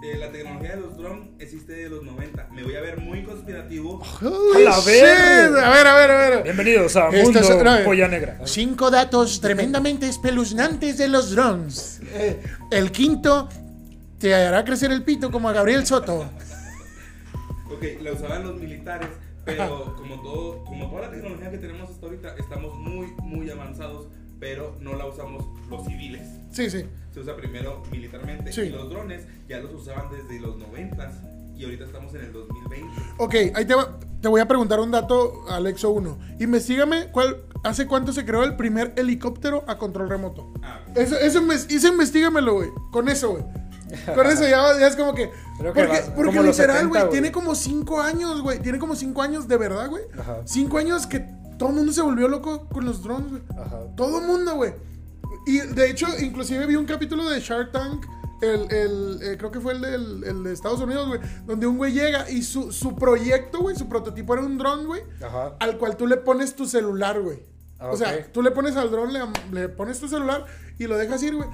eh, 0.01 0.17
la 0.17 0.31
tecnología 0.31 0.75
de 0.75 0.81
los 0.81 0.97
drones 0.97 1.29
existe 1.39 1.73
de 1.73 1.89
los 1.89 2.03
90. 2.03 2.47
Me 2.53 2.63
voy 2.63 2.75
a 2.75 2.81
ver 2.81 2.99
muy 2.99 3.23
conspirativo. 3.23 4.01
Holy 4.21 4.63
la 4.63 4.79
verga. 4.79 5.67
A 5.67 5.73
ver, 5.73 5.87
a 5.87 5.95
ver, 5.95 6.11
a 6.11 6.17
ver. 6.29 6.43
Bienvenidos 6.43 6.95
a 6.95 7.11
Mundo 7.11 7.39
es- 7.39 7.49
no, 7.63 7.75
eh. 7.75 7.83
Polla 7.83 8.07
Negra. 8.07 8.39
Cinco 8.45 8.89
datos 8.89 9.41
tremendamente 9.41 10.07
espeluznantes 10.07 10.97
de 10.97 11.07
los 11.09 11.31
drones. 11.31 11.99
El 12.71 12.91
quinto 12.93 13.49
te 14.19 14.33
hará 14.35 14.63
crecer 14.65 14.91
el 14.91 15.03
pito 15.03 15.31
como 15.31 15.49
a 15.49 15.53
Gabriel 15.53 15.85
Soto. 15.85 16.25
Ok, 17.71 17.83
la 18.01 18.11
usaban 18.13 18.43
los 18.43 18.59
militares, 18.59 19.09
pero 19.45 19.95
como 19.97 20.21
todo, 20.21 20.63
como 20.65 20.89
toda 20.89 21.01
la 21.03 21.11
tecnología 21.11 21.51
que 21.51 21.57
tenemos 21.57 21.89
hasta 21.89 22.05
ahorita, 22.05 22.35
estamos 22.37 22.77
muy, 22.77 23.07
muy 23.23 23.49
avanzados, 23.49 24.07
pero 24.39 24.75
no 24.81 24.95
la 24.95 25.05
usamos 25.05 25.45
los 25.69 25.85
civiles. 25.85 26.27
Sí, 26.51 26.69
sí. 26.69 26.85
Se 27.13 27.19
usa 27.19 27.35
primero 27.35 27.83
militarmente 27.91 28.51
Sí. 28.51 28.61
y 28.61 28.69
los 28.69 28.89
drones 28.89 29.23
ya 29.47 29.59
los 29.59 29.73
usaban 29.73 30.05
desde 30.11 30.39
los 30.39 30.57
90 30.57 31.11
y 31.55 31.63
ahorita 31.63 31.85
estamos 31.85 32.13
en 32.15 32.21
el 32.21 32.33
2020. 32.33 32.87
Ok, 33.17 33.35
ahí 33.55 33.65
te, 33.65 33.75
va- 33.75 33.97
te 34.21 34.27
voy 34.27 34.41
a 34.41 34.47
preguntar 34.47 34.79
un 34.79 34.91
dato, 34.91 35.45
Alexo 35.49 35.91
1. 35.91 36.17
Investígame 36.39 37.07
cuál, 37.11 37.43
hace 37.63 37.85
cuánto 37.85 38.13
se 38.13 38.25
creó 38.25 38.43
el 38.43 38.55
primer 38.55 38.93
helicóptero 38.97 39.63
a 39.67 39.77
control 39.77 40.09
remoto. 40.09 40.51
Ah, 40.63 40.81
Eso, 40.95 41.17
eso, 41.17 41.41
eso 41.51 41.87
investígamelo, 41.87 42.53
güey. 42.55 42.69
Con 42.91 43.09
eso, 43.09 43.31
güey. 43.31 43.43
Con 44.15 44.27
eso 44.27 44.43
ya, 44.43 44.77
ya 44.79 44.87
es 44.87 44.95
como 44.95 45.13
que. 45.13 45.31
Creo 45.57 45.73
que 45.73 45.83
porque 45.83 46.01
porque 46.15 46.37
como 46.37 46.49
literal, 46.51 46.77
70, 46.77 46.87
güey, 46.99 47.09
tiene 47.11 47.31
como 47.31 47.55
5 47.55 48.01
años, 48.01 48.41
güey. 48.41 48.59
Tiene 48.59 48.79
como 48.79 48.95
5 48.95 49.21
años 49.21 49.47
de 49.47 49.57
verdad, 49.57 49.89
güey. 49.89 50.03
Ajá. 50.17 50.37
5 50.45 50.77
años 50.77 51.07
que 51.07 51.19
todo 51.57 51.69
el 51.69 51.75
mundo 51.75 51.91
se 51.91 52.01
volvió 52.01 52.27
loco 52.27 52.67
con 52.69 52.85
los 52.85 53.01
drones, 53.03 53.29
güey. 53.31 53.41
Ajá. 53.57 53.79
Todo 53.95 54.19
el 54.19 54.25
mundo, 54.27 54.55
güey. 54.55 54.73
Y 55.45 55.59
de 55.59 55.89
hecho, 55.89 56.07
inclusive 56.19 56.65
vi 56.65 56.75
un 56.75 56.85
capítulo 56.85 57.29
de 57.29 57.39
Shark 57.39 57.71
Tank. 57.71 58.05
El, 58.41 58.71
el, 58.71 59.19
eh, 59.21 59.35
creo 59.37 59.51
que 59.51 59.59
fue 59.59 59.73
el, 59.73 59.81
del- 59.81 60.23
el 60.23 60.43
de 60.45 60.53
Estados 60.53 60.79
Unidos, 60.79 61.07
güey. 61.09 61.19
Donde 61.45 61.67
un 61.67 61.77
güey 61.77 61.91
llega 61.91 62.29
y 62.29 62.41
su, 62.43 62.71
su 62.71 62.95
proyecto, 62.95 63.59
güey, 63.59 63.75
su 63.75 63.89
prototipo 63.89 64.33
era 64.33 64.43
un 64.43 64.57
dron, 64.57 64.85
güey. 64.85 65.01
Ajá. 65.21 65.55
Al 65.59 65.77
cual 65.77 65.97
tú 65.97 66.07
le 66.07 66.15
pones 66.17 66.55
tu 66.55 66.65
celular, 66.65 67.19
güey. 67.19 67.43
Ah, 67.79 67.89
O 67.91 67.97
sea, 67.97 68.31
tú 68.31 68.41
le 68.41 68.51
pones 68.51 68.75
al 68.77 68.91
dron, 68.91 69.11
le, 69.11 69.21
le 69.51 69.67
pones 69.69 69.99
tu 69.99 70.07
celular 70.07 70.45
y 70.77 70.87
lo 70.87 70.97
dejas 70.97 71.21
ir, 71.23 71.35
güey. 71.35 71.49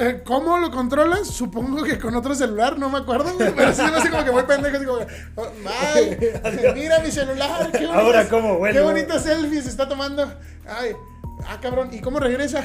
Eh, 0.00 0.22
¿Cómo 0.24 0.56
lo 0.56 0.70
controlas? 0.70 1.28
Supongo 1.28 1.82
que 1.82 1.98
con 1.98 2.16
otro 2.16 2.34
celular, 2.34 2.78
no 2.78 2.88
me 2.88 2.98
acuerdo, 2.98 3.34
güey. 3.34 3.52
Pero 3.54 3.74
sí, 3.74 3.82
hace 3.82 4.08
como 4.08 4.24
que 4.24 4.30
muy 4.30 4.42
pendejo, 4.44 4.76
así 4.78 4.86
como 4.86 5.00
oh, 5.36 5.46
ay, 5.94 6.16
mira 6.74 7.00
mi 7.00 7.10
celular, 7.10 7.70
qué 7.70 7.84
Ahora, 7.84 8.26
¿cómo 8.26 8.56
vuelvo? 8.56 8.78
Qué 8.78 8.82
bonita 8.82 9.18
selfie 9.18 9.60
se 9.60 9.68
está 9.68 9.86
tomando. 9.86 10.32
Ay, 10.66 10.92
ah, 11.48 11.58
cabrón, 11.60 11.88
¿y 11.92 12.00
cómo 12.00 12.18
regresa? 12.20 12.64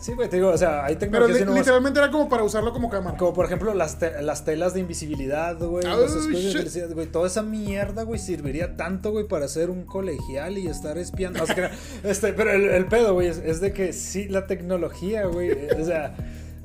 Sí, 0.00 0.12
güey, 0.14 0.28
te 0.28 0.36
digo, 0.36 0.48
o 0.50 0.58
sea, 0.58 0.84
Pero 0.98 1.28
li- 1.28 1.38
y 1.38 1.44
nuevas- 1.44 1.58
literalmente 1.60 1.98
era 2.00 2.10
como 2.10 2.28
para 2.28 2.42
usarlo 2.42 2.72
como 2.72 2.90
cámara. 2.90 3.16
Como 3.16 3.32
por 3.32 3.46
ejemplo 3.46 3.72
las, 3.74 3.98
te- 3.98 4.20
las 4.22 4.44
telas 4.44 4.74
de 4.74 4.80
invisibilidad, 4.80 5.56
güey. 5.58 5.84
Oh, 5.86 5.96
los 5.96 6.10
escudos 6.14 6.26
de 6.28 6.32
shit. 6.42 6.56
invisibilidad, 6.58 6.94
güey. 6.94 7.06
Toda 7.06 7.26
esa 7.26 7.42
mierda, 7.42 8.02
güey, 8.02 8.18
serviría 8.18 8.76
tanto, 8.76 9.10
güey, 9.12 9.26
para 9.28 9.44
hacer 9.46 9.70
un 9.70 9.84
colegial 9.84 10.58
y 10.58 10.66
estar 10.68 10.98
espiando. 10.98 11.44
Este, 12.04 12.32
pero 12.32 12.52
el, 12.52 12.64
el 12.64 12.86
pedo, 12.86 13.14
güey, 13.14 13.28
es, 13.28 13.38
es 13.38 13.60
de 13.60 13.72
que 13.72 13.92
sí, 13.92 14.28
la 14.28 14.46
tecnología, 14.46 15.26
güey. 15.26 15.50
eh, 15.50 15.68
O 15.80 15.84
sea, 15.84 16.14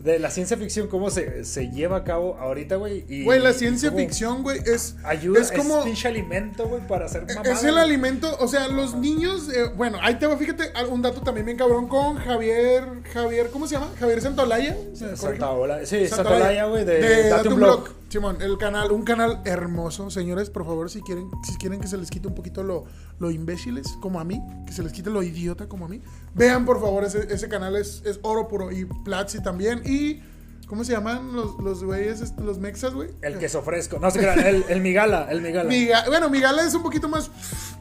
de 0.07 0.19
la 0.19 0.31
ciencia 0.31 0.57
ficción, 0.57 0.87
cómo 0.87 1.09
se, 1.09 1.43
se 1.43 1.69
lleva 1.69 1.97
a 1.97 2.03
cabo 2.03 2.37
ahorita, 2.39 2.77
güey. 2.77 3.23
Güey, 3.23 3.39
la 3.39 3.53
ciencia 3.53 3.91
ficción, 3.91 4.41
güey, 4.41 4.59
es, 4.65 4.95
Ayuda, 5.03 5.41
es 5.41 5.51
como... 5.51 5.83
pinche 5.83 6.07
alimento, 6.07 6.67
güey, 6.67 6.85
para 6.87 7.05
hacer 7.05 7.25
mamadas. 7.27 7.59
Es 7.59 7.63
el 7.63 7.77
alimento, 7.77 8.35
o 8.39 8.47
sea, 8.47 8.67
los 8.67 8.95
niños, 8.95 9.49
eh, 9.49 9.69
bueno, 9.75 9.99
ahí 10.01 10.15
te 10.15 10.25
va, 10.25 10.37
fíjate, 10.37 10.71
un 10.89 11.01
dato 11.01 11.21
también 11.21 11.45
bien 11.45 11.57
cabrón 11.57 11.87
con 11.87 12.15
Javier, 12.15 12.83
Javier, 13.13 13.49
¿cómo 13.51 13.67
se 13.67 13.75
llama? 13.75 13.91
Javier 13.99 14.21
Santolaya. 14.21 14.75
Santa 14.93 15.51
Ola. 15.51 15.85
Sí, 15.85 16.07
Santa 16.07 16.29
Olaya, 16.29 16.45
Olaya, 16.45 16.65
güey, 16.65 16.85
de, 16.85 17.29
Date 17.29 17.49
un 17.49 17.55
Blog. 17.55 17.89
Simón, 18.09 18.37
el 18.41 18.57
canal, 18.57 18.91
un 18.91 19.03
canal 19.03 19.41
hermoso, 19.43 20.09
señores, 20.09 20.49
por 20.49 20.65
favor, 20.65 20.89
si 20.89 21.01
quieren, 21.01 21.29
si 21.43 21.57
quieren 21.57 21.81
que 21.81 21.87
se 21.87 21.97
les 21.97 22.09
quite 22.09 22.27
un 22.29 22.35
poquito 22.35 22.63
lo, 22.63 22.85
lo 23.19 23.31
imbéciles, 23.31 23.97
como 23.99 24.19
a 24.19 24.23
mí, 24.23 24.41
que 24.65 24.71
se 24.71 24.81
les 24.81 24.93
quite 24.93 25.09
lo 25.09 25.21
idiota 25.23 25.67
como 25.67 25.85
a 25.85 25.89
mí, 25.89 26.01
vean 26.33 26.63
por 26.65 26.79
favor, 26.79 27.03
ese, 27.03 27.27
ese 27.33 27.49
canal 27.49 27.75
es, 27.75 28.01
es 28.05 28.19
oro 28.21 28.47
puro, 28.47 28.71
y 28.71 28.85
Platzi 28.85 29.41
también, 29.43 29.81
y, 29.85 30.21
¿cómo 30.67 30.85
se 30.85 30.93
llaman 30.93 31.33
los, 31.33 31.59
los 31.59 31.83
güeyes, 31.83 32.21
est- 32.21 32.39
los 32.39 32.59
mexas, 32.59 32.93
güey? 32.93 33.09
El 33.21 33.39
queso 33.39 33.61
fresco. 33.61 33.99
No 33.99 34.09
se 34.09 34.19
crean, 34.19 34.39
el, 34.39 34.63
el 34.69 34.79
Migala, 34.79 35.27
el 35.29 35.41
Migala. 35.41 35.69
Miga- 35.69 36.05
bueno, 36.07 36.29
Migala 36.29 36.65
es 36.65 36.73
un 36.75 36.83
poquito 36.83 37.09
más, 37.09 37.29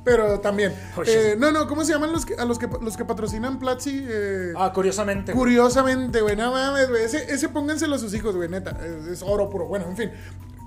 pero 0.06 0.40
también. 0.40 0.72
Eh, 1.04 1.34
no, 1.36 1.50
no, 1.52 1.66
¿cómo 1.68 1.84
se 1.84 1.92
llaman 1.92 2.12
los 2.12 2.24
que, 2.24 2.34
a 2.36 2.44
los 2.46 2.58
que, 2.58 2.68
los 2.80 2.96
que 2.96 3.04
patrocinan 3.04 3.58
Platzi? 3.58 4.06
Eh, 4.08 4.52
Ah, 4.56 4.72
curiosamente. 4.72 5.32
Curiosamente, 5.32 6.20
güey, 6.22 6.36
no 6.36 6.52
mames, 6.52 6.88
güey. 6.88 7.02
Ese, 7.04 7.30
ese 7.34 7.48
pónganselo 7.48 7.96
a 7.96 7.98
sus 7.98 8.14
hijos, 8.14 8.36
güey, 8.36 8.48
neta. 8.48 8.70
Es, 8.82 9.06
es 9.08 9.22
oro 9.22 9.50
puro. 9.50 9.66
Bueno, 9.66 9.86
en 9.90 9.96
fin. 9.96 10.10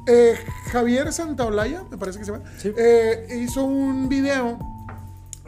Eh, 0.05 0.35
Javier 0.71 1.11
Santaolalla, 1.13 1.83
me 1.89 1.97
parece 1.97 2.19
que 2.19 2.25
se 2.25 2.31
llama, 2.33 2.43
Sí. 2.57 2.73
eh, 2.77 3.27
hizo 3.41 3.63
un 3.63 4.09
video. 4.09 4.59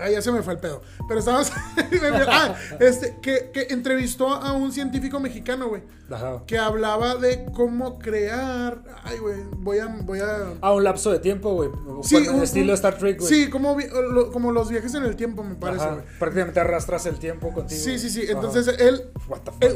Ah, 0.01 0.09
ya 0.09 0.21
se 0.21 0.31
me 0.31 0.41
fue 0.41 0.53
el 0.53 0.59
pedo. 0.59 0.81
Pero 1.07 1.19
estábamos. 1.19 1.51
ah, 2.27 2.55
este, 2.79 3.17
que, 3.21 3.51
que 3.53 3.67
entrevistó 3.73 4.29
a 4.29 4.53
un 4.53 4.71
científico 4.71 5.19
mexicano, 5.19 5.67
güey. 5.69 5.83
Ajá. 6.09 6.43
Que 6.45 6.57
hablaba 6.57 7.15
de 7.15 7.45
cómo 7.53 7.97
crear. 7.99 8.83
Ay, 9.03 9.17
güey, 9.19 9.37
voy 9.57 9.79
a. 9.79 9.87
Voy 9.87 10.19
a 10.19 10.53
Ah, 10.61 10.73
un 10.73 10.83
lapso 10.83 11.11
de 11.11 11.19
tiempo, 11.19 11.53
güey. 11.53 11.69
Sí, 12.03 12.15
un- 12.15 12.41
estilo 12.43 12.67
un- 12.71 12.73
Star 12.73 12.97
Trek, 12.97 13.19
güey. 13.19 13.29
Sí, 13.33 13.49
como, 13.49 13.77
lo- 13.79 14.31
como 14.31 14.51
los 14.51 14.69
viajes 14.69 14.93
en 14.95 15.03
el 15.03 15.15
tiempo, 15.15 15.43
me 15.43 15.55
parece, 15.55 15.85
güey. 15.85 16.01
Prácticamente 16.19 16.59
arrastras 16.59 17.05
el 17.05 17.17
tiempo 17.19 17.51
contigo. 17.53 17.79
Sí, 17.81 17.97
sí, 17.99 18.09
sí. 18.09 18.23
Ajá. 18.23 18.31
Entonces, 18.33 18.67
él, 18.79 19.09
What 19.27 19.39
the 19.41 19.51
fuck? 19.51 19.63
eh, 19.63 19.73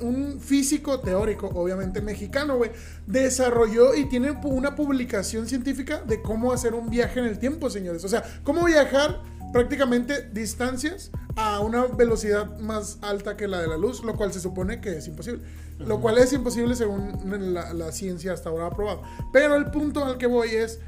un, 0.00 0.40
físico 0.40 1.00
teórico, 1.00 1.48
obviamente 1.54 2.00
mexicano, 2.00 2.56
güey, 2.56 2.70
desarrolló 3.06 3.94
y 3.94 4.06
tiene 4.08 4.30
una 4.30 4.74
publicación 4.74 5.46
científica 5.46 6.02
de 6.06 6.22
cómo 6.22 6.52
hacer 6.52 6.74
un 6.74 6.90
viaje 6.90 7.20
en 7.20 7.26
el 7.26 7.38
tiempo, 7.38 7.70
señores. 7.70 8.04
O 8.04 8.08
sea, 8.08 8.24
cómo 8.42 8.64
viajar 8.64 9.20
prácticamente 9.56 10.28
distancias 10.34 11.10
a 11.34 11.60
una 11.60 11.86
velocidad 11.86 12.58
más 12.58 12.98
alta 13.00 13.38
que 13.38 13.48
la 13.48 13.58
de 13.58 13.68
la 13.68 13.78
luz, 13.78 14.04
lo 14.04 14.14
cual 14.14 14.30
se 14.30 14.40
supone 14.40 14.82
que 14.82 14.98
es 14.98 15.08
imposible. 15.08 15.42
Lo 15.78 15.98
cual 15.98 16.18
es 16.18 16.32
imposible 16.34 16.74
según 16.74 17.54
la, 17.54 17.72
la 17.72 17.90
ciencia 17.90 18.34
hasta 18.34 18.50
ahora 18.50 18.66
ha 18.66 18.70
probado. 18.70 19.02
Pero 19.32 19.56
el 19.56 19.70
punto 19.70 20.04
al 20.04 20.18
que 20.18 20.26
voy 20.26 20.50
es, 20.50 20.78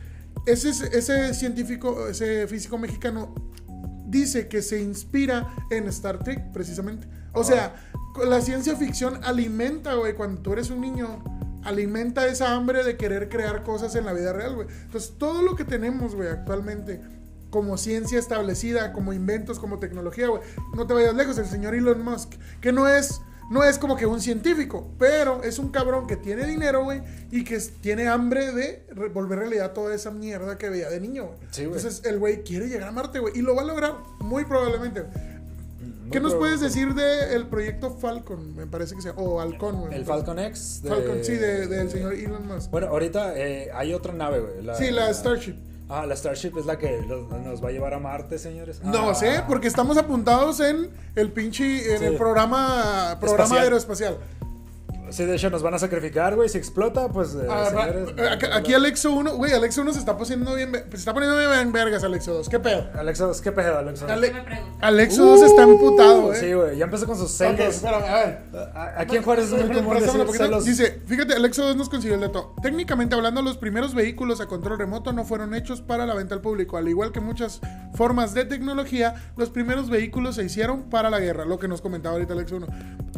ese, 0.44 0.68
ese 0.96 1.32
científico, 1.32 2.08
ese 2.08 2.46
físico 2.46 2.76
mexicano 2.76 3.34
dice 4.06 4.48
que 4.48 4.60
se 4.60 4.80
inspira 4.82 5.54
en 5.70 5.88
Star 5.88 6.18
Trek, 6.18 6.52
precisamente. 6.52 7.08
O 7.32 7.44
sea, 7.44 7.74
la 8.22 8.42
ciencia 8.42 8.76
ficción 8.76 9.24
alimenta, 9.24 9.94
güey, 9.94 10.14
cuando 10.14 10.42
tú 10.42 10.52
eres 10.52 10.68
un 10.68 10.82
niño, 10.82 11.22
alimenta 11.64 12.26
esa 12.26 12.54
hambre 12.54 12.84
de 12.84 12.98
querer 12.98 13.30
crear 13.30 13.62
cosas 13.62 13.94
en 13.94 14.04
la 14.04 14.12
vida 14.12 14.34
real, 14.34 14.56
güey. 14.56 14.68
Entonces, 14.84 15.14
todo 15.16 15.40
lo 15.40 15.56
que 15.56 15.64
tenemos, 15.64 16.14
güey, 16.14 16.28
actualmente 16.28 17.00
como 17.51 17.76
ciencia 17.78 18.18
establecida, 18.18 18.92
como 18.92 19.12
inventos, 19.12 19.59
como 19.59 19.78
tecnología, 19.78 20.28
güey. 20.28 20.42
No 20.74 20.86
te 20.86 20.94
vayas 20.94 21.14
lejos, 21.14 21.38
el 21.38 21.46
señor 21.46 21.74
Elon 21.74 22.03
Musk, 22.03 22.34
que 22.61 22.72
no 22.72 22.86
es, 22.88 23.20
no 23.51 23.64
es 23.64 23.78
como 23.78 23.96
que 23.96 24.05
un 24.07 24.20
científico, 24.20 24.90
pero 24.99 25.42
es 25.42 25.59
un 25.59 25.70
cabrón 25.70 26.07
que 26.07 26.16
tiene 26.16 26.46
dinero, 26.46 26.84
güey, 26.84 27.01
y 27.30 27.44
que 27.44 27.59
tiene 27.80 28.07
hambre 28.09 28.53
de 28.53 28.86
volver 29.14 29.38
realidad 29.38 29.72
toda 29.72 29.94
esa 29.94 30.11
mierda 30.11 30.59
que 30.59 30.68
veía 30.68 30.90
de 30.90 31.01
niño, 31.01 31.26
güey. 31.26 31.38
Sí. 31.51 31.62
Entonces 31.62 32.03
el 32.05 32.18
güey 32.18 32.42
quiere 32.42 32.68
llegar 32.68 32.88
a 32.88 32.92
Marte, 32.92 33.18
güey, 33.18 33.32
y 33.38 33.42
lo 33.42 33.55
va 33.55 33.62
a 33.62 33.64
lograr 33.64 33.94
muy 34.20 34.44
probablemente. 34.44 35.05
Muy 35.80 36.11
¿Qué 36.11 36.20
nos 36.20 36.34
puedes 36.34 36.61
decir 36.61 36.94
del 36.94 37.46
proyecto 37.49 37.90
Falcon? 37.90 38.57
Me 38.57 38.66
parece 38.66 38.94
que 38.96 39.03
sea, 39.03 39.12
o 39.16 39.40
Halcón, 39.40 39.80
güey. 39.80 39.94
El 39.94 40.05
Falcon 40.07 40.38
X. 40.38 40.80
de- 40.82 40.88
Falcon, 40.88 41.18
sí, 41.22 41.32
de- 41.36 41.66
del 41.66 41.90
señor 41.90 42.14
Elon 42.14 42.46
Musk. 42.46 42.70
Bueno, 42.70 42.86
ahorita 42.88 43.32
eh, 43.38 43.70
hay 43.74 43.92
otra 43.94 44.12
nave, 44.14 44.40
güey. 44.40 44.76
Sí, 44.76 44.90
la 44.90 45.12
Starship. 45.12 45.55
Ah, 45.91 46.05
la 46.07 46.14
Starship 46.16 46.53
es 46.59 46.66
la 46.66 46.76
que 46.78 47.01
los- 47.09 47.30
nos 47.30 47.64
va 47.64 47.68
a 47.68 47.72
llevar 47.72 47.95
a 47.95 47.99
Marte, 47.99 48.39
señores. 48.39 48.82
No 48.82 49.11
Ah. 49.11 49.14
sé, 49.14 49.43
porque 49.49 49.68
estamos 49.68 49.97
apuntados 49.97 50.61
en 50.61 50.91
el 51.14 51.32
pinche, 51.32 51.95
en 51.95 51.99
Sí. 52.01 52.05
el 52.05 52.16
programa, 52.16 53.16
programa 53.20 53.45
Espacial. 53.45 53.64
aeroespacial. 53.64 54.18
Sí, 55.11 55.24
de 55.24 55.34
hecho 55.36 55.50
nos 55.50 55.62
van 55.62 55.74
a 55.74 55.78
sacrificar, 55.78 56.36
güey. 56.36 56.48
Si 56.48 56.59
explota, 56.59 57.09
pues. 57.09 57.34
eh, 57.34 57.46
Ah, 57.48 57.70
va- 57.74 57.84
señores, 57.86 58.14
aquí, 58.32 58.46
aquí 58.52 58.74
Alexo 58.74 59.12
1, 59.12 59.34
güey, 59.36 59.52
Alexo 59.52 59.82
1 59.82 59.92
se 59.92 59.98
está 59.98 60.16
poniendo 60.16 60.54
bien, 60.54 60.72
se 60.72 60.96
está 60.96 61.12
poniendo 61.14 61.36
bien 61.38 61.72
vergas 61.72 62.04
Alexo 62.04 62.34
2. 62.34 62.48
¿Qué 62.48 62.59
pedo? 62.59 62.86
Alexo, 62.94 63.32
¿qué 63.42 63.52
pedo, 63.52 63.78
Alexo? 63.78 64.06
Ale- 64.09 64.28
¿Qué 64.28 64.34
me 64.34 64.42
preguntas? 64.42 64.76
Alexo 64.80 65.24
2 65.26 65.42
está 65.42 65.62
emputado, 65.62 66.32
eh. 66.32 66.36
Sí, 66.40 66.52
güey, 66.52 66.76
ya 66.78 66.84
empezó 66.84 67.06
con 67.06 67.16
sus 67.16 67.30
celos. 67.30 67.59
espérame, 67.61 68.04
a 68.04 68.14
ver. 68.14 68.38
A- 68.74 69.00
Aquí 69.00 69.16
en 69.16 69.22
Juárez 69.22 69.44
es 69.46 69.50
muy 69.52 69.76
común 69.76 69.98
decir 70.00 70.26
celos. 70.36 70.64
Dice, 70.64 71.00
fíjate, 71.06 71.34
Alexo 71.34 71.64
2 71.64 71.76
nos 71.76 71.88
consiguió 71.88 72.14
el 72.16 72.20
dato. 72.22 72.54
Técnicamente 72.62 73.14
hablando, 73.14 73.42
los 73.42 73.56
primeros 73.56 73.94
vehículos 73.94 74.40
a 74.40 74.46
control 74.46 74.78
remoto 74.78 75.12
no 75.12 75.24
fueron 75.24 75.54
hechos 75.54 75.80
para 75.82 76.06
la 76.06 76.14
venta 76.14 76.34
al 76.34 76.40
público. 76.40 76.76
Al 76.76 76.88
igual 76.88 77.12
que 77.12 77.20
muchas 77.20 77.61
formas 77.99 78.32
de 78.32 78.44
tecnología, 78.44 79.14
los 79.36 79.51
primeros 79.51 79.90
vehículos 79.90 80.36
se 80.36 80.44
hicieron 80.44 80.84
para 80.84 81.11
la 81.11 81.18
guerra, 81.18 81.44
lo 81.44 81.59
que 81.59 81.66
nos 81.66 81.80
comentaba 81.82 82.14
ahorita 82.14 82.32
Alexo 82.32 82.57
1. 82.57 82.66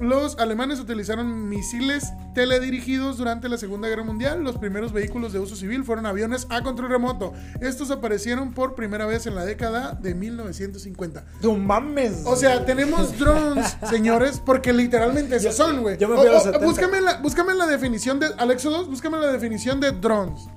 Los 0.00 0.38
alemanes 0.38 0.80
utilizaron 0.80 1.48
misiles 1.50 2.10
teledirigidos 2.34 3.18
durante 3.18 3.50
la 3.50 3.58
Segunda 3.58 3.86
Guerra 3.88 4.02
Mundial. 4.04 4.42
Los 4.42 4.56
primeros 4.56 4.92
vehículos 4.94 5.34
de 5.34 5.38
uso 5.38 5.54
civil 5.54 5.84
fueron 5.84 6.06
aviones 6.06 6.46
a 6.48 6.62
control 6.62 6.88
remoto. 6.88 7.34
Estos 7.60 7.90
aparecieron 7.90 8.54
por 8.54 8.74
primera 8.74 9.04
vez 9.04 9.26
en 9.26 9.34
la 9.34 9.44
década 9.44 9.92
de 10.00 10.14
1950. 10.14 11.24
¡No 11.42 11.54
mames! 11.56 12.22
O 12.24 12.34
sea, 12.36 12.64
tenemos 12.64 13.18
drones, 13.18 13.76
señores, 13.90 14.40
porque 14.44 14.72
literalmente 14.72 15.36
esos 15.36 15.56
Yo- 15.58 15.64
son, 15.66 15.82
güey. 15.82 15.98
yo 15.98 16.08
me 16.08 16.16
fui 16.16 16.26
a 16.26 16.32
los 16.32 16.42
o- 16.42 16.44
70. 16.46 16.64
Búscame 16.66 17.00
la, 17.02 17.18
búscame 17.20 17.52
la 17.54 17.66
definición 17.66 18.18
de. 18.18 18.28
Alexo 18.38 18.70
2, 18.70 18.88
búscame 18.88 19.18
la 19.18 19.30
definición 19.30 19.80
de 19.80 19.90
drones. 19.92 20.48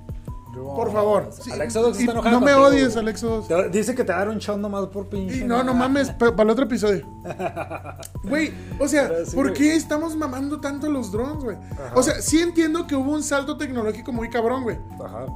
Por 0.74 0.92
favor. 0.92 1.30
Sí, 1.40 1.50
Alexo 1.50 1.82
2 1.82 1.96
y 1.96 2.00
está 2.00 2.12
enojado. 2.12 2.40
No 2.40 2.44
me 2.44 2.52
contigo, 2.52 2.68
odies, 2.68 2.92
güey. 2.94 2.98
Alexo 3.04 3.28
2. 3.28 3.48
Te- 3.48 3.68
Dice 3.70 3.94
que 3.94 4.04
te 4.04 4.12
dará 4.12 4.30
un 4.30 4.38
shot 4.38 4.58
nomás 4.58 4.86
por 4.86 5.08
pinche. 5.08 5.38
Y 5.38 5.44
no, 5.44 5.62
no 5.62 5.74
mames, 5.74 6.10
para 6.10 6.42
el 6.42 6.50
otro 6.50 6.64
episodio. 6.64 7.06
Güey, 8.24 8.52
o 8.80 8.88
sea, 8.88 9.10
sí, 9.26 9.36
¿por 9.36 9.52
qué 9.52 9.76
estamos 9.76 10.16
mamando 10.16 10.58
tanto 10.60 10.88
los 10.88 11.12
drones, 11.12 11.44
güey? 11.44 11.56
O 11.94 12.02
sea, 12.02 12.22
sí 12.22 12.40
entiendo 12.40 12.86
que 12.86 12.96
hubo 12.96 13.12
un 13.12 13.22
salto 13.22 13.58
tecnológico 13.58 14.12
muy 14.12 14.30
cabrón, 14.30 14.62
güey. 14.62 14.78
Ajá. 15.04 15.26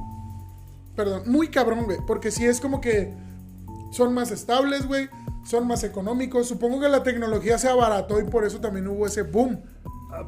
Perdón, 0.95 1.21
muy 1.27 1.49
cabrón, 1.49 1.85
güey. 1.85 1.99
Porque 2.07 2.31
sí 2.31 2.45
es 2.45 2.59
como 2.59 2.81
que 2.81 3.13
son 3.91 4.13
más 4.13 4.31
estables, 4.31 4.87
güey. 4.87 5.07
Son 5.45 5.67
más 5.67 5.83
económicos. 5.83 6.47
Supongo 6.47 6.79
que 6.81 6.89
la 6.89 7.03
tecnología 7.03 7.57
se 7.59 7.69
abarató 7.69 8.19
y 8.19 8.23
por 8.23 8.43
eso 8.43 8.59
también 8.59 8.87
hubo 8.87 9.05
ese 9.05 9.21
boom. 9.21 9.61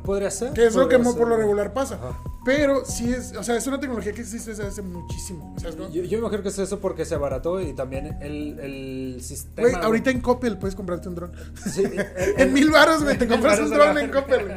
Podría 0.04 0.32
ser. 0.32 0.54
Que 0.54 0.66
es 0.68 0.76
lo 0.76 0.88
que 0.90 0.98
mo- 0.98 1.16
por 1.16 1.28
lo 1.28 1.36
ser. 1.36 1.44
regular 1.44 1.74
pasa. 1.74 1.96
Ajá. 1.96 2.18
Pero 2.44 2.86
sí 2.86 3.14
es, 3.14 3.34
o 3.38 3.44
sea, 3.44 3.56
es 3.56 3.68
una 3.68 3.80
tecnología 3.80 4.14
que 4.14 4.22
existe 4.22 4.50
desde 4.50 4.66
hace 4.66 4.82
muchísimo. 4.82 5.56
Yo, 5.62 6.02
yo 6.04 6.18
me 6.18 6.18
imagino 6.18 6.42
que 6.42 6.50
es 6.50 6.58
eso 6.58 6.80
porque 6.80 7.06
se 7.06 7.14
abarató 7.14 7.62
y 7.62 7.74
también 7.74 8.18
el, 8.20 8.60
el 8.60 9.22
sistema. 9.22 9.70
Güey, 9.70 9.76
ahorita 9.84 10.10
en 10.10 10.22
Coppel 10.22 10.58
puedes 10.58 10.76
comprarte 10.76 11.08
un 11.08 11.14
dron. 11.16 11.32
Sí, 11.72 11.84
el- 11.86 12.00
el- 12.00 12.34
en 12.40 12.54
mil 12.54 12.72
baros, 12.72 13.04
güey, 13.04 13.18
te 13.18 13.28
compras 13.28 13.60
un 13.60 13.70
dron 13.70 13.98
en. 14.00 14.10
Coppel. 14.10 14.50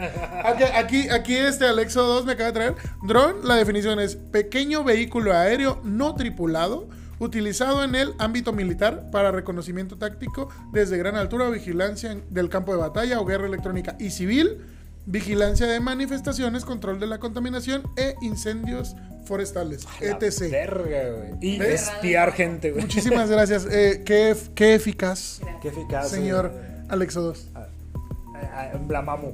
Aquí, 0.45 0.62
aquí, 0.64 1.09
aquí 1.11 1.35
este 1.37 1.66
Alexo 1.66 2.03
2 2.05 2.24
me 2.24 2.32
acaba 2.32 2.47
de 2.47 2.53
traer. 2.55 2.74
Dron, 3.07 3.47
la 3.47 3.57
definición 3.57 4.01
es 4.01 4.16
pequeño 4.16 4.82
vehículo 4.82 5.32
aéreo 5.35 5.80
no 5.85 6.14
tripulado 6.14 6.89
utilizado 7.20 7.85
en 7.85 7.95
el 7.95 8.12
ámbito 8.18 8.53
militar 8.53 9.09
para 9.12 9.30
reconocimiento 9.30 9.97
táctico 9.97 10.49
desde 10.72 10.99
gran 10.99 11.14
altura, 11.16 11.49
vigilancia 11.49 12.16
del 12.28 12.49
campo 12.49 12.72
de 12.72 12.78
batalla 12.78 13.20
o 13.20 13.24
guerra 13.24 13.47
electrónica 13.47 13.97
y 14.01 14.11
civil, 14.11 14.59
vigilancia 15.07 15.66
de 15.66 15.80
manifestaciones, 15.80 16.64
control 16.64 17.00
de 17.00 17.07
la 17.07 17.18
contaminación 17.18 17.82
e 17.96 18.14
incendios 18.22 18.96
forestales, 19.24 19.86
La 20.00 20.09
etc. 20.18 20.50
Verga. 20.50 21.36
Y 21.40 21.59
¿Ves? 21.59 21.82
espiar 21.82 22.32
gente, 22.32 22.70
güey. 22.72 22.82
Muchísimas 22.82 23.30
gracias. 23.30 23.66
Eh, 23.70 24.02
qué, 24.05 24.36
qué 24.55 24.74
eficaz, 24.74 25.40
Qué 25.62 25.68
eficaz. 25.68 26.11
señor 26.11 26.50
güey. 26.50 26.64
Alexo 26.88 27.22
2. 27.22 27.50
Ah, 27.55 27.66
ah, 28.34 28.68
La 28.88 29.02
mamu. 29.02 29.32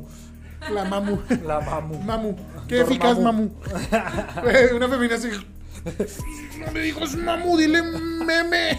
La 0.73 0.85
mamu. 0.85 1.19
La 1.47 1.61
mamu. 1.61 1.99
Mamu. 2.01 2.37
Qué 2.69 2.81
eficaz, 2.83 3.19
mamu. 3.19 3.51
Güey, 4.43 4.73
Una 4.77 4.89
feminista 4.89 5.17
así. 5.17 5.29
No 6.59 6.73
me 6.73 6.81
digas 6.81 7.17
mamu, 7.17 7.57
dile 7.57 7.83
meme. 7.83 8.79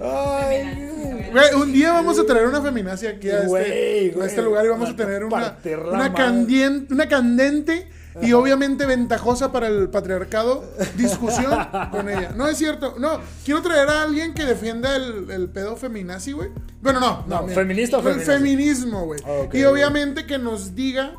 Ay, 0.00 0.84
Güey, 1.32 1.54
un 1.54 1.72
día 1.72 1.92
vamos 1.92 2.18
a 2.18 2.24
traer 2.24 2.46
una 2.46 2.62
feminacia 2.62 3.10
aquí 3.10 3.30
a 3.30 3.40
Güey, 3.42 4.08
este, 4.08 4.22
a 4.22 4.26
este 4.26 4.42
lugar 4.42 4.64
y 4.64 4.68
vamos 4.68 4.90
a 4.90 4.96
tener 4.96 5.24
una, 5.24 5.58
una, 5.92 6.14
candien- 6.14 6.86
una 6.90 7.08
candente 7.08 7.88
y 8.22 8.32
obviamente 8.32 8.84
ventajosa 8.86 9.52
para 9.52 9.68
el 9.68 9.90
patriarcado 9.90 10.64
discusión 10.96 11.56
con 11.90 12.08
ella. 12.08 12.32
No 12.34 12.48
es 12.48 12.56
cierto. 12.58 12.94
No, 12.98 13.20
quiero 13.44 13.62
traer 13.62 13.88
a 13.90 14.02
alguien 14.02 14.34
que 14.34 14.44
defienda 14.44 14.96
el, 14.96 15.30
el 15.30 15.48
pedo 15.50 15.76
feminazi, 15.76 16.32
güey. 16.32 16.48
Bueno, 16.80 16.98
no. 17.00 17.24
No, 17.26 17.42
mira. 17.42 17.54
¿feminista 17.54 17.98
o 17.98 18.08
El 18.08 18.20
feminismo, 18.20 19.04
güey. 19.04 19.20
Ah, 19.24 19.48
y 19.52 19.62
obviamente 19.64 20.26
que 20.26 20.38
nos 20.38 20.74
diga 20.74 21.12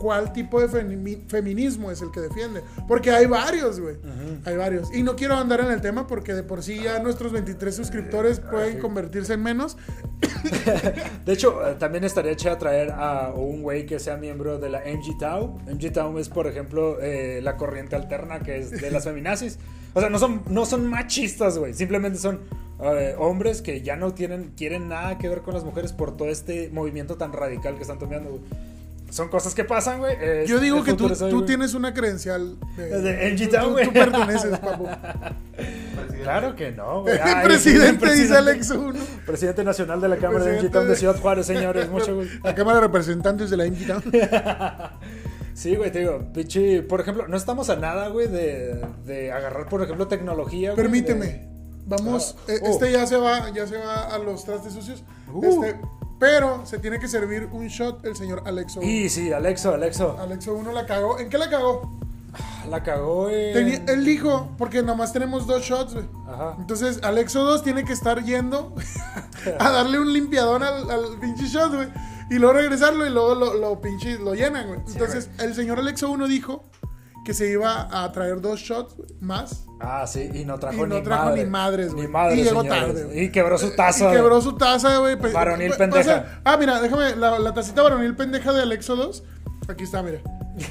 cuál 0.00 0.32
tipo 0.32 0.60
de 0.60 0.68
femi- 0.68 1.22
feminismo 1.28 1.90
es 1.92 2.00
el 2.02 2.10
que 2.10 2.20
defiende. 2.20 2.62
Porque 2.88 3.10
hay 3.10 3.26
varios, 3.26 3.78
güey. 3.78 3.96
Hay 4.46 4.56
varios. 4.56 4.92
Y 4.92 5.02
no 5.04 5.14
quiero 5.14 5.34
andar 5.36 5.60
en 5.60 5.70
el 5.70 5.80
tema 5.80 6.06
porque 6.06 6.34
de 6.34 6.42
por 6.42 6.62
sí 6.62 6.80
ya 6.82 6.98
nuestros 7.00 7.30
23 7.32 7.72
suscriptores 7.74 8.40
pueden 8.40 8.78
convertirse 8.80 9.34
en 9.34 9.42
menos. 9.42 9.76
De 11.26 11.32
hecho, 11.32 11.66
eh, 11.68 11.74
también 11.78 12.04
estaría 12.04 12.34
chido 12.36 12.56
traer 12.56 12.90
a 12.92 13.32
un 13.34 13.62
güey 13.62 13.86
que 13.86 13.98
sea 13.98 14.16
miembro 14.16 14.58
de 14.58 14.68
la 14.70 14.80
MG 14.80 15.18
Tau. 15.18 15.58
MG 15.66 15.92
Tau 15.92 16.18
es, 16.18 16.28
por 16.28 16.46
ejemplo, 16.46 16.98
eh, 17.00 17.40
la 17.42 17.56
corriente 17.56 17.96
alterna 17.96 18.40
que 18.40 18.58
es 18.58 18.70
de 18.70 18.90
las 18.90 19.04
feminazis. 19.10 19.58
O 19.94 20.00
sea, 20.00 20.08
no 20.08 20.18
son, 20.18 20.42
no 20.48 20.64
son 20.66 20.86
machistas, 20.86 21.58
güey. 21.58 21.74
Simplemente 21.74 22.18
son 22.18 22.40
eh, 22.82 23.14
hombres 23.18 23.60
que 23.60 23.82
ya 23.82 23.96
no 23.96 24.14
tienen, 24.14 24.52
quieren 24.56 24.88
nada 24.88 25.18
que 25.18 25.28
ver 25.28 25.40
con 25.42 25.52
las 25.54 25.64
mujeres 25.64 25.92
por 25.92 26.16
todo 26.16 26.28
este 26.28 26.70
movimiento 26.70 27.16
tan 27.16 27.32
radical 27.32 27.76
que 27.76 27.82
están 27.82 27.98
tomando, 27.98 28.30
güey. 28.30 28.42
Son 29.10 29.28
cosas 29.28 29.54
que 29.54 29.64
pasan, 29.64 29.98
güey. 29.98 30.16
Eh, 30.20 30.44
Yo 30.46 30.58
digo 30.60 30.82
que 30.84 30.94
tú, 30.94 31.08
tú 31.10 31.44
tienes 31.44 31.74
una 31.74 31.92
credencial 31.92 32.56
de, 32.76 33.00
De 33.00 33.36
tú- 33.36 33.50
Town, 33.50 33.64
tú, 33.66 33.70
güey. 33.72 33.84
tú 33.86 33.92
perteneces, 33.92 34.58
papu. 34.58 34.88
Claro 36.22 36.54
que 36.54 36.70
no, 36.72 37.02
güey. 37.02 37.18
Ay, 37.22 37.44
presidente, 37.44 38.12
dice. 38.14 38.36
Alex 38.36 38.70
uno. 38.70 38.98
Presidente 39.26 39.64
nacional 39.64 40.00
de 40.00 40.08
la 40.08 40.16
Cámara 40.16 40.44
de 40.44 40.60
MG 40.62 40.70
Town 40.70 40.88
de 40.88 40.96
Ciudad 40.96 41.16
Juárez, 41.20 41.46
señores. 41.46 41.88
Mucho 41.90 42.14
gusto. 42.14 42.32
La 42.44 42.54
Cámara 42.54 42.76
de 42.80 42.86
Representantes 42.86 43.50
de 43.50 43.56
la 43.56 43.64
MG 43.66 43.86
Town. 43.86 44.02
Sí, 45.52 45.76
güey, 45.76 45.90
te 45.92 45.98
digo, 45.98 46.32
pinche, 46.32 46.80
por 46.82 47.00
ejemplo, 47.02 47.28
no 47.28 47.36
estamos 47.36 47.68
a 47.68 47.76
nada, 47.76 48.08
güey, 48.08 48.28
de, 48.28 48.80
de 49.04 49.30
agarrar, 49.30 49.68
por 49.68 49.82
ejemplo, 49.82 50.06
tecnología, 50.08 50.70
güey. 50.70 50.76
Permíteme. 50.82 51.26
de- 51.26 51.48
Vamos, 51.86 52.36
Ah, 52.38 52.52
eh, 52.52 52.60
oh. 52.62 52.68
este 52.70 52.92
ya 52.92 53.04
se 53.06 53.16
va, 53.18 53.50
ya 53.52 53.66
se 53.66 53.76
va 53.76 54.06
a 54.14 54.18
los 54.18 54.44
trastes 54.44 54.72
sucios. 54.72 55.02
Uh. 55.30 55.44
Este, 55.64 55.78
pero 56.20 56.64
se 56.64 56.78
tiene 56.78 57.00
que 57.00 57.08
servir 57.08 57.48
un 57.50 57.66
shot 57.66 58.04
el 58.06 58.14
señor 58.14 58.42
Alexo. 58.46 58.80
Y 58.82 59.08
sí, 59.08 59.32
Alexo, 59.32 59.74
Alexo, 59.74 60.16
Alexo 60.20 60.54
1 60.54 60.70
la 60.70 60.86
cagó. 60.86 61.18
¿En 61.18 61.28
qué 61.30 61.38
la 61.38 61.50
cagó? 61.50 61.98
la 62.68 62.82
cagó, 62.84 63.22
güey. 63.24 63.52
Tenía- 63.52 63.82
él 63.88 64.04
dijo, 64.04 64.50
porque 64.56 64.82
nomás 64.82 65.12
tenemos 65.12 65.48
dos 65.48 65.62
shots, 65.64 65.94
güey. 65.94 66.06
Ajá. 66.28 66.54
Entonces, 66.60 67.00
Alexo 67.02 67.42
2 67.42 67.64
tiene 67.64 67.84
que 67.84 67.92
estar 67.92 68.22
yendo 68.22 68.72
a 69.58 69.70
darle 69.70 69.98
un 69.98 70.12
limpiadón 70.12 70.62
al, 70.62 70.88
al 70.88 71.18
pinche 71.20 71.46
shot, 71.46 71.74
güey. 71.74 71.88
Y 72.30 72.34
luego 72.34 72.52
regresarlo 72.52 73.04
y 73.04 73.10
luego 73.10 73.34
lo, 73.34 73.54
lo 73.54 73.80
pinche 73.80 74.16
lo 74.20 74.34
llenan, 74.34 74.68
güey. 74.68 74.80
Entonces, 74.86 75.30
el 75.40 75.54
señor 75.56 75.80
Alexo 75.80 76.08
1 76.10 76.28
dijo 76.28 76.62
que 77.24 77.34
se 77.34 77.48
iba 77.50 77.88
a 77.90 78.10
traer 78.12 78.40
dos 78.40 78.60
shots 78.60 78.96
más. 79.20 79.66
Ah, 79.80 80.06
sí, 80.06 80.28
y 80.34 80.44
no 80.44 80.58
trajo, 80.58 80.76
Y 80.76 80.88
no 80.88 80.96
ni, 80.96 81.02
trajo 81.02 81.24
madre. 81.26 81.44
ni 81.44 81.50
madres, 81.50 81.92
güey. 81.94 82.06
Ni 82.06 82.12
madre, 82.12 82.34
Y 82.36 82.44
llegó 82.44 82.62
señores. 82.62 82.82
tarde. 83.04 83.22
Y 83.24 83.30
quebró 83.30 83.56
su 83.58 83.74
taza. 83.74 84.10
Y 84.10 84.16
quebró 84.16 84.40
su 84.40 84.56
taza, 84.56 84.98
güey. 84.98 85.16
Varonil 85.16 85.70
pa- 85.70 85.76
pendeja. 85.78 86.22
pasa- 86.24 86.40
Ah, 86.44 86.56
mira, 86.56 86.80
déjame. 86.80 87.16
La, 87.16 87.38
la 87.38 87.54
tacita 87.54 87.82
varonil 87.82 88.14
pendeja 88.16 88.52
de 88.52 88.62
Alexo 88.62 88.96
2. 88.96 89.22
Aquí 89.68 89.84
está, 89.84 90.02
mira. 90.02 90.20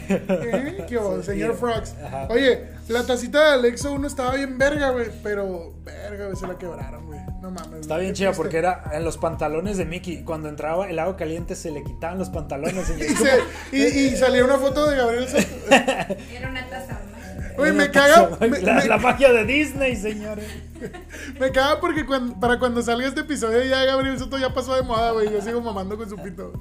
¿Eh? 0.10 0.86
¿Qué 0.88 1.00
Sí, 1.00 1.24
señor 1.24 1.56
Frogs? 1.56 1.96
ajá. 2.06 2.28
Oye, 2.30 2.68
la 2.88 3.04
tacita 3.06 3.40
de 3.48 3.54
Alexo 3.54 3.92
1 3.94 4.08
estaba 4.08 4.36
bien 4.36 4.58
verga, 4.58 4.90
güey. 4.92 5.08
Pero, 5.24 5.74
verga, 5.84 6.26
güey, 6.26 6.36
se 6.38 6.48
la 6.48 6.58
quebraron, 6.58 7.06
güey. 7.08 7.20
No 7.42 7.52
mames. 7.52 7.82
Está 7.82 7.98
bien 7.98 8.14
chida 8.14 8.34
porque 8.34 8.58
era 8.58 8.84
en 8.94 9.04
los 9.06 9.18
pantalones 9.18 9.78
de 9.78 9.86
Mickey. 9.86 10.24
Cuando 10.24 10.50
entraba 10.50 10.90
el 10.90 11.00
agua 11.00 11.16
caliente 11.18 11.56
se 11.56 11.72
le 11.72 11.84
quitaban 11.84 12.18
los 12.20 12.30
pantalones. 12.30 12.90
Y, 12.90 13.04
se- 13.16 13.40
y- 13.72 14.08
y 14.14 14.16
salía 14.18 14.44
una 14.44 14.58
foto 14.58 14.88
de 14.90 14.96
Gabriel 14.98 15.28
Soto. 15.28 15.44
Era 15.70 16.50
una 16.50 16.68
taza 16.70 17.00
Güey, 17.58 17.74
me 17.74 17.92
caga. 17.92 18.30
Me, 18.40 18.48
La, 18.62 18.74
me- 18.76 18.86
la 18.86 18.98
magia 18.98 19.32
de 19.34 19.46
Disney, 19.46 19.96
señores. 19.96 20.46
me 21.40 21.52
caga 21.52 21.80
porque 21.80 22.06
cuando- 22.06 22.40
para 22.40 22.58
cuando 22.60 22.82
salga 22.82 23.08
este 23.08 23.22
episodio 23.22 23.64
ya 23.64 23.84
Gabriel 23.86 24.18
Soto 24.18 24.38
ya 24.38 24.54
pasó 24.54 24.76
de 24.76 24.82
moda, 24.84 25.12
güey. 25.12 25.32
Yo 25.32 25.42
sigo 25.42 25.62
mamando 25.62 25.98
con 25.98 26.10
su 26.10 26.16
pito. 26.18 26.54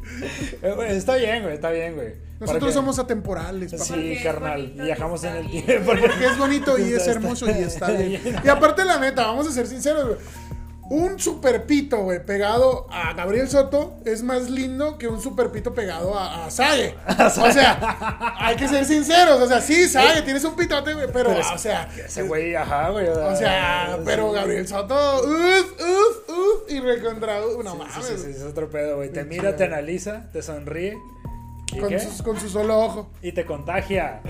Eh, 0.63 0.73
güey, 0.75 0.97
está 0.97 1.17
bien, 1.17 1.43
güey, 1.43 1.55
está 1.55 1.71
bien, 1.71 1.95
güey. 1.95 2.15
Nosotros 2.41 2.61
Porque- 2.61 2.73
somos 2.75 2.99
atemporales, 2.99 3.73
papá. 3.73 3.85
Sí, 3.85 4.19
carnal, 4.23 4.73
viajamos 4.77 5.23
en 5.25 5.37
el 5.37 5.51
tiempo. 5.51 5.93
Porque 5.93 6.27
es 6.27 6.39
bonito 6.39 6.79
y 6.79 6.93
es 6.93 7.07
hermoso 7.07 7.47
y 7.47 7.63
está 7.63 7.91
bien. 7.91 8.21
Y 8.45 8.49
aparte, 8.49 8.85
la 8.85 8.99
neta, 8.99 9.27
vamos 9.27 9.47
a 9.49 9.53
ser 9.53 9.67
sinceros, 9.67 10.05
güey. 10.07 10.19
Un 10.91 11.19
super 11.19 11.65
pito, 11.67 11.99
güey, 11.99 12.25
pegado 12.25 12.87
a 12.91 13.13
Gabriel 13.13 13.47
Soto 13.49 13.99
es 14.07 14.23
más 14.23 14.49
lindo 14.49 14.97
que 14.97 15.07
un 15.07 15.21
super 15.21 15.51
pito 15.51 15.75
pegado 15.75 16.19
a, 16.19 16.47
a 16.47 16.51
Sage. 16.51 16.95
O 17.19 17.51
sea, 17.53 18.37
hay 18.39 18.57
que 18.57 18.67
ser 18.69 18.85
sinceros. 18.87 19.41
O 19.43 19.47
sea, 19.47 19.61
sí, 19.61 19.87
Sage, 19.87 20.23
tienes 20.23 20.43
un 20.45 20.57
pitote, 20.57 20.95
güey, 20.95 21.09
pero, 21.13 21.31
o 21.31 21.59
sea. 21.59 21.89
Ese 21.95 22.23
güey, 22.23 22.55
ajá, 22.55 22.89
güey. 22.89 23.07
O 23.07 23.37
sea, 23.37 23.99
pero 24.05 24.33
Gabriel 24.33 24.67
Soto, 24.67 25.23
uf, 25.25 25.73
uf, 25.79 26.29
uf, 26.31 26.71
y 26.73 26.81
recontra, 26.81 27.41
uf, 27.47 27.63
no 27.63 27.73
Sí, 27.73 27.79
mames. 27.79 28.07
sí, 28.07 28.15
sí, 28.25 28.31
es 28.31 28.43
otro 28.43 28.71
pedo, 28.71 28.97
güey. 28.97 29.13
Te 29.13 29.25
mira, 29.25 29.57
te 29.57 29.65
analiza, 29.65 30.31
te 30.33 30.41
sonríe. 30.43 30.97
¿Y 31.71 31.81
Con, 31.81 32.01
sus- 32.01 32.23
con 32.23 32.41
su 32.41 32.49
solo 32.49 32.79
ojo. 32.79 33.11
Y 33.21 33.33
te 33.33 33.45
contagia. 33.45 34.23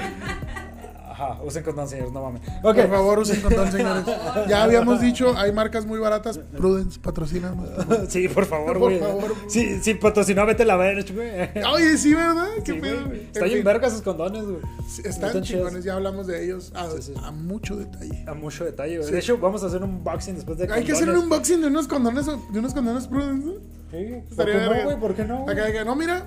Ajá, 1.20 1.42
usen 1.42 1.64
condón, 1.64 1.88
señores, 1.88 2.12
no 2.12 2.22
mames. 2.22 2.42
Por 2.62 2.76
favor, 2.88 3.18
usen 3.18 3.40
condón, 3.40 3.72
señores. 3.72 4.04
Ya 4.48 4.62
habíamos 4.62 5.00
dicho, 5.00 5.34
hay 5.36 5.52
marcas 5.52 5.84
muy 5.84 5.98
baratas. 5.98 6.38
Prudence, 6.56 7.00
patrocina. 7.00 7.52
Sí, 8.08 8.28
por 8.28 8.46
favor, 8.46 8.78
Por 8.78 8.90
güey. 8.90 9.00
favor. 9.00 9.34
Sí, 9.48 9.80
sí, 9.82 9.94
patrocinó, 9.94 10.46
vete 10.46 10.64
la 10.64 10.76
verga, 10.76 11.02
güey. 11.12 11.64
Oye, 11.74 11.98
sí, 11.98 12.14
¿verdad? 12.14 12.46
¿Qué 12.64 12.72
Sí, 12.74 12.78
pedo? 12.80 13.06
güey. 13.06 13.20
En 13.20 13.26
Está 13.26 13.44
bien 13.46 13.64
verga 13.64 13.88
esos 13.88 14.02
condones, 14.02 14.44
güey. 14.44 14.58
Sí, 14.88 15.02
Están 15.04 15.42
chingones, 15.42 15.82
ya 15.84 15.94
hablamos 15.94 16.26
de 16.28 16.44
ellos 16.44 16.70
a, 16.74 16.88
Sí, 16.90 17.02
sí. 17.02 17.14
a 17.22 17.30
mucho 17.32 17.76
detalle. 17.76 18.24
A 18.26 18.34
mucho 18.34 18.64
detalle, 18.64 18.98
güey. 18.98 19.10
De 19.10 19.18
hecho, 19.18 19.38
vamos 19.38 19.62
a 19.64 19.66
hacer 19.66 19.82
un 19.82 19.90
unboxing 19.90 20.36
después 20.36 20.56
de 20.58 20.72
Hay 20.72 20.84
que 20.84 20.92
hacer 20.92 21.08
un 21.10 21.16
unboxing 21.18 21.60
de 21.60 21.66
unos 21.66 21.88
condones, 21.88 22.26
de 22.26 22.58
unos 22.58 22.72
condones 22.74 23.06
Prudence. 23.08 23.46
¿no? 23.46 23.52
Sí, 23.90 24.34
¿Por 24.36 24.46
qué 24.46 24.54
no, 24.54 24.84
güey? 24.84 25.00
¿Por 25.00 25.14
qué 25.14 25.24
no? 25.24 25.48
Acá, 25.48 25.66
acá, 25.66 25.84
no, 25.84 25.96
mira, 25.96 26.26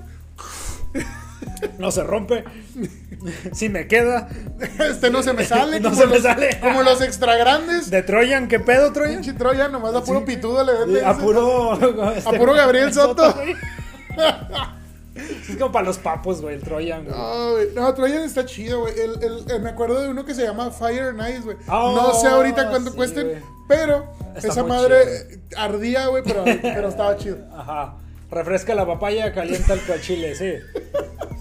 No 1.77 1.91
se 1.91 2.03
rompe. 2.03 2.43
Si 3.53 3.69
me 3.69 3.87
queda. 3.87 4.27
este 4.79 5.09
no 5.11 5.21
se 5.23 5.33
me 5.33 5.45
sale. 5.45 5.79
No 5.81 5.93
se 5.93 6.05
me 6.07 6.13
los- 6.15 6.23
sale. 6.23 6.59
Como 6.59 6.81
los 6.83 7.01
extra 7.01 7.35
grandes. 7.37 7.89
De 7.89 8.01
Troyan, 8.03 8.47
¿qué 8.47 8.59
pedo, 8.59 8.91
Troyan? 8.93 9.21
Pinche 9.21 9.33
Troya, 9.33 9.67
nomás 9.67 9.93
a 9.95 10.03
puro 10.03 10.25
pitudo 10.25 10.63
le 10.63 10.73
vende. 10.73 11.05
A 11.05 11.15
puro. 11.17 11.73
este, 12.15 12.29
A 12.29 12.31
puro 12.39 12.53
Gabriel 12.53 12.93
Soto. 12.93 13.35
Es 15.13 15.57
como 15.57 15.71
para 15.73 15.85
los 15.85 15.97
papos, 15.97 16.41
güey, 16.41 16.55
el 16.55 16.61
Troyan, 16.63 17.03
güey. 17.03 17.15
No, 17.15 17.51
güey. 17.51 17.67
No, 17.75 17.93
Troyan 17.93 18.23
está 18.23 18.45
chido, 18.45 18.79
güey. 18.81 18.93
El, 18.97 19.21
el- 19.21 19.51
el- 19.51 19.61
me 19.61 19.69
acuerdo 19.69 20.01
de 20.01 20.07
uno 20.09 20.23
que 20.25 20.33
se 20.33 20.43
llama 20.43 20.71
Fire 20.71 21.09
and 21.09 21.21
Ice, 21.29 21.41
güey. 21.41 21.57
Oh, 21.67 21.93
no 21.95 22.13
sé 22.19 22.27
ahorita 22.27 22.69
cuánto 22.69 22.91
sí, 22.91 22.95
cuesten, 22.95 23.27
güey. 23.27 23.41
pero 23.67 24.05
Está 24.35 24.47
esa 24.47 24.63
madre 24.63 25.03
chido, 25.29 25.41
ardía, 25.57 26.07
güey, 26.07 26.23
pero, 26.23 26.43
pero 26.61 26.87
estaba 26.87 27.17
chido. 27.17 27.37
Ajá. 27.53 27.97
Refresca 28.31 28.73
la 28.73 28.85
papaya, 28.87 29.33
calienta 29.33 29.73
el 29.73 29.81
cochile, 29.81 30.33
sí. 30.35 30.53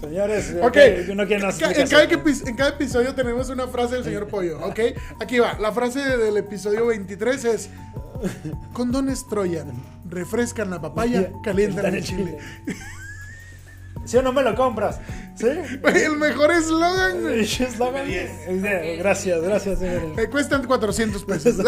Señores, 0.01 0.55
Ok, 0.61 0.73
que 0.73 1.13
no 1.15 1.25
quieren 1.25 1.47
en, 1.49 1.81
en 1.81 1.87
cada, 1.87 2.03
en 2.03 2.55
cada 2.55 2.69
episodio 2.69 3.15
tenemos 3.15 3.49
una 3.49 3.67
frase 3.67 3.95
del 3.95 4.03
señor 4.03 4.27
Pollo, 4.27 4.59
¿ok? 4.65 4.79
Aquí 5.19 5.39
va, 5.39 5.57
la 5.59 5.71
frase 5.71 5.99
del 6.17 6.35
episodio 6.37 6.87
23 6.87 7.45
es 7.45 7.69
Condones 8.73 9.27
Troyan, 9.27 9.71
refrescan 10.09 10.69
la 10.69 10.81
papaya, 10.81 11.31
calientan 11.43 11.95
el 11.95 12.03
chile. 12.03 12.37
¿Sí 14.03 14.17
o 14.17 14.21
no 14.21 14.33
me 14.33 14.41
lo 14.41 14.55
compras? 14.55 14.99
¿Sí? 15.35 15.47
El 15.47 16.17
mejor 16.17 16.51
eslogan. 16.51 17.29
Eslogan. 17.29 18.05
Eh, 18.09 18.95
Gracias, 18.99 19.41
gracias, 19.41 19.79
señores. 19.79 20.15
Me 20.15 20.27
cuestan 20.27 20.65
400 20.65 21.23
pesos. 21.23 21.55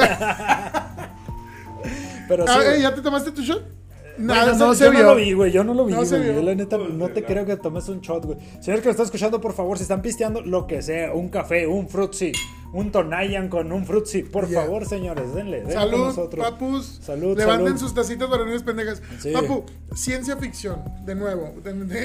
Pero 2.28 2.48
sí. 2.48 2.54
Ah, 2.56 2.62
eh, 2.76 2.82
¿Ya 2.82 2.94
te 2.96 3.02
tomaste 3.02 3.32
tu 3.32 3.42
shot? 3.42 3.83
Nada, 4.18 4.54
no, 4.54 4.74
sé- 4.74 4.80
se 4.80 4.86
yo 4.86 4.92
vio. 4.92 5.00
no 5.04 5.10
lo 5.10 5.16
vi, 5.16 5.34
güey. 5.34 5.52
Yo 5.52 5.64
no 5.64 5.74
lo 5.74 5.86
vi, 5.86 5.92
No 5.92 5.98
güey. 6.00 6.10
se 6.10 6.20
vio. 6.20 6.34
Yo, 6.34 6.42
la 6.44 6.54
neta, 6.56 6.78
no 6.78 7.10
te 7.10 7.24
creo 7.24 7.46
que 7.46 7.58
tomes 7.58 7.90
un 7.90 8.00
shot, 8.02 8.26
güey. 8.26 8.38
Señor 8.62 8.80
que 8.82 8.86
lo 8.86 8.92
está 8.92 9.04
escuchando, 9.04 9.42
por 9.42 9.54
favor, 9.54 9.78
si 9.78 9.84
están 9.84 10.02
pisteando, 10.02 10.42
lo 10.42 10.68
que 10.68 10.82
sea, 10.82 11.14
un 11.14 11.30
café, 11.30 11.66
un 11.66 11.90
frutzi, 11.90 12.32
un 12.74 12.92
tonayan 12.92 13.50
con 13.50 13.72
un 13.72 13.86
frutzi, 13.86 14.22
por 14.24 14.48
favor, 14.48 14.86
señores, 14.86 15.34
denle. 15.34 15.58
denle 15.62 15.74
Salud, 15.74 15.98
nosotros. 16.08 16.46
papus. 16.48 17.00
Salud, 17.02 17.38
Levanten 17.38 17.68
salud. 17.68 17.80
sus 17.80 17.94
tacitas 17.94 18.30
varoniles 18.30 18.62
pendejas. 18.64 19.02
Sí. 19.20 19.32
Papu, 19.32 19.64
ciencia 19.96 20.38
ficción, 20.38 20.80
de 21.06 21.16
nuevo. 21.16 21.54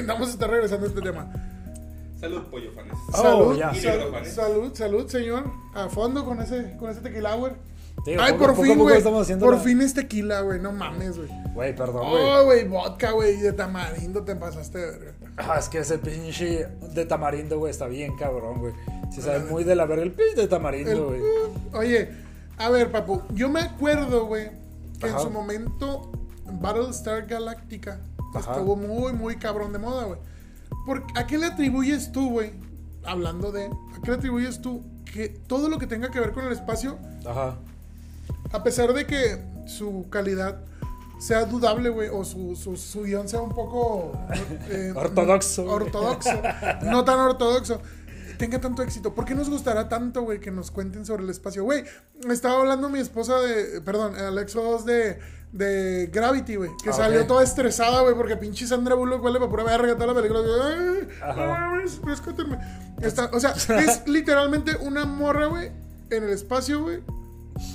Vamos 0.07 0.29
a 0.29 0.31
estar 0.31 0.49
regresando 0.49 0.85
a 0.87 0.89
este 0.89 1.01
tema. 1.01 1.31
Salud, 2.19 2.41
pollo 2.51 2.71
fanes. 2.73 2.93
Oh, 3.13 3.17
salud, 3.21 3.57
ya. 3.57 3.71
Y 3.73 3.79
sal- 3.79 3.97
negro, 3.97 4.11
¿vale? 4.11 4.29
salud, 4.29 4.71
salud, 4.73 5.07
señor. 5.07 5.45
A 5.73 5.87
fondo 5.89 6.25
con 6.25 6.41
ese, 6.41 6.75
con 6.77 6.89
ese 6.89 6.99
tequila, 7.01 7.35
güey. 7.35 7.53
Ay, 8.19 8.33
por 8.33 8.55
fin, 8.55 8.77
güey. 8.77 9.01
Por 9.39 9.53
la- 9.55 9.59
fin 9.59 9.81
es 9.81 9.93
tequila, 9.93 10.41
güey. 10.41 10.59
No 10.59 10.71
mames, 10.71 11.17
güey. 11.17 11.29
Güey, 11.53 11.75
perdón, 11.75 12.09
güey. 12.09 12.23
Oh, 12.23 12.45
güey, 12.45 12.67
vodka, 12.67 13.11
güey. 13.11 13.37
De 13.37 13.53
tamarindo 13.53 14.23
te 14.23 14.35
pasaste 14.35 14.79
verga. 14.79 15.13
Ah, 15.37 15.57
es 15.59 15.69
que 15.69 15.79
ese 15.79 15.97
pinche 15.99 16.67
de 16.93 17.05
tamarindo, 17.05 17.57
güey, 17.59 17.71
está 17.71 17.87
bien 17.87 18.15
cabrón, 18.17 18.59
güey. 18.59 18.73
Si 19.11 19.21
sabe 19.21 19.39
muy 19.39 19.63
de 19.63 19.75
la 19.75 19.85
verga 19.85 20.03
el 20.03 20.11
pinche 20.11 20.41
de 20.41 20.47
tamarindo, 20.47 21.07
güey. 21.09 21.21
Oye, 21.73 22.09
a 22.57 22.69
ver, 22.69 22.91
papu. 22.91 23.21
Yo 23.33 23.49
me 23.49 23.59
acuerdo, 23.61 24.25
güey, 24.25 24.49
que 24.99 25.07
en 25.07 25.19
su 25.19 25.29
momento 25.29 26.11
Battlestar 26.45 27.25
Galactica 27.27 27.99
Ajá. 28.35 28.51
estuvo 28.53 28.75
muy, 28.75 29.13
muy 29.13 29.35
cabrón 29.37 29.71
de 29.73 29.79
moda, 29.79 30.05
güey. 30.05 30.19
¿Por- 30.85 31.03
¿A 31.15 31.25
qué 31.27 31.37
le 31.37 31.47
atribuyes 31.47 32.11
tú, 32.11 32.29
güey? 32.31 32.51
Hablando 33.05 33.51
de. 33.51 33.65
¿A 33.65 34.01
qué 34.03 34.11
le 34.11 34.17
atribuyes 34.17 34.61
tú 34.61 34.83
que 35.11 35.29
todo 35.29 35.69
lo 35.69 35.79
que 35.79 35.87
tenga 35.87 36.11
que 36.11 36.19
ver 36.19 36.31
con 36.33 36.45
el 36.45 36.51
espacio, 36.51 36.97
Ajá. 37.25 37.57
A 38.51 38.63
pesar 38.63 38.93
de 38.93 39.05
que 39.05 39.37
su 39.67 40.07
calidad 40.09 40.61
sea 41.19 41.43
dudable, 41.45 41.89
güey, 41.89 42.09
o 42.11 42.23
su, 42.23 42.55
su, 42.55 42.77
su 42.77 43.03
guion 43.03 43.27
sea 43.27 43.41
un 43.41 43.49
poco... 43.53 44.13
eh, 44.69 44.93
Ortodoxo. 44.95 45.65
Ortodoxo. 45.65 46.31
no 46.83 47.03
tan 47.03 47.19
ortodoxo. 47.19 47.81
Tenga 48.37 48.61
tanto 48.61 48.81
éxito. 48.83 49.13
¿Por 49.13 49.25
qué 49.25 49.35
nos 49.35 49.49
gustará 49.49 49.89
tanto, 49.89 50.21
güey, 50.21 50.39
que 50.39 50.49
nos 50.49 50.71
cuenten 50.71 51.05
sobre 51.05 51.23
el 51.23 51.29
espacio? 51.29 51.65
Güey, 51.65 51.83
me 52.25 52.33
estaba 52.33 52.59
hablando 52.61 52.87
mi 52.89 52.99
esposa 52.99 53.37
de... 53.41 53.81
Perdón, 53.81 54.15
Alexo 54.15 54.63
2 54.63 54.85
de... 54.85 55.19
De 55.51 56.09
Gravity, 56.13 56.55
güey. 56.57 56.69
Que 56.83 56.91
Ah, 56.91 56.93
salió 56.93 57.25
toda 57.25 57.43
estresada, 57.43 58.01
güey, 58.01 58.13
porque 58.15 58.37
pinche 58.37 58.67
Sandra 58.67 58.93
Bullock 58.95 59.23
huele 59.23 59.39
para 59.39 59.49
pura 59.49 59.63
verga 59.63 59.95
toda 59.95 60.13
la 60.13 60.13
película. 60.13 60.41
Rescátenme. 62.05 62.59
Está- 63.01 63.29
o 63.33 63.39
sea, 63.39 63.51
es 63.51 64.07
literalmente 64.07 64.77
una 64.77 65.05
morra, 65.05 65.47
güey, 65.47 65.71
en 66.11 66.23
el 66.23 66.29
espacio, 66.29 66.83
güey. 66.83 67.01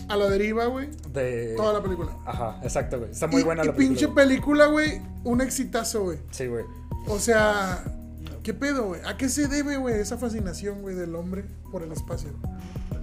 A 0.09 0.17
la 0.17 0.29
deriva, 0.29 0.67
güey. 0.67 0.89
De. 1.13 1.55
Toda 1.57 1.73
la 1.75 1.83
película. 1.83 2.11
Ajá, 2.27 2.59
exacto, 2.63 2.99
güey. 2.99 3.11
Está 3.11 3.27
muy 3.27 3.41
y, 3.43 3.45
buena 3.45 3.63
y 3.63 3.67
la 3.67 3.73
película. 3.73 3.99
pinche 3.99 4.15
película, 4.15 4.67
güey. 4.67 5.01
Un 5.25 5.41
exitazo, 5.41 6.05
güey. 6.05 6.19
Sí, 6.31 6.47
güey. 6.47 6.65
O 7.09 7.19
sea, 7.19 7.83
¿qué 8.43 8.55
pedo, 8.55 8.85
güey? 8.85 9.01
¿A 9.07 9.17
qué 9.17 9.29
se 9.29 9.49
debe, 9.49 9.77
güey, 9.77 9.99
esa 10.01 10.17
fascinación, 10.19 10.83
güey, 10.83 10.95
del 10.95 11.15
hombre 11.15 11.45
por 11.71 11.83
el 11.83 11.93
espacio? 11.93 12.31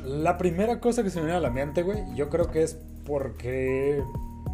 La 0.05 0.37
primera 0.37 0.79
cosa 0.79 1.03
que 1.03 1.09
se 1.09 1.17
me 1.19 1.25
viene 1.25 1.37
a 1.37 1.41
la 1.41 1.51
mente, 1.51 1.83
güey, 1.83 2.03
yo 2.15 2.29
creo 2.29 2.49
que 2.51 2.63
es 2.63 2.77
porque. 3.05 4.03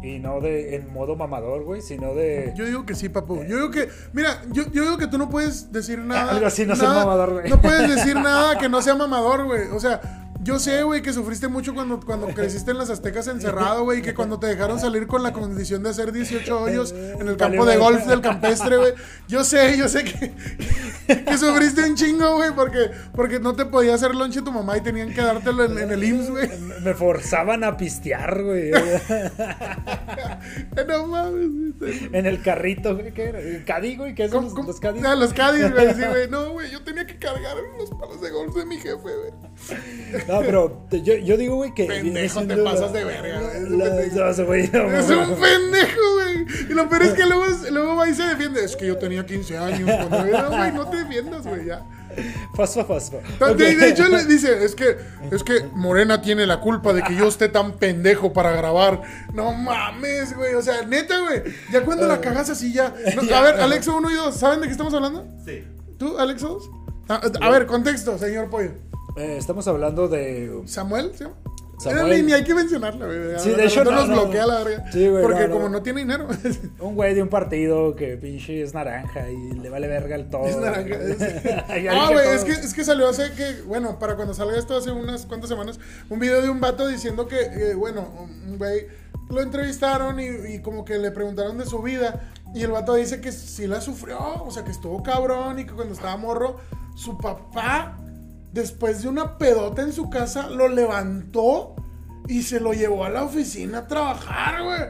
Y 0.00 0.20
no 0.20 0.40
de 0.40 0.76
en 0.76 0.92
modo 0.92 1.16
mamador, 1.16 1.64
güey, 1.64 1.82
sino 1.82 2.14
de. 2.14 2.52
Yo 2.56 2.66
digo 2.66 2.86
que 2.86 2.94
sí, 2.94 3.08
papu. 3.08 3.42
Yo 3.44 3.56
digo 3.56 3.70
que, 3.72 3.88
mira, 4.12 4.42
yo, 4.52 4.62
yo 4.70 4.82
digo 4.82 4.96
que 4.96 5.08
tú 5.08 5.18
no 5.18 5.28
puedes 5.28 5.72
decir 5.72 5.98
nada. 6.04 6.30
Algo 6.32 6.46
así, 6.46 6.64
no 6.66 6.76
nada- 6.76 7.04
mamador, 7.04 7.32
güey. 7.32 7.50
No 7.50 7.60
puedes 7.60 7.88
decir 7.96 8.14
nada 8.14 8.58
que 8.58 8.68
no 8.68 8.80
sea 8.80 8.94
mamador, 8.94 9.44
güey. 9.46 9.62
O 9.72 9.80
sea, 9.80 10.27
yo 10.48 10.58
sé, 10.58 10.82
güey, 10.82 11.02
que 11.02 11.12
sufriste 11.12 11.46
mucho 11.46 11.74
cuando, 11.74 12.00
cuando 12.00 12.26
creciste 12.28 12.70
en 12.70 12.78
las 12.78 12.88
aztecas 12.88 13.28
encerrado, 13.28 13.84
güey, 13.84 14.00
que 14.00 14.14
cuando 14.14 14.40
te 14.40 14.46
dejaron 14.46 14.80
salir 14.80 15.06
con 15.06 15.22
la 15.22 15.34
condición 15.34 15.82
de 15.82 15.90
hacer 15.90 16.10
18 16.10 16.62
hoyos 16.62 16.92
en 16.92 17.28
el 17.28 17.36
campo 17.36 17.66
de 17.66 17.76
golf 17.76 18.06
del 18.06 18.22
campestre, 18.22 18.78
güey. 18.78 18.94
Yo 19.28 19.44
sé, 19.44 19.76
yo 19.76 19.90
sé 19.90 20.04
que, 20.04 20.32
que 21.22 21.36
sufriste 21.36 21.82
un 21.82 21.96
chingo, 21.96 22.36
güey, 22.36 22.54
porque, 22.54 22.90
porque 23.14 23.40
no 23.40 23.54
te 23.54 23.66
podía 23.66 23.94
hacer 23.94 24.14
lonche 24.14 24.40
tu 24.40 24.50
mamá 24.50 24.78
y 24.78 24.80
tenían 24.80 25.12
que 25.12 25.20
dártelo 25.20 25.64
en, 25.64 25.76
en 25.76 25.90
el 25.90 26.02
IMSS, 26.02 26.30
güey. 26.30 26.48
Me 26.82 26.94
forzaban 26.94 27.62
a 27.62 27.76
pistear, 27.76 28.42
güey. 28.42 28.70
No 30.88 31.06
mames, 31.06 31.76
en 32.12 32.26
el 32.26 32.42
carrito, 32.42 32.94
güey, 32.96 33.12
¿qué 33.12 33.24
era? 33.24 33.40
¿El 33.40 33.64
cadí, 33.64 33.96
güey? 33.96 34.14
¿Qué 34.14 34.28
son 34.28 34.48
¿Cómo- 34.48 34.58
los, 34.58 34.66
los 34.68 34.80
cadí? 34.80 35.00
Ah, 35.04 35.14
los 35.14 35.34
Cádiz, 35.34 35.70
güey, 35.72 35.94
sí, 35.94 36.02
güey. 36.08 36.28
No, 36.28 36.52
güey, 36.52 36.70
yo 36.70 36.82
tenía 36.82 37.06
que 37.06 37.18
cargar 37.18 37.56
los 37.78 37.90
palos 37.90 38.20
de 38.22 38.30
golf 38.30 38.54
de 38.56 38.64
mi 38.64 38.76
jefe, 38.78 38.96
güey. 38.96 40.24
No, 40.28 40.37
pero 40.40 40.86
te- 40.90 41.02
yo, 41.02 41.14
yo 41.14 41.36
digo, 41.36 41.56
güey, 41.56 41.74
que. 41.74 41.84
Pendejo, 41.84 42.42
te 42.46 42.56
la- 42.56 42.64
pasas 42.70 42.92
de 42.92 43.04
verga, 43.04 43.40
güey. 43.40 43.56
Es 43.56 43.64
un 43.68 43.78
la- 43.78 43.84
pendejo. 43.84 44.28
Es 44.28 44.38
un 45.10 45.40
pendejo, 45.40 46.00
güey. 46.14 46.46
Y 46.70 46.74
lo 46.74 46.88
peor 46.88 47.02
es 47.02 47.12
que 47.14 47.26
luego, 47.26 47.44
luego 47.70 47.96
va 47.96 48.08
y 48.08 48.14
se 48.14 48.22
defiende. 48.24 48.64
Es 48.64 48.76
que 48.76 48.86
yo 48.86 48.96
tenía 48.98 49.24
15 49.26 49.56
años 49.58 49.90
cuando 50.08 50.26
era, 50.26 50.48
güey, 50.48 50.72
no 50.72 50.88
te 50.88 50.98
defiendas, 50.98 51.46
güey, 51.46 51.66
ya. 51.66 51.84
Fosfo, 52.54 52.84
fosfo. 52.84 53.20
De, 53.38 53.44
Ok. 53.52 53.56
de 53.58 53.88
hecho, 53.90 54.08
le 54.08 54.24
dice, 54.26 54.64
es 54.64 54.74
que, 54.74 54.96
es 55.30 55.44
que 55.44 55.62
Morena 55.74 56.20
tiene 56.20 56.46
la 56.46 56.58
culpa 56.60 56.92
de 56.92 57.02
que 57.02 57.14
yo 57.14 57.28
esté 57.28 57.48
tan 57.48 57.72
pendejo 57.78 58.32
para 58.32 58.50
grabar. 58.52 59.02
No 59.34 59.52
mames, 59.52 60.34
güey. 60.36 60.54
O 60.54 60.62
sea, 60.62 60.82
neta, 60.86 61.18
güey. 61.20 61.42
Ya 61.70 61.82
cuando 61.84 62.06
la 62.08 62.20
cagas 62.20 62.50
así, 62.50 62.72
ya. 62.72 62.92
No, 63.14 63.34
a 63.36 63.40
ver, 63.42 63.60
Alexo 63.60 63.96
1 63.96 64.10
y 64.10 64.14
2, 64.14 64.34
¿saben 64.36 64.60
de 64.60 64.66
qué 64.66 64.72
estamos 64.72 64.92
hablando? 64.94 65.26
Sí. 65.44 65.64
¿Tú, 65.98 66.18
Alexo 66.18 66.48
2? 66.48 66.70
A, 67.10 67.46
a 67.46 67.50
ver, 67.50 67.66
contexto, 67.66 68.18
señor 68.18 68.50
Pollo. 68.50 68.72
Eh, 69.16 69.36
estamos 69.38 69.66
hablando 69.68 70.08
de. 70.08 70.62
Samuel, 70.66 71.12
¿sí? 71.16 71.24
Samuel. 71.78 72.08
Ni, 72.16 72.22
ni 72.24 72.32
hay 72.32 72.42
que 72.42 72.54
mencionarla, 72.54 73.06
güey. 73.06 73.38
Sí, 73.38 73.50
de 73.50 73.66
hecho, 73.66 73.84
no, 73.84 73.92
nos 73.92 74.08
no. 74.08 74.14
bloquea 74.22 74.46
la 74.46 74.64
verga. 74.64 74.90
Sí, 74.92 75.06
güey, 75.08 75.22
Porque 75.22 75.46
no, 75.46 75.54
como 75.54 75.68
no 75.68 75.80
tiene 75.82 76.00
dinero. 76.00 76.26
Un 76.80 76.94
güey 76.96 77.14
de 77.14 77.22
un 77.22 77.28
partido 77.28 77.94
que 77.94 78.16
pinche 78.16 78.62
es 78.62 78.74
naranja 78.74 79.30
y 79.30 79.52
le 79.52 79.70
vale 79.70 79.86
verga 79.86 80.16
el 80.16 80.28
todo. 80.28 80.46
Es 80.46 80.56
naranja. 80.56 80.94
es- 80.96 81.88
Ah, 81.90 82.08
güey, 82.12 82.28
es 82.34 82.44
que, 82.44 82.52
es 82.52 82.74
que 82.74 82.84
salió 82.84 83.08
hace 83.08 83.30
que, 83.32 83.62
bueno, 83.62 83.98
para 84.00 84.16
cuando 84.16 84.34
salga 84.34 84.58
esto 84.58 84.76
hace 84.76 84.90
unas 84.90 85.24
cuantas 85.26 85.48
semanas, 85.48 85.78
un 86.10 86.18
video 86.18 86.42
de 86.42 86.50
un 86.50 86.60
vato 86.60 86.86
diciendo 86.88 87.28
que, 87.28 87.40
eh, 87.40 87.74
bueno, 87.74 88.08
un 88.46 88.58
güey 88.58 88.86
lo 89.30 89.40
entrevistaron 89.40 90.18
y, 90.18 90.26
y 90.54 90.62
como 90.62 90.84
que 90.84 90.98
le 90.98 91.12
preguntaron 91.12 91.58
de 91.58 91.66
su 91.66 91.80
vida. 91.80 92.28
Y 92.54 92.62
el 92.62 92.72
vato 92.72 92.94
dice 92.94 93.20
que 93.20 93.30
sí 93.30 93.66
la 93.68 93.80
sufrió, 93.80 94.18
o 94.42 94.50
sea, 94.50 94.64
que 94.64 94.70
estuvo 94.72 95.02
cabrón 95.02 95.58
y 95.60 95.64
que 95.66 95.72
cuando 95.74 95.92
estaba 95.94 96.16
morro, 96.16 96.56
su 96.96 97.18
papá, 97.18 97.98
después 98.58 99.02
de 99.02 99.08
una 99.08 99.38
pedota 99.38 99.82
en 99.82 99.92
su 99.92 100.10
casa, 100.10 100.48
lo 100.48 100.68
levantó. 100.68 101.74
Y 102.26 102.42
se 102.42 102.60
lo 102.60 102.74
llevó 102.74 103.06
a 103.06 103.08
la 103.08 103.24
oficina 103.24 103.78
a 103.78 103.86
trabajar, 103.86 104.62
güey. 104.62 104.80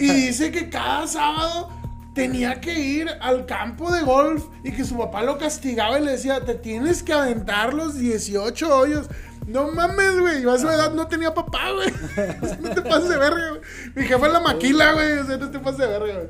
Y 0.00 0.10
dice 0.26 0.50
que 0.50 0.68
cada 0.68 1.06
sábado 1.06 1.70
tenía 2.12 2.60
que 2.60 2.78
ir 2.78 3.08
al 3.20 3.46
campo 3.46 3.92
de 3.92 4.02
golf 4.02 4.46
y 4.64 4.72
que 4.72 4.84
su 4.84 4.98
papá 4.98 5.22
lo 5.22 5.38
castigaba 5.38 6.00
y 6.00 6.04
le 6.04 6.12
decía, 6.12 6.44
te 6.44 6.54
tienes 6.54 7.04
que 7.04 7.12
aventar 7.12 7.72
los 7.72 7.96
18 7.96 8.76
hoyos. 8.76 9.06
No 9.46 9.70
mames, 9.70 10.18
güey. 10.18 10.42
Yo 10.42 10.52
a 10.52 10.58
su 10.58 10.68
edad 10.68 10.92
no 10.92 11.06
tenía 11.08 11.34
papá, 11.34 11.70
güey. 11.72 11.88
O 12.42 12.46
sea, 12.46 12.58
no 12.60 12.70
te 12.70 12.82
pases 12.82 13.08
de 13.08 13.16
verga, 13.16 13.50
güey. 13.50 13.60
Mi 13.94 14.02
jefa 14.04 14.26
es 14.26 14.32
la 14.32 14.40
maquila, 14.40 14.92
güey. 14.92 15.18
O 15.18 15.26
sea, 15.26 15.36
no 15.36 15.50
te 15.50 15.58
pases 15.58 15.78
de 15.78 15.86
verga, 15.86 16.14
güey. 16.14 16.28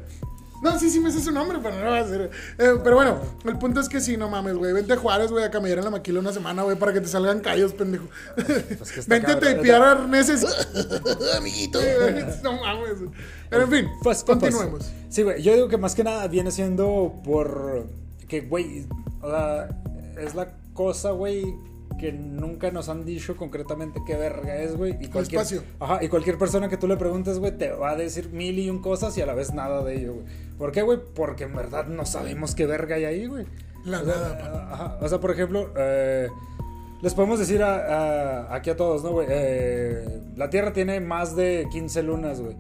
No, 0.62 0.78
sí, 0.78 0.90
sí 0.90 1.00
me 1.00 1.10
sé 1.10 1.20
su 1.20 1.32
nombre, 1.32 1.58
pero 1.60 1.74
no 1.74 1.84
lo 1.84 1.90
voy 1.90 1.98
a 1.98 2.02
hacer. 2.02 2.30
Eh, 2.56 2.74
pero 2.84 2.94
bueno, 2.94 3.18
el 3.44 3.58
punto 3.58 3.80
es 3.80 3.88
que 3.88 4.00
sí, 4.00 4.16
no 4.16 4.30
mames, 4.30 4.54
güey. 4.54 4.72
Vente 4.72 4.92
a 4.92 4.96
Juárez, 4.96 5.32
güey, 5.32 5.44
a 5.44 5.50
camellar 5.50 5.78
en 5.78 5.84
la 5.84 5.90
maquila 5.90 6.20
una 6.20 6.32
semana, 6.32 6.62
güey, 6.62 6.78
para 6.78 6.92
que 6.92 7.00
te 7.00 7.08
salgan 7.08 7.40
callos, 7.40 7.72
pendejo. 7.72 8.06
Pues 8.36 8.92
que 8.92 9.00
está 9.00 9.14
Vente 9.14 9.32
a 9.32 9.40
tapear 9.40 9.82
arneses. 9.82 10.46
Amiguito. 11.36 11.80
no 12.44 12.52
mames. 12.52 13.10
Pero 13.50 13.64
en 13.64 13.70
fin, 13.70 13.88
Pues, 14.02 14.22
pues, 14.22 14.40
continuemos. 14.40 14.92
Sí, 15.08 15.22
güey. 15.24 15.42
Yo 15.42 15.52
digo 15.52 15.68
que 15.68 15.78
más 15.78 15.96
que 15.96 16.04
nada 16.04 16.28
viene 16.28 16.52
siendo 16.52 17.20
por. 17.24 17.86
Que, 18.28 18.42
güey. 18.42 18.86
O 19.20 19.28
sea, 19.28 19.68
es 20.16 20.36
la 20.36 20.54
cosa, 20.74 21.10
güey. 21.10 21.56
Que 21.99 22.12
nunca 22.12 22.70
nos 22.70 22.88
han 22.88 23.05
dicho 23.05 23.36
concretamente 23.36 24.01
qué 24.07 24.16
verga 24.16 24.57
es, 24.57 24.76
güey. 24.76 24.97
Y 25.01 25.09
cualquier, 25.09 25.43
espacio. 25.43 25.62
Ajá, 25.80 26.03
y 26.03 26.09
cualquier 26.09 26.38
persona 26.38 26.68
que 26.68 26.76
tú 26.76 26.88
le 26.88 26.97
preguntes, 26.97 27.38
güey, 27.38 27.57
te 27.57 27.70
va 27.70 27.90
a 27.90 27.97
decir 27.97 28.30
mil 28.30 28.59
y 28.59 28.68
un 28.70 28.80
cosas 28.80 29.16
y 29.18 29.22
a 29.22 29.26
la 29.26 29.34
vez 29.34 29.53
nada 29.55 29.82
de 29.84 29.97
ello, 29.97 30.14
güey. 30.14 30.26
¿Por 30.59 30.72
qué, 30.72 30.82
güey? 30.82 30.99
Porque 31.14 31.45
en 31.45 31.55
verdad 31.55 31.86
no 31.86 32.05
sabemos 32.07 32.55
qué 32.55 32.66
verga 32.66 32.97
hay 32.97 33.05
ahí, 33.05 33.26
güey. 33.26 33.47
La 33.84 34.01
o 34.01 34.05
sea, 34.05 34.14
nada, 34.14 34.38
pa. 34.38 34.72
ajá, 34.74 34.99
o 35.01 35.09
sea, 35.09 35.18
por 35.20 35.30
ejemplo, 35.32 35.70
eh, 35.76 36.28
les 37.03 37.14
podemos 37.14 37.38
decir 37.38 37.62
a- 37.62 37.76
a- 38.49 38.55
aquí 38.55 38.70
a 38.70 38.76
todos, 38.76 39.03
¿no, 39.05 39.11
güey? 39.11 39.26
Eh, 39.30 40.20
la 40.36 40.51
Tierra 40.51 40.72
tiene 40.72 41.01
más 41.01 41.34
de 41.36 41.66
15 41.70 42.03
lunas, 42.03 42.40
güey. 42.40 42.57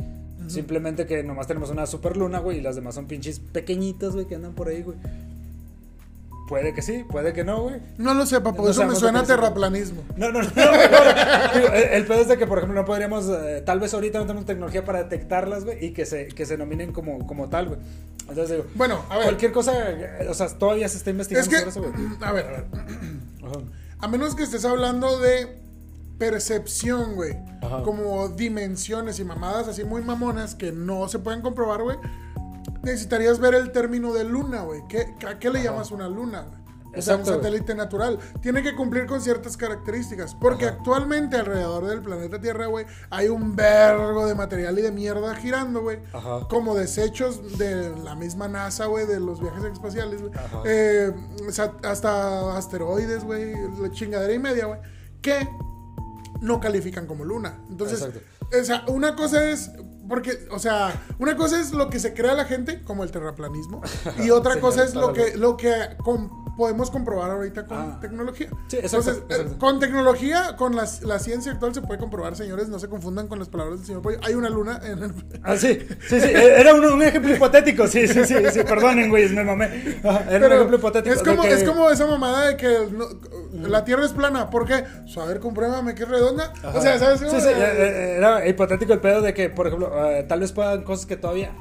Simplemente 0.48 1.06
que 1.06 1.22
nomás 1.22 1.46
tenemos 1.46 1.70
una 1.70 1.86
super 1.86 2.16
luna, 2.16 2.40
güey, 2.40 2.58
y 2.58 2.60
las 2.60 2.74
demás 2.74 2.96
son 2.96 3.06
pinches 3.06 3.38
pequeñitas, 3.38 4.12
güey, 4.14 4.26
que 4.26 4.34
andan 4.34 4.54
por 4.54 4.68
ahí, 4.68 4.82
güey. 4.82 4.98
Puede 6.48 6.74
que 6.74 6.82
sí, 6.82 7.04
puede 7.08 7.32
que 7.32 7.44
no, 7.44 7.62
güey. 7.62 7.76
No 7.98 8.12
lo 8.14 8.26
sé, 8.26 8.40
papá. 8.40 8.62
No 8.62 8.68
eso 8.68 8.84
me 8.86 8.94
suena 8.94 9.20
a 9.20 9.22
terraplanismo. 9.24 10.02
No, 10.16 10.30
no, 10.32 10.42
no. 10.42 10.48
no, 10.54 10.64
no. 10.64 11.54
Digo, 11.54 11.68
el, 11.72 11.82
el 11.92 12.06
pedo 12.06 12.20
es 12.20 12.28
de 12.28 12.36
que, 12.36 12.46
por 12.46 12.58
ejemplo, 12.58 12.78
no 12.80 12.84
podríamos, 12.86 13.26
eh, 13.28 13.62
tal 13.64 13.80
vez 13.80 13.94
ahorita 13.94 14.18
no 14.18 14.26
tenemos 14.26 14.44
tecnología 14.46 14.84
para 14.84 15.02
detectarlas, 15.04 15.64
güey, 15.64 15.84
y 15.84 15.90
que 15.92 16.04
se, 16.04 16.26
que 16.28 16.44
se 16.44 16.58
nominen 16.58 16.92
como, 16.92 17.26
como 17.26 17.48
tal, 17.48 17.68
güey. 17.68 17.80
Entonces 18.28 18.50
digo, 18.56 18.64
Bueno, 18.74 19.02
a 19.08 19.16
ver. 19.16 19.24
cualquier 19.26 19.52
cosa, 19.52 19.72
eh, 19.90 20.26
o 20.28 20.34
sea, 20.34 20.48
todavía 20.48 20.88
se 20.88 20.98
está 20.98 21.10
investigando 21.10 21.48
Es 21.50 21.64
que, 21.64 21.70
sobre 21.70 21.88
eso, 21.90 21.96
güey. 21.98 22.16
a 22.20 22.32
ver, 22.32 22.46
a 22.46 22.50
ver. 22.50 22.64
Ajá. 23.44 23.58
A 24.00 24.08
menos 24.08 24.34
que 24.34 24.42
estés 24.42 24.64
hablando 24.64 25.18
de 25.20 25.58
percepción, 26.18 27.14
güey. 27.14 27.36
Ajá. 27.62 27.82
Como 27.82 28.28
dimensiones 28.28 29.18
y 29.18 29.24
mamadas 29.24 29.68
así 29.68 29.84
muy 29.84 30.02
mamonas 30.02 30.54
que 30.54 30.70
no 30.72 31.08
se 31.08 31.18
pueden 31.18 31.40
comprobar, 31.40 31.82
güey. 31.82 31.96
Necesitarías 32.82 33.38
ver 33.38 33.54
el 33.54 33.72
término 33.72 34.12
de 34.12 34.24
luna, 34.24 34.62
güey. 34.62 34.82
¿Qué, 34.88 35.14
¿A 35.26 35.38
qué 35.38 35.50
le 35.50 35.62
llamas 35.62 35.90
una 35.90 36.08
luna, 36.08 36.42
güey? 36.42 36.62
O 36.94 37.00
sea, 37.00 37.16
un 37.16 37.24
satélite 37.24 37.74
natural. 37.74 38.18
Tiene 38.40 38.62
que 38.62 38.74
cumplir 38.74 39.06
con 39.06 39.20
ciertas 39.20 39.56
características. 39.56 40.34
Porque 40.34 40.66
Ajá. 40.66 40.76
actualmente 40.76 41.36
alrededor 41.36 41.86
del 41.86 42.02
planeta 42.02 42.40
Tierra, 42.40 42.66
güey, 42.66 42.84
hay 43.10 43.28
un 43.28 43.56
vergo 43.56 44.26
de 44.26 44.34
material 44.34 44.78
y 44.78 44.82
de 44.82 44.92
mierda 44.92 45.34
girando, 45.36 45.80
güey. 45.80 46.00
Ajá. 46.12 46.46
Como 46.48 46.74
desechos 46.74 47.56
de 47.58 47.96
la 47.96 48.14
misma 48.14 48.48
NASA, 48.48 48.86
güey, 48.86 49.06
de 49.06 49.20
los 49.20 49.40
viajes 49.40 49.64
espaciales, 49.64 50.20
güey. 50.20 50.34
Ajá. 50.34 50.62
Eh, 50.66 51.14
hasta 51.84 52.56
asteroides, 52.56 53.24
güey, 53.24 53.54
la 53.80 53.90
chingadera 53.90 54.32
y 54.32 54.38
media, 54.38 54.66
güey, 54.66 54.80
que 55.22 55.48
no 56.42 56.60
califican 56.60 57.06
como 57.06 57.24
luna. 57.24 57.64
Entonces, 57.70 58.02
Exacto. 58.02 58.20
o 58.60 58.64
sea, 58.64 58.84
una 58.88 59.16
cosa 59.16 59.48
es 59.50 59.70
porque, 60.08 60.46
o 60.50 60.58
sea, 60.58 60.92
una 61.18 61.36
cosa 61.36 61.60
es 61.60 61.72
lo 61.72 61.88
que 61.90 61.98
se 62.00 62.12
crea 62.14 62.34
la 62.34 62.44
gente, 62.44 62.82
como 62.84 63.04
el 63.04 63.10
terraplanismo, 63.10 63.82
y 64.24 64.30
otra 64.30 64.54
Sí, 64.54 64.60
cosa 64.60 64.84
es 64.84 64.94
lo 64.94 65.12
que, 65.12 65.36
lo 65.36 65.56
que 65.56 65.72
podemos 66.56 66.90
comprobar 66.90 67.30
ahorita 67.30 67.64
con 67.66 67.78
Ah. 67.78 67.98
tecnología. 68.00 68.48
Sí, 68.68 68.76
exacto, 68.76 69.10
Entonces, 69.10 69.22
eh, 69.30 69.34
exacto. 69.42 69.58
con 69.58 69.80
tecnología, 69.80 70.56
con 70.56 70.76
la, 70.76 70.86
la 71.02 71.18
ciencia 71.18 71.52
actual 71.52 71.72
se 71.74 71.80
puede 71.80 71.98
comprobar, 71.98 72.36
señores, 72.36 72.68
no 72.68 72.78
se 72.78 72.88
confundan 72.88 73.26
con 73.26 73.38
las 73.38 73.48
palabras 73.48 73.78
del 73.78 73.86
señor 73.86 74.02
Pollo. 74.02 74.18
Hay 74.22 74.34
una 74.34 74.50
luna 74.50 74.78
en 74.84 75.02
el... 75.02 75.12
Ah, 75.42 75.56
sí, 75.56 75.78
sí, 76.08 76.20
sí, 76.20 76.28
era 76.32 76.74
un, 76.74 76.84
un 76.84 77.02
ejemplo 77.02 77.34
hipotético, 77.34 77.86
sí, 77.88 78.06
sí, 78.06 78.24
sí, 78.26 78.34
sí, 78.52 78.60
perdonen, 78.64 79.08
güey, 79.10 79.28
me 79.30 79.42
mamé. 79.44 79.98
Ajá, 80.04 80.24
Era 80.30 80.46
un 80.46 80.52
ejemplo 80.52 80.76
hipotético. 80.76 81.14
Es 81.14 81.22
como, 81.22 81.42
que- 81.42 81.52
es 81.54 81.64
como 81.64 81.90
esa 81.90 82.06
mamada 82.06 82.48
de 82.48 82.56
que 82.56 82.88
no- 82.92 83.06
la 83.68 83.84
Tierra 83.84 84.04
es 84.04 84.12
plana. 84.12 84.50
¿Por 84.50 84.66
qué? 84.66 84.84
Pues, 85.02 85.16
a 85.18 85.24
ver, 85.24 85.40
compruébame 85.40 85.94
que 85.94 86.02
es 86.04 86.08
redonda. 86.08 86.52
Ajá. 86.62 86.78
O 86.78 86.80
sea, 86.82 86.98
¿sabes? 86.98 87.20
Sí, 87.20 87.26
sí, 87.28 87.48
eh, 87.48 87.52
eh, 87.56 88.14
era 88.18 88.46
hipotético 88.46 88.92
el 88.92 89.00
pedo 89.00 89.20
de 89.22 89.34
que, 89.34 89.50
por 89.50 89.66
ejemplo, 89.66 89.91
eh, 89.94 90.24
tal 90.28 90.40
vez 90.40 90.52
puedan 90.52 90.82
cosas 90.84 91.06
que 91.06 91.16
todavía 91.16 91.52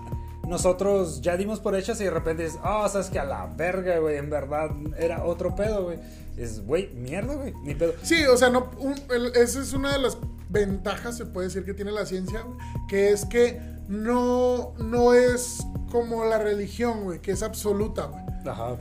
nosotros 0.48 1.22
ya 1.22 1.38
dimos 1.38 1.60
por 1.60 1.76
hechas 1.76 2.02
y 2.02 2.04
de 2.06 2.10
repente 2.12 2.44
dices, 2.44 2.60
ah, 2.64 2.88
sabes 2.92 3.10
que 3.10 3.20
a 3.20 3.24
la 3.26 3.46
verga, 3.46 4.00
güey, 4.00 4.18
en 4.18 4.30
verdad 4.30 4.70
era 4.98 5.24
otro 5.24 5.56
pedo, 5.56 5.84
güey. 5.84 6.00
Es, 6.38 6.66
güey, 6.66 6.90
mierda, 6.94 7.36
güey, 7.36 7.54
ni 7.64 7.76
pedo. 7.76 7.94
Sí, 8.02 8.26
o 8.26 8.36
sea, 8.38 8.50
no, 8.50 8.72
un- 8.80 8.96
el- 9.12 9.36
esa 9.36 9.62
es 9.62 9.74
una 9.74 9.94
de 9.94 10.00
las 10.00 10.18
ventajas, 10.50 11.18
se 11.18 11.26
puede 11.26 11.48
decir, 11.48 11.64
que 11.64 11.74
tiene 11.74 11.92
la 11.92 12.06
ciencia, 12.06 12.44
que 12.90 13.12
es 13.12 13.26
que 13.26 13.62
no, 13.88 14.74
no 14.78 15.14
es 15.14 15.60
como 15.92 16.26
la 16.26 16.38
religión, 16.38 17.04
güey, 17.04 17.20
que 17.22 17.32
es 17.32 17.44
absoluta, 17.44 18.06
güey. 18.06 18.24
Ajá. 18.46 18.76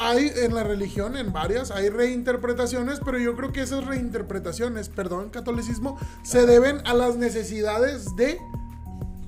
Hay 0.00 0.32
en 0.34 0.54
la 0.54 0.64
religión, 0.64 1.16
en 1.16 1.32
varias, 1.32 1.70
hay 1.70 1.90
reinterpretaciones, 1.90 3.00
pero 3.04 3.18
yo 3.18 3.36
creo 3.36 3.52
que 3.52 3.60
esas 3.60 3.84
reinterpretaciones, 3.84 4.88
perdón, 4.88 5.28
catolicismo, 5.28 5.98
se 6.22 6.46
deben 6.46 6.78
a 6.86 6.94
las 6.94 7.16
necesidades 7.16 8.16
de 8.16 8.38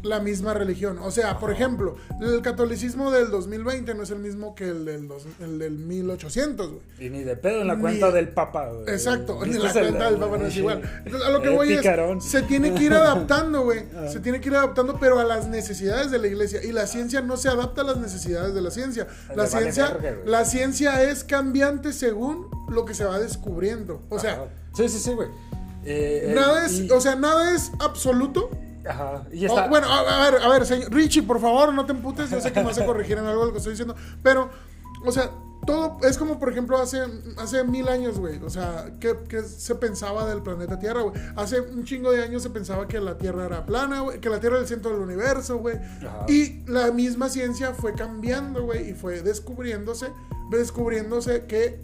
la 0.07 0.21
misma 0.21 0.55
religión. 0.55 0.99
O 1.03 1.11
sea, 1.11 1.39
por 1.39 1.51
ejemplo, 1.53 1.97
el 2.21 2.41
catolicismo 2.43 3.11
del 3.11 3.31
2020 3.31 3.95
no 3.95 4.03
es 4.05 4.11
el 4.11 4.19
mismo 4.21 4.55
que 4.55 4.69
el 4.69 4.85
del, 4.85 5.09
dos- 5.09 5.27
el 5.41 5.59
del 5.59 5.73
1800, 5.79 6.69
güey. 6.71 6.81
Y 6.99 7.11
ni 7.11 7.23
de 7.25 7.37
pedo 7.37 7.61
en 7.61 7.67
la 7.69 7.75
Ni- 7.75 7.81
cuenta 7.83 8.11
del 8.11 8.29
papa, 8.31 8.69
güey. 8.71 8.89
Exacto, 8.89 9.39
ni 9.45 9.51
Este 9.51 9.63
la 9.63 9.67
es 9.69 9.73
cuenta 9.79 10.11
del 10.11 10.19
Papa 10.21 10.39
no 10.39 10.47
es 10.47 10.57
igual. 10.57 10.83
Entonces, 11.05 11.29
a 11.29 11.31
lo 11.31 11.43
que 11.43 11.49
Eh, 11.49 11.57
voy 11.57 11.77
picarón. 11.77 12.19
es, 12.19 12.25
se 12.25 12.43
tiene 12.43 12.73
que 12.75 12.85
ir 12.85 12.93
adaptando, 12.95 13.63
güey. 13.65 13.85
Se 14.13 14.21
tiene 14.21 14.41
que 14.41 14.49
ir 14.49 14.55
adaptando, 14.57 14.99
pero 15.01 15.19
a 15.19 15.25
las 15.25 15.49
necesidades 15.49 16.11
de 16.11 16.19
la 16.19 16.27
iglesia. 16.29 16.63
Y 16.65 16.73
la 16.73 16.87
ciencia 16.87 17.21
no 17.21 17.37
se 17.37 17.49
adapta 17.49 17.83
a 17.83 17.85
las 17.85 17.99
necesidades 17.99 18.55
de 18.55 18.61
la 18.63 18.71
ciencia. 18.71 19.07
La 19.35 19.45
Le 19.45 19.51
vale 19.51 19.73
ciencia, 19.73 19.89
verga, 20.01 20.23
la 20.25 20.45
ciencia 20.45 21.03
es 21.03 21.25
cambiante 21.25 21.93
según 21.93 22.49
lo 22.69 22.85
que 22.85 22.95
se 22.95 23.05
va 23.05 23.19
descubriendo. 23.19 24.01
O 24.09 24.19
sea, 24.19 24.33
Ajá. 24.35 24.45
sí, 24.77 24.89
sí, 24.89 24.99
sí, 24.99 25.13
güey. 25.13 25.29
Eh, 25.85 26.29
eh, 26.31 26.33
nada 26.35 26.67
es, 26.67 26.81
y- 26.81 26.91
o 26.91 27.01
sea, 27.01 27.15
nada 27.17 27.55
es 27.55 27.71
absoluto. 27.79 28.51
Ajá, 28.89 29.25
y 29.33 29.45
Oh, 29.47 29.49
está. 29.49 29.69
bueno, 29.69 29.87
a, 29.89 29.99
a 30.27 30.31
ver, 30.31 30.43
a 30.43 30.49
ver, 30.49 30.67
señor 30.67 30.93
Richie, 30.93 31.23
por 31.23 31.41
favor, 31.41 31.73
no 31.73 31.85
te 31.87 31.93
emputes. 31.93 32.31
Yo 32.31 32.41
sé 32.41 32.53
que 32.53 32.63
no 32.63 32.73
sé 32.73 32.85
corregir 32.85 33.19
en 33.19 33.25
algo 33.27 33.41
de 33.43 33.47
lo 33.49 33.53
que 33.53 33.59
estoy 33.59 33.73
diciendo, 33.73 33.95
pero, 34.23 34.51
o 35.05 35.11
sea, 35.13 35.31
todo 35.67 35.99
es 36.05 36.17
como, 36.17 36.39
por 36.39 36.49
ejemplo, 36.51 36.79
hace, 36.79 37.03
hace 37.39 37.65
mil 37.65 37.89
años, 37.89 38.21
güey. 38.21 38.41
O 38.45 38.51
sea, 38.51 38.93
¿qué, 39.01 39.17
qué 39.29 39.43
se 39.43 39.75
pensaba 39.75 40.25
del 40.29 40.41
planeta 40.41 40.79
Tierra, 40.79 41.01
güey? 41.03 41.21
Hace 41.35 41.61
un 41.61 41.83
chingo 41.85 42.13
de 42.13 42.23
años 42.23 42.45
se 42.45 42.51
pensaba 42.51 42.87
que 42.87 43.01
la 43.01 43.19
Tierra 43.19 43.47
era 43.47 43.67
plana, 43.67 44.01
güey, 44.03 44.21
que 44.21 44.29
la 44.31 44.39
Tierra 44.39 44.57
era 44.57 44.63
el 44.63 44.69
centro 44.69 44.93
del 44.93 45.01
universo, 45.01 45.59
güey. 45.59 45.77
Y 46.29 46.63
la 46.71 46.93
misma 46.93 47.29
ciencia 47.31 47.73
fue 47.75 47.95
cambiando, 47.95 48.63
güey, 48.63 48.91
y 48.91 48.95
fue 48.95 49.23
descubriéndose, 49.23 50.07
descubriéndose 50.53 51.47
que 51.47 51.81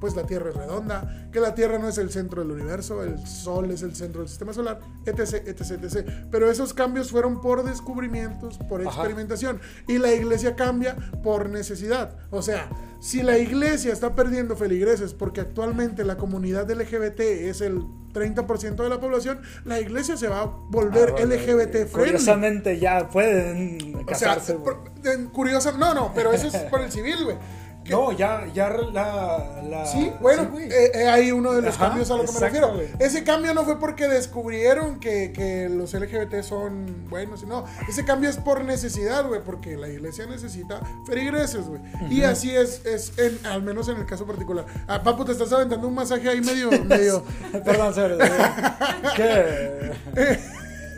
pues 0.00 0.16
la 0.16 0.24
Tierra 0.26 0.50
es 0.50 0.56
redonda, 0.56 1.28
que 1.32 1.40
la 1.40 1.54
Tierra 1.54 1.78
no 1.78 1.88
es 1.88 1.98
el 1.98 2.10
centro 2.10 2.42
del 2.42 2.50
universo, 2.52 3.02
el 3.02 3.18
Sol 3.26 3.70
es 3.70 3.82
el 3.82 3.94
centro 3.94 4.20
del 4.20 4.28
sistema 4.28 4.52
solar, 4.52 4.80
etc, 5.06 5.34
etc, 5.46 5.70
etc. 5.82 6.08
Pero 6.30 6.50
esos 6.50 6.72
cambios 6.74 7.10
fueron 7.10 7.40
por 7.40 7.62
descubrimientos, 7.64 8.58
por 8.68 8.80
Ajá. 8.80 8.90
experimentación. 8.90 9.60
Y 9.88 9.98
la 9.98 10.12
iglesia 10.12 10.56
cambia 10.56 10.96
por 11.22 11.48
necesidad. 11.48 12.16
O 12.30 12.42
sea, 12.42 12.68
si 13.00 13.22
la 13.22 13.38
iglesia 13.38 13.92
está 13.92 14.14
perdiendo 14.14 14.56
feligreses 14.56 15.14
porque 15.14 15.40
actualmente 15.40 16.04
la 16.04 16.16
comunidad 16.16 16.70
LGBT 16.70 17.20
es 17.20 17.60
el 17.60 17.82
30% 18.12 18.82
de 18.82 18.88
la 18.88 19.00
población, 19.00 19.40
la 19.64 19.80
iglesia 19.80 20.16
se 20.16 20.28
va 20.28 20.40
a 20.42 20.44
volver 20.46 21.10
Ah, 21.10 21.12
bueno, 21.12 21.34
LGBT 21.34 21.70
friendly. 21.86 21.90
Curiosamente 21.92 22.78
ya 22.78 23.08
pueden 23.08 23.94
O 23.94 23.98
sea, 23.98 24.06
casarse, 24.06 24.54
por- 24.54 24.90
no, 25.78 25.94
no, 25.94 26.12
pero 26.14 26.32
eso 26.32 26.48
es 26.48 26.56
por 26.64 26.80
el 26.80 26.90
civil, 26.90 27.16
güey. 27.24 27.36
Que- 27.84 27.92
No, 27.92 28.12
ya, 28.12 28.46
ya 28.52 28.68
la. 28.70 29.62
la 29.68 29.86
Sí, 29.86 30.12
bueno, 30.20 30.48
güey. 30.50 30.66
eh, 30.70 30.90
eh, 30.94 31.08
hay 31.08 31.32
uno 31.32 31.52
de 31.52 31.62
los 31.62 31.74
Ajá, 31.76 31.88
cambios 31.88 32.10
a 32.10 32.16
lo 32.16 32.24
que 32.24 32.32
me 32.32 32.40
refiero. 32.40 32.74
güey. 32.74 32.88
Ese 32.98 33.24
cambio 33.24 33.54
no 33.54 33.64
fue 33.64 33.78
porque 33.80 34.06
descubrieron 34.08 35.00
que, 35.00 35.32
que 35.32 35.68
los 35.68 35.94
LGBT 35.94 36.42
son 36.42 37.08
buenos, 37.08 37.44
no. 37.44 37.64
Ese 37.88 38.04
cambio 38.04 38.28
es 38.30 38.36
por 38.36 38.64
necesidad, 38.64 39.26
güey, 39.26 39.42
porque 39.42 39.76
la 39.76 39.88
iglesia 39.88 40.26
necesita 40.26 40.80
feligreses, 41.06 41.66
güey. 41.66 41.80
Y 42.10 42.22
así 42.22 42.54
es, 42.54 42.84
es 42.86 43.18
en, 43.18 43.38
al 43.46 43.62
menos 43.62 43.88
en 43.88 43.96
el 43.96 44.06
caso 44.06 44.26
particular. 44.26 44.66
Ah, 44.86 45.02
papu, 45.02 45.24
te 45.24 45.32
estás 45.32 45.52
aventando 45.52 45.88
un 45.88 45.94
masaje 45.94 46.28
ahí 46.28 46.40
medio, 46.40 46.70
medio. 46.84 47.24
Perdón, 47.64 47.94
señor. 47.94 48.18
¿Qué? 49.16 49.90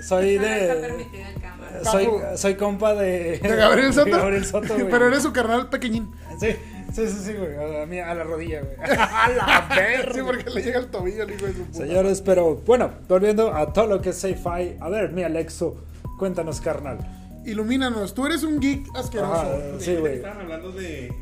Soy 0.02 0.34
Eso 0.34 0.42
no 0.42 0.48
está 0.48 0.74
de. 0.74 0.80
permitido 0.80 1.22
en 1.28 1.40
cámara. 1.40 1.84
Soy, 1.84 2.08
soy 2.36 2.54
compa 2.56 2.94
de. 2.94 3.38
¿De 3.38 3.56
Gabriel 3.56 3.92
Soto? 3.94 4.06
de 4.06 4.10
Gabriel 4.10 4.44
Soto, 4.44 4.74
güey. 4.74 4.90
Pero 4.90 5.06
eres 5.06 5.22
su 5.22 5.32
carnal 5.32 5.68
pequeñín. 5.68 6.10
Sí, 6.40 6.48
sí, 6.94 7.06
sí, 7.08 7.18
sí, 7.24 7.32
güey. 7.34 7.82
A, 7.82 7.86
mí, 7.86 7.98
a 7.98 8.14
la 8.14 8.24
rodilla, 8.24 8.60
güey. 8.62 8.76
A 8.98 9.28
la 9.30 9.66
verga. 9.74 10.12
Sí, 10.14 10.20
porque 10.24 10.50
le 10.50 10.62
llega 10.62 10.78
el 10.78 10.86
tobillo 10.86 11.22
al 11.22 11.30
hijo 11.30 11.46
de 11.46 11.52
su 11.52 11.64
puta. 11.64 11.78
Señores, 11.78 12.20
pero 12.22 12.56
bueno, 12.56 12.90
volviendo 13.08 13.54
a 13.54 13.72
todo 13.72 13.86
lo 13.86 14.00
que 14.00 14.10
es 14.10 14.16
sci-fi. 14.20 14.76
A 14.80 14.88
ver, 14.88 15.12
mi 15.12 15.22
Alexo, 15.22 15.84
cuéntanos, 16.18 16.60
carnal. 16.60 16.98
Ilumínanos, 17.44 18.14
tú 18.14 18.26
eres 18.26 18.42
un 18.44 18.60
geek 18.60 18.86
asqueroso. 18.94 19.32
Ajá. 19.32 19.56
Sí, 19.78 19.96
güey. 19.96 20.12
que 20.12 20.16
Estaban 20.18 20.40
hablando 20.42 20.70
de, 20.72 21.12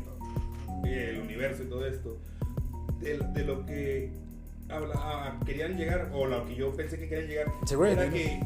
de 0.83 1.09
el 1.11 1.19
universo 1.21 1.63
y 1.63 1.65
todo 1.67 1.85
esto. 1.87 2.17
De, 2.99 3.17
de 3.17 3.43
lo 3.43 3.65
que 3.65 4.11
habla- 4.69 4.93
ah, 4.97 5.39
querían 5.45 5.75
llegar, 5.77 6.09
o 6.13 6.27
lo 6.27 6.45
que 6.45 6.55
yo 6.55 6.71
pensé 6.75 6.99
que 6.99 7.09
querían 7.09 7.27
llegar, 7.27 7.45
Sí, 7.65 7.73
güey, 7.75 7.93
era 7.93 8.03
dime. 8.03 8.15
que 8.15 8.39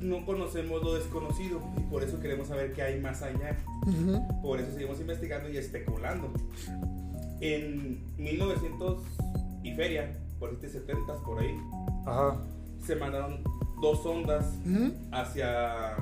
no 0.00 0.24
conocemos 0.26 0.82
lo 0.82 0.94
desconocido 0.94 1.60
y 1.76 1.80
por 1.90 2.02
eso 2.02 2.20
queremos 2.20 2.48
saber 2.48 2.72
qué 2.72 2.82
hay 2.82 3.00
más 3.00 3.22
allá. 3.22 3.56
Por 4.42 4.60
eso 4.60 4.72
seguimos 4.72 5.00
investigando 5.00 5.48
y 5.50 5.56
especulando. 5.56 6.30
En 7.40 8.00
1900 8.16 9.02
y 9.62 9.74
feria, 9.74 10.16
por 10.38 10.50
este 10.50 10.68
70 10.68 11.14
por 11.24 11.40
ahí, 11.40 11.56
Ajá. 12.06 12.36
se 12.86 12.96
mandaron 12.96 13.42
dos 13.80 14.02
sondas 14.02 14.46
Ujú. 14.66 14.92
hacia, 15.12 15.96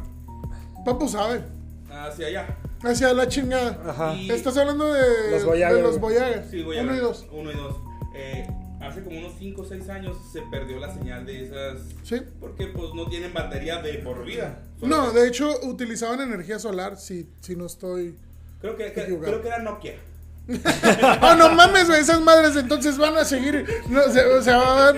Papu 0.84 1.08
sabe. 1.08 1.42
hacia 1.90 2.26
allá. 2.28 2.58
Hacia 2.84 3.12
la 3.14 3.28
chingada. 3.28 3.80
Ajá. 3.88 4.14
Y- 4.14 4.30
Estás 4.30 4.56
hablando 4.56 4.92
de 4.92 5.30
Los 5.32 5.44
Voyager. 5.44 5.76
de 5.76 5.82
los 5.82 6.00
Voyager. 6.00 6.46
Sí, 6.50 6.62
voy 6.62 6.78
a 6.78 6.82
Uno 6.82 6.94
y 6.96 6.98
dos. 6.98 7.26
Uno 7.32 7.50
y 7.52 7.54
dos. 7.54 7.76
Eh, 8.14 8.48
hace 8.82 9.02
como 9.02 9.18
unos 9.18 9.32
5 9.38 9.62
o 9.62 9.64
6 9.64 9.88
años 9.88 10.16
se 10.32 10.42
perdió 10.42 10.78
la 10.78 10.92
señal 10.92 11.24
de 11.24 11.44
esas. 11.44 11.80
Sí. 12.02 12.20
Porque 12.40 12.66
pues 12.66 12.94
no 12.94 13.08
tienen 13.08 13.32
batería 13.32 13.80
de 13.80 13.94
por 13.94 14.24
vida. 14.24 14.62
No, 14.80 15.12
de 15.12 15.28
hecho 15.28 15.60
utilizaban 15.62 16.20
energía 16.20 16.58
solar, 16.58 16.96
si, 16.96 17.28
si 17.40 17.56
no 17.56 17.66
estoy... 17.66 18.16
Creo 18.60 18.76
que, 18.76 18.92
creo 18.92 19.42
que 19.42 19.48
era 19.48 19.58
Nokia. 19.58 19.94
¡Oh, 21.22 21.34
no 21.36 21.50
mames, 21.54 21.86
güey! 21.88 22.00
Esas 22.00 22.20
madres 22.20 22.56
entonces 22.56 22.98
van 22.98 23.16
a 23.16 23.24
seguir... 23.24 23.64
no, 23.88 24.02
se- 24.12 24.24
o 24.26 24.42
sea, 24.42 24.58
va, 24.58 24.88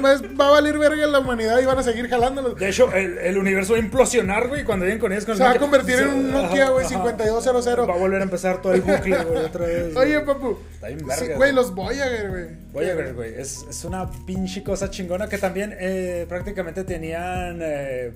a 0.47 0.51
valer 0.51 0.79
verga 0.79 1.07
la 1.07 1.19
humanidad 1.19 1.61
y 1.61 1.67
van 1.67 1.79
a 1.79 1.83
seguir 1.83 2.09
jalándolos. 2.09 2.57
De 2.57 2.69
hecho, 2.71 2.91
el, 2.93 3.19
el 3.19 3.37
universo 3.39 3.75
va 3.75 3.79
a 3.79 3.83
implosionar, 3.83 4.49
güey, 4.49 4.65
cuando 4.65 4.85
lleguen 4.87 5.01
con 5.01 5.13
ellos. 5.13 5.25
Con 5.27 5.37
Se 5.37 5.43
va 5.43 5.51
a 5.51 5.59
convertir 5.59 5.97
en 5.97 6.09
un 6.09 6.31
Nokia, 6.33 6.71
güey, 6.71 6.87
ajá. 6.87 6.95
5200. 6.95 7.89
Va 7.89 7.95
a 7.95 7.99
volver 7.99 8.21
a 8.21 8.25
empezar 8.25 8.63
todo 8.63 8.73
el 8.73 8.81
bucle, 8.81 9.23
güey, 9.25 9.45
otra 9.45 9.67
vez. 9.67 9.95
Oye, 9.97 10.21
papu. 10.21 10.59
Está 10.73 10.87
bien 10.89 11.01
sí, 11.01 11.05
verga, 11.07 11.25
Güey, 11.25 11.37
güey. 11.37 11.53
los 11.53 11.75
Voyager, 11.75 12.31
güey. 12.31 12.47
Voyager, 12.73 13.15
güey, 13.15 13.35
es, 13.35 13.65
es 13.69 13.85
una 13.85 14.11
pinche 14.27 14.63
cosa 14.65 14.91
chingona 14.91 15.29
que 15.29 15.39
también 15.39 15.77
eh, 15.79 16.27
prácticamente 16.29 16.85
tenían 16.85 17.59
eh, 17.63 18.13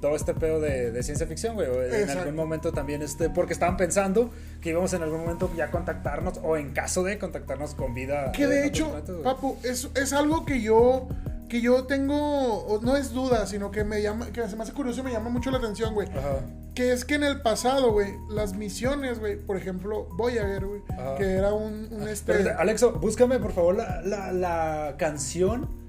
todo 0.00 0.16
este 0.16 0.34
pedo 0.34 0.60
de, 0.60 0.90
de 0.90 1.02
ciencia 1.02 1.26
ficción, 1.26 1.54
güey. 1.54 1.68
En 1.92 2.10
algún 2.10 2.34
momento 2.34 2.72
también, 2.72 3.02
este, 3.02 3.30
porque 3.30 3.52
estaban 3.52 3.76
pensando 3.76 4.30
que 4.60 4.70
íbamos 4.70 4.92
en 4.92 5.02
algún 5.02 5.20
momento 5.20 5.50
ya 5.56 5.70
contactarnos, 5.70 6.40
o 6.42 6.56
en 6.56 6.72
caso 6.72 7.02
de 7.02 7.18
contactarnos 7.18 7.74
con 7.74 7.94
vida. 7.94 8.32
Que 8.32 8.46
de 8.46 8.66
hecho, 8.66 8.90
planetas, 8.90 9.16
papu, 9.16 9.56
es, 9.62 9.88
es 9.94 10.12
algo 10.12 10.44
que 10.44 10.60
yo 10.60 11.08
que 11.48 11.60
yo 11.60 11.84
tengo, 11.84 12.80
no 12.82 12.96
es 12.96 13.12
duda, 13.12 13.46
sino 13.46 13.70
que 13.70 13.84
me 13.84 14.00
llama, 14.00 14.32
que 14.32 14.48
se 14.48 14.56
me 14.56 14.62
hace 14.62 14.72
curioso 14.72 15.00
y 15.00 15.04
me 15.04 15.12
llama 15.12 15.28
mucho 15.28 15.50
la 15.50 15.58
atención, 15.58 15.92
güey. 15.92 16.08
Ajá. 16.08 16.40
Que 16.74 16.92
es 16.92 17.04
que 17.04 17.16
en 17.16 17.24
el 17.24 17.42
pasado, 17.42 17.92
güey, 17.92 18.08
las 18.30 18.54
misiones, 18.54 19.18
güey, 19.18 19.36
por 19.36 19.58
ejemplo, 19.58 20.06
Voyager, 20.16 20.64
güey, 20.64 20.80
que 21.18 21.24
era 21.24 21.52
un, 21.52 21.88
un 21.90 22.08
este... 22.08 22.32
Pero, 22.32 22.58
Alexo, 22.58 22.92
búscame 22.92 23.38
por 23.38 23.52
favor 23.52 23.76
la, 23.76 24.00
la, 24.00 24.32
la 24.32 24.94
canción 24.96 25.68
Ah, 25.68 25.81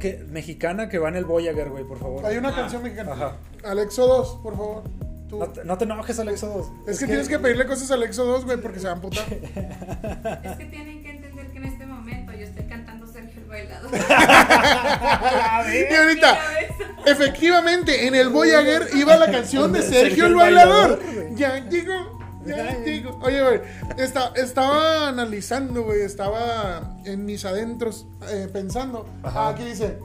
que, 0.00 0.24
mexicana 0.30 0.88
que 0.88 0.98
va 0.98 1.08
en 1.08 1.16
el 1.16 1.24
Voyager, 1.24 1.70
güey, 1.70 1.84
por 1.84 1.98
favor. 1.98 2.24
hay 2.26 2.36
una 2.36 2.48
Ah, 2.50 2.54
canción 2.54 2.82
mexicana. 2.82 3.12
Ajá. 3.12 3.36
Alexo 3.64 4.06
2, 4.06 4.38
por 4.42 4.56
favor. 4.56 4.82
Tú. 5.28 5.38
No 5.38 5.48
te, 5.48 5.64
no 5.64 5.76
te 5.78 5.84
enojes, 5.84 6.18
Alexo 6.20 6.46
2. 6.48 6.88
es, 6.88 6.98
que, 7.00 7.06
tienes 7.06 7.28
que 7.28 7.38
pedirle 7.40 7.66
cosas 7.66 7.90
a 7.90 7.94
Alexo 7.94 8.24
2, 8.24 8.44
güey, 8.44 8.58
porque 8.58 8.78
se 8.78 8.86
va 8.88 8.92
a. 8.94 8.96
Es 10.44 10.56
que 10.56 10.64
tienen 10.66 11.02
que 11.02 11.10
entender 11.10 11.50
que 11.50 11.58
en 11.58 11.64
este 11.64 11.84
momento 11.86 12.32
yo 12.32 12.44
estoy 12.44 12.64
cantando 12.66 13.06
Sergio 13.08 13.40
el 13.42 13.48
Bailador. 13.48 13.90
y 15.90 15.94
ahorita, 15.94 16.38
efectivamente, 17.06 18.06
en 18.06 18.14
el 18.14 18.28
Voyager 18.28 18.88
iba 18.94 19.16
la 19.16 19.30
canción 19.30 19.72
de 19.72 19.82
Sergio, 19.82 20.00
Sergio 20.06 20.26
el 20.26 20.34
Bailador. 20.36 20.98
Bailador. 21.04 21.34
Ya 21.36 21.68
llegó, 21.68 22.15
ya. 22.46 22.76
Oye, 23.22 23.42
güey, 23.42 23.60
esta- 23.98 24.32
estaba 24.36 25.08
analizando, 25.08 25.82
güey, 25.84 26.02
estaba 26.02 26.96
en 27.04 27.24
mis 27.24 27.44
adentros 27.44 28.06
eh, 28.28 28.48
pensando. 28.52 29.06
Ajá. 29.22 29.48
Aquí 29.48 29.64
dice, 29.64 29.98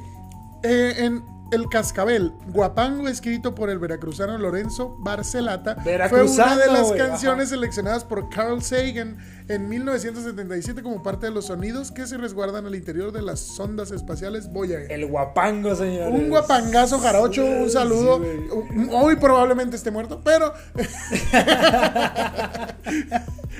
eh, 0.64 0.94
en 0.98 1.24
El 1.52 1.68
Cascabel, 1.68 2.32
Guapango, 2.48 3.10
escrito 3.10 3.54
por 3.54 3.70
el 3.70 3.78
veracruzano 3.78 4.38
Lorenzo 4.38 4.96
Barcelata, 5.00 5.76
fue 6.10 6.24
una 6.24 6.58
de 6.58 6.68
las 6.68 6.94
canciones 6.94 7.48
ajá. 7.48 7.56
seleccionadas 7.56 8.06
por 8.06 8.30
Carl 8.30 8.62
Sagan 8.62 9.18
en 9.50 9.68
1977 9.68 10.82
como 10.82 11.04
parte 11.04 11.26
de 11.26 11.34
los 11.34 11.48
sonidos 11.48 11.92
que 11.92 12.08
se 12.08 12.16
resguardan 12.18 12.66
al 12.66 12.74
interior 12.74 13.12
de 13.12 13.22
las 13.22 13.42
sondas 13.42 13.92
espaciales 13.92 14.50
Voyager. 14.52 14.90
El 14.92 15.08
guapango, 15.08 15.76
señores. 15.76 16.14
Un 16.14 16.30
guapangazo 16.30 17.00
jarocho, 17.00 17.44
un 17.46 17.70
saludo. 17.70 18.22
Sí. 18.24 18.88
Hoy 18.92 19.18
probablemente 19.18 19.76
esté 19.76 19.92
muerto, 19.92 20.22
pero. 20.24 20.54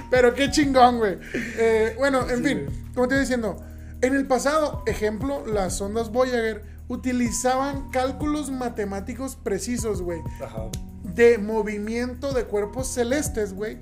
pero 0.10 0.34
qué 0.34 0.50
chingón, 0.50 1.00
güey. 1.00 1.18
Eh, 1.34 1.96
bueno, 1.98 2.30
en 2.30 2.38
Sí, 2.38 2.44
fin, 2.44 2.66
como 2.96 3.08
te 3.08 3.16
iba 3.16 3.22
diciendo, 3.22 3.58
en 4.02 4.16
el 4.16 4.26
pasado, 4.28 4.84
ejemplo, 4.88 5.46
las 5.46 5.78
sondas 5.78 6.10
Voyager 6.10 6.71
utilizaban 6.92 7.90
cálculos 7.90 8.52
matemáticos 8.52 9.38
precisos, 9.38 10.02
güey, 10.02 10.20
Ajá. 10.44 10.64
de 11.04 11.38
movimiento 11.38 12.34
de 12.34 12.44
cuerpos 12.44 12.88
celestes, 12.88 13.54
güey, 13.54 13.78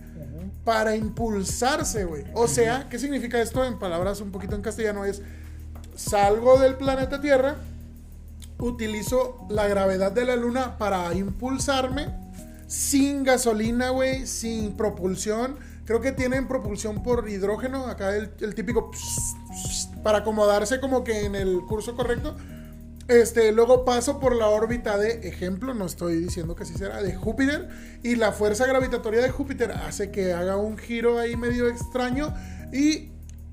para 0.63 0.95
impulsarse, 0.95 2.05
güey. 2.05 2.25
O 2.35 2.47
sea, 2.47 2.87
¿qué 2.87 2.99
significa 2.99 3.41
esto 3.41 3.65
en 3.65 3.79
palabras 3.79 4.21
un 4.21 4.31
poquito 4.31 4.55
en 4.55 4.61
castellano? 4.61 5.05
Es 5.05 5.23
salgo 5.95 6.59
del 6.59 6.75
planeta 6.75 7.19
Tierra, 7.19 7.55
utilizo 8.59 9.47
la 9.49 9.67
gravedad 9.67 10.11
de 10.11 10.25
la 10.25 10.35
luna 10.35 10.77
para 10.77 11.11
impulsarme 11.15 12.09
sin 12.67 13.23
gasolina, 13.23 13.89
güey, 13.89 14.27
sin 14.27 14.73
propulsión. 14.73 15.57
Creo 15.85 15.99
que 15.99 16.11
tienen 16.11 16.47
propulsión 16.47 17.01
por 17.01 17.27
hidrógeno, 17.27 17.87
acá 17.87 18.15
el, 18.15 18.29
el 18.39 18.53
típico 18.53 18.91
para 20.03 20.19
acomodarse 20.19 20.79
como 20.79 21.03
que 21.03 21.25
en 21.25 21.33
el 21.33 21.61
curso 21.67 21.95
correcto. 21.95 22.35
Este, 23.09 23.51
luego 23.51 23.85
paso 23.85 24.19
por 24.19 24.35
la 24.35 24.47
órbita 24.49 24.97
de, 24.97 25.27
ejemplo, 25.27 25.73
no 25.73 25.85
estoy 25.85 26.15
diciendo 26.17 26.55
que 26.55 26.63
así 26.63 26.75
será, 26.75 27.01
de 27.01 27.15
Júpiter. 27.15 27.67
Y 28.03 28.15
la 28.15 28.31
fuerza 28.31 28.65
gravitatoria 28.67 29.21
de 29.21 29.29
Júpiter 29.31 29.71
hace 29.71 30.11
que 30.11 30.31
haga 30.33 30.57
un 30.57 30.77
giro 30.77 31.17
ahí 31.19 31.35
medio 31.35 31.67
extraño 31.67 32.33
y 32.71 33.11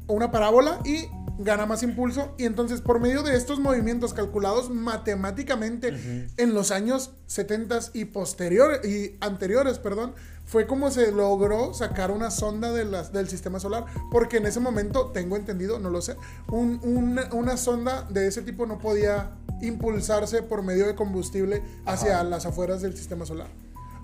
una 0.08 0.30
parábola 0.30 0.78
y 0.84 1.06
gana 1.38 1.64
más 1.66 1.82
impulso. 1.82 2.34
Y 2.38 2.44
entonces, 2.44 2.80
por 2.82 3.00
medio 3.00 3.22
de 3.22 3.34
estos 3.34 3.58
movimientos 3.58 4.12
calculados 4.14 4.68
matemáticamente 4.70 6.28
en 6.36 6.54
los 6.54 6.70
años 6.70 7.12
70 7.26 7.78
y 7.94 8.04
posteriores 8.06 8.84
y 8.86 9.16
anteriores, 9.20 9.78
perdón, 9.78 10.14
fue 10.44 10.66
como 10.66 10.90
se 10.90 11.10
logró 11.12 11.74
sacar 11.74 12.10
una 12.12 12.30
sonda 12.30 12.72
de 12.72 12.84
las, 12.84 13.12
del 13.12 13.28
sistema 13.28 13.58
solar. 13.58 13.86
Porque 14.10 14.36
en 14.36 14.46
ese 14.46 14.60
momento, 14.60 15.06
tengo 15.12 15.36
entendido, 15.36 15.78
no 15.78 15.90
lo 15.90 16.02
sé, 16.02 16.16
un- 16.48 16.78
una, 16.84 17.32
una 17.32 17.56
sonda 17.56 18.06
de 18.10 18.28
ese 18.28 18.42
tipo 18.42 18.64
no 18.66 18.78
podía 18.78 19.30
impulsarse 19.62 20.42
por 20.42 20.62
medio 20.62 20.86
de 20.86 20.94
combustible 20.94 21.62
hacia 21.86 22.22
las 22.24 22.46
afueras 22.46 22.82
del 22.82 22.96
sistema 22.96 23.24
solar. 23.26 23.48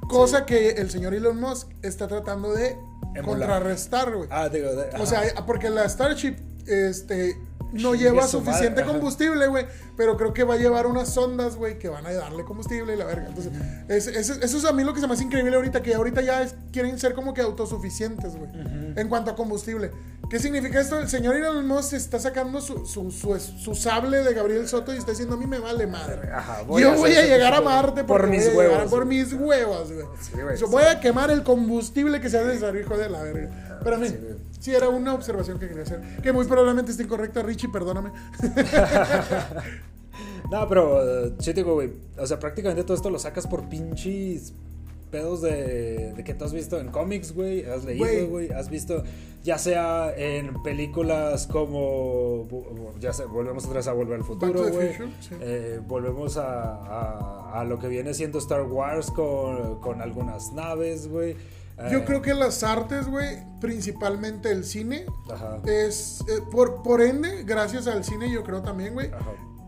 Cosa 0.09 0.45
que 0.47 0.71
el 0.71 0.91
señor 0.91 1.15
Elon 1.15 1.41
Musk 1.41 1.69
está 1.83 2.09
tratando 2.09 2.53
de 2.53 2.71
Emular. 3.15 3.25
contrarrestar, 3.25 4.15
güey. 4.15 4.29
Ah, 4.33 4.49
digo, 4.49 4.75
de- 4.75 4.91
O 5.01 5.07
sea, 5.07 5.23
porque 5.47 5.71
la 5.71 5.89
Starship 5.89 6.37
este, 6.67 7.37
no 7.73 7.95
lleva 7.95 8.23
su 8.27 8.39
suficiente 8.39 8.83
madre, 8.83 8.93
combustible, 8.93 9.47
güey. 9.49 9.67
Pero 9.97 10.17
creo 10.17 10.33
que 10.33 10.45
va 10.45 10.55
a 10.55 10.57
llevar 10.59 10.87
unas 10.87 11.13
sondas, 11.13 11.57
güey, 11.57 11.79
que 11.79 11.89
van 11.89 12.07
a 12.07 12.13
darle 12.13 12.45
combustible 12.45 12.95
y 12.95 12.97
la 12.97 13.05
verga. 13.05 13.27
Entonces, 13.29 13.53
es- 13.89 14.07
es- 14.07 14.31
eso 14.43 14.59
es 14.59 14.65
a 14.65 14.73
mí 14.73 14.85
lo 14.85 14.95
que 14.95 15.01
se 15.01 15.07
me 15.07 15.15
hace 15.15 15.25
increíble 15.25 15.55
ahorita, 15.57 15.83
que 15.83 15.95
ahorita 15.95 16.21
ya 16.23 16.43
es- 16.43 16.55
quieren 16.73 16.99
ser 16.99 17.15
como 17.15 17.35
que 17.35 17.43
autosuficientes, 17.43 18.37
güey. 18.37 18.51
En 18.97 19.09
cuanto 19.09 19.31
a 19.31 19.35
combustible. 19.37 19.91
¿Qué 20.31 20.39
significa 20.39 20.81
esto? 20.81 20.99
El 20.99 21.09
señor 21.09 21.37
Elon 21.37 21.67
Musk 21.67 21.93
está 21.93 22.19
sacando 22.19 22.61
su, 22.63 22.87
su, 22.87 23.11
su, 23.11 23.39
su 23.39 23.75
sable 23.75 24.23
de 24.23 24.33
Gabriel 24.33 24.67
Soto 24.67 24.95
y 24.95 24.97
está 24.97 25.11
diciendo, 25.11 25.35
a 25.35 25.39
mí 25.39 25.47
me 25.47 25.59
vale 25.59 25.87
madre. 25.87 26.31
Ajá, 26.33 26.63
Yo 26.67 26.75
hacer 26.89 26.97
voy 26.97 27.13
a 27.15 27.23
llegar 27.27 27.53
a 27.55 27.61
Marte 27.61 28.05
por 28.05 28.27
mis 28.29 28.53
voy 28.55 28.67
a 28.67 28.69
huevos. 28.71 28.91
por 28.91 29.05
mis 29.05 29.33
huevos, 29.35 29.93
güey. 29.93 30.07
Sí, 30.21 30.33
Yo 30.61 30.69
voy 30.69 30.85
a 30.85 31.01
quemar 31.01 31.31
el 31.31 31.43
combustible 31.43 32.21
que 32.21 32.31
sea 32.31 32.45
necesario, 32.45 32.81
hijo 32.81 32.97
de 32.97 33.11
la 33.11 33.23
verga. 33.23 33.81
Pero 33.85 33.97
Sí, 34.07 34.17
güey. 34.21 34.35
Sí, 34.63 34.73
era 34.73 34.89
una 34.89 35.13
observación 35.13 35.59
que 35.59 35.67
quería 35.67 35.83
hacer. 35.83 36.01
Que 36.23 36.33
muy 36.33 36.47
probablemente 36.47 36.93
esté 36.93 37.03
incorrecta, 37.03 37.43
Richie, 37.43 37.69
perdóname. 37.69 38.13
No, 40.51 40.69
pero 40.69 41.25
eh, 41.27 41.33
sí 41.39 41.47
te 41.55 41.61
digo, 41.61 41.75
güey. 41.75 41.91
O 42.19 42.27
sea, 42.27 42.39
prácticamente 42.39 42.85
todo 42.85 42.95
esto 42.95 43.09
lo 43.09 43.19
sacas 43.19 43.47
por 43.47 43.69
pinches 43.71 44.53
pedos 45.11 45.41
de, 45.41 46.13
de 46.13 46.25
que 46.25 46.35
tú 46.35 46.45
has 46.45 46.53
visto 46.53 46.79
en 46.79 46.89
cómics, 46.89 47.33
güey. 47.33 47.65
Has 47.65 47.85
leído, 47.85 48.29
güey. 48.29 48.51
Has 48.53 48.69
visto, 48.69 49.03
ya 49.43 49.57
sea 49.57 50.13
en 50.15 50.63
películas 50.63 51.47
como. 51.47 52.47
Ya 53.01 53.15
sé, 53.15 53.25
volvemos 53.25 53.65
otra 53.65 53.79
vez 53.79 53.89
a 53.89 53.93
Volver 53.95 54.19
al 54.19 54.25
Futuro, 54.25 54.69
güey. 54.71 54.93
Sí. 55.21 55.35
Eh, 55.41 55.81
volvemos 55.87 56.37
a, 56.37 56.75
a, 56.75 57.61
a 57.61 57.65
lo 57.65 57.79
que 57.79 57.89
viene 57.89 58.13
siendo 58.13 58.39
Star 58.39 58.63
Wars 58.63 59.11
con, 59.11 59.81
con 59.81 60.03
algunas 60.03 60.53
naves, 60.53 61.09
güey. 61.09 61.37
Yo 61.91 61.99
Eh, 61.99 62.05
creo 62.07 62.23
que 62.23 62.35
las 62.35 62.63
artes, 62.63 63.07
güey, 63.07 63.39
principalmente 63.61 64.51
el 64.53 64.65
cine, 64.65 65.07
Ajá. 65.33 65.59
es. 65.65 66.21
eh, 66.29 66.43
por, 66.51 66.83
por 66.83 67.01
ende, 67.03 67.43
gracias 67.45 67.87
al 67.87 68.05
cine, 68.05 68.31
yo 68.31 68.43
creo 68.45 68.63
también, 68.63 68.95
güey. 68.95 69.11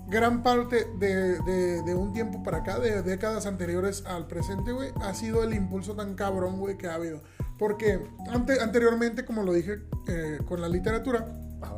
Gran 0.09 0.43
parte 0.43 0.87
de, 0.99 1.41
de- 1.43 1.83
de 1.83 1.95
un 1.95 2.13
tiempo 2.13 2.43
para 2.43 2.59
acá, 2.59 2.79
de 2.79 3.03
décadas 3.03 3.47
anteriores 3.47 4.05
al 4.07 4.27
presente, 4.27 4.71
güey, 4.73 4.91
ha 5.03 5.15
sido 5.15 5.43
el 5.43 5.55
impulso 5.55 5.95
tan 5.97 6.15
cabrón, 6.15 6.59
güey, 6.61 6.77
que 6.77 6.87
ha 6.89 6.95
habido. 6.95 7.23
Porque 7.59 8.01
ante- 8.31 8.61
anteriormente, 8.61 9.25
como 9.25 9.43
lo 9.43 9.53
dije 9.53 9.79
eh, 10.07 10.39
con 10.47 10.61
la 10.61 10.69
literatura, 10.69 11.27
Ajá. 11.63 11.75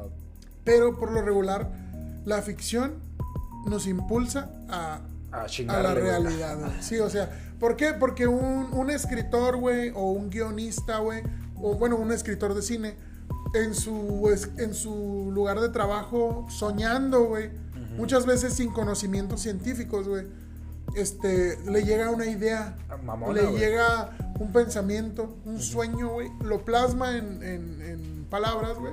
pero 0.64 0.98
por 0.98 1.12
lo 1.12 1.22
regular, 1.22 1.70
la 2.24 2.42
ficción 2.42 2.94
nos 3.66 3.86
impulsa 3.86 4.50
a, 4.68 5.00
A 5.78 5.82
la 5.82 5.94
realidad, 5.94 6.58
güey. 6.58 6.70
Sí, 6.82 6.98
o 6.98 7.10
sea, 7.10 7.30
¿por 7.60 7.76
qué? 7.76 7.92
Porque 7.94 8.26
un, 8.26 8.68
un 8.72 8.90
escritor, 8.90 9.56
güey, 9.56 9.90
o 9.94 10.10
un 10.10 10.30
guionista, 10.30 10.98
güey, 10.98 11.22
o 11.56 11.74
bueno, 11.74 11.96
un 11.96 12.12
escritor 12.12 12.54
de 12.54 12.62
cine, 12.62 12.94
en 13.54 13.74
su, 13.74 14.28
en 14.58 14.74
su 14.74 15.30
lugar 15.32 15.60
de 15.60 15.68
trabajo, 15.70 16.46
soñando, 16.50 17.24
güey, 17.24 17.50
muchas 17.96 18.26
veces 18.26 18.52
sin 18.54 18.70
conocimientos 18.72 19.40
científicos, 19.40 20.06
güey, 20.08 20.26
este, 20.94 21.58
le 21.70 21.82
llega 21.84 22.10
una 22.10 22.26
idea, 22.26 22.76
Ah, 22.88 22.96
mamona, 22.96 23.32
le 23.42 23.58
llega 23.58 24.10
un 24.38 24.52
pensamiento, 24.52 25.36
un 25.44 25.60
sueño, 25.60 26.08
güey, 26.10 26.28
lo 26.42 26.64
plasma 26.64 27.16
en, 27.16 27.42
en- 27.42 27.82
en 27.82 28.26
palabras, 28.30 28.76
güey, 28.78 28.92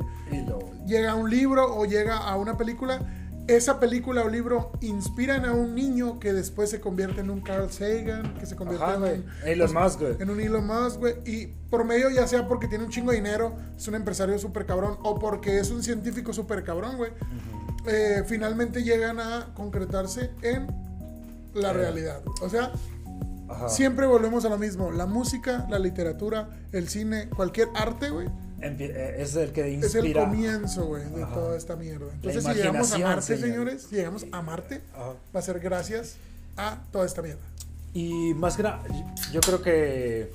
llega 0.85 1.11
a 1.11 1.15
un 1.15 1.29
libro 1.29 1.75
o 1.75 1.85
llega 1.85 2.17
a 2.17 2.35
una 2.37 2.57
película, 2.57 2.99
esa 3.47 3.79
película 3.79 4.23
o 4.23 4.29
libro 4.29 4.71
inspiran 4.81 5.43
a 5.45 5.51
un 5.53 5.75
niño 5.75 6.19
que 6.19 6.31
después 6.31 6.69
se 6.69 6.79
convierte 6.79 7.21
en 7.21 7.29
un 7.29 7.41
Carl 7.41 7.69
Sagan, 7.69 8.33
que 8.35 8.45
se 8.45 8.55
convierte 8.55 8.85
Ajá, 8.85 9.11
en, 9.11 9.25
Elon 9.45 9.73
Musk, 9.73 9.99
güey. 9.99 10.15
en 10.19 10.29
un 10.29 10.39
Elon 10.39 10.65
Musk, 10.65 10.99
güey. 10.99 11.15
Y 11.25 11.47
por 11.69 11.83
medio 11.83 12.09
ya 12.09 12.25
sea 12.27 12.47
porque 12.47 12.67
tiene 12.67 12.85
un 12.85 12.89
chingo 12.89 13.11
de 13.11 13.17
dinero, 13.17 13.53
es 13.75 13.87
un 13.87 13.95
empresario 13.95 14.39
súper 14.39 14.65
cabrón, 14.65 14.97
o 15.03 15.19
porque 15.19 15.59
es 15.59 15.71
un 15.71 15.83
científico 15.83 16.31
súper 16.33 16.63
cabrón, 16.63 16.97
güey. 16.97 17.11
eh, 17.85 18.23
finalmente 18.25 18.81
llegan 18.81 19.19
a 19.19 19.47
concretarse 19.55 20.31
en 20.41 20.67
la 21.53 21.71
Eh. 21.71 21.73
realidad. 21.73 22.21
O 22.41 22.47
sea, 22.49 22.71
Ajá. 23.49 23.67
siempre 23.67 24.05
volvemos 24.05 24.45
a 24.45 24.49
lo 24.49 24.57
mismo. 24.57 24.89
La 24.91 25.05
música, 25.05 25.67
la 25.69 25.79
literatura, 25.79 26.47
el 26.71 26.87
cine, 26.87 27.27
cualquier 27.29 27.67
arte, 27.75 28.09
güey. 28.09 28.29
Eh, 28.63 29.15
Es 29.19 29.35
el 29.35 29.51
que 29.51 29.61
Es 29.77 29.95
el 29.95 30.05
inspira. 30.05 30.25
comienzo, 30.25 30.85
güey, 30.85 31.03
de 31.09 31.23
Ajá. 31.23 31.33
toda 31.33 31.57
esta 31.57 31.75
mierda. 31.75 32.05
Entonces, 32.13 32.43
si 32.43 32.53
llegamos 32.53 32.91
a 32.93 32.97
Marte, 32.99 33.21
señor. 33.37 33.41
señores, 33.49 33.87
si 33.89 33.95
llegamos 33.95 34.25
a 34.31 34.41
Marte, 34.41 34.81
Ajá. 34.93 35.13
va 35.35 35.39
a 35.39 35.43
ser 35.43 35.59
gracias 35.59 36.15
a 36.57 36.81
toda 36.91 37.05
esta 37.05 37.21
mierda. 37.21 37.41
Y 37.93 38.33
más 38.35 38.55
que 38.57 38.63
nada, 38.63 38.81
yo 39.31 39.39
creo 39.41 39.61
que 39.61 40.31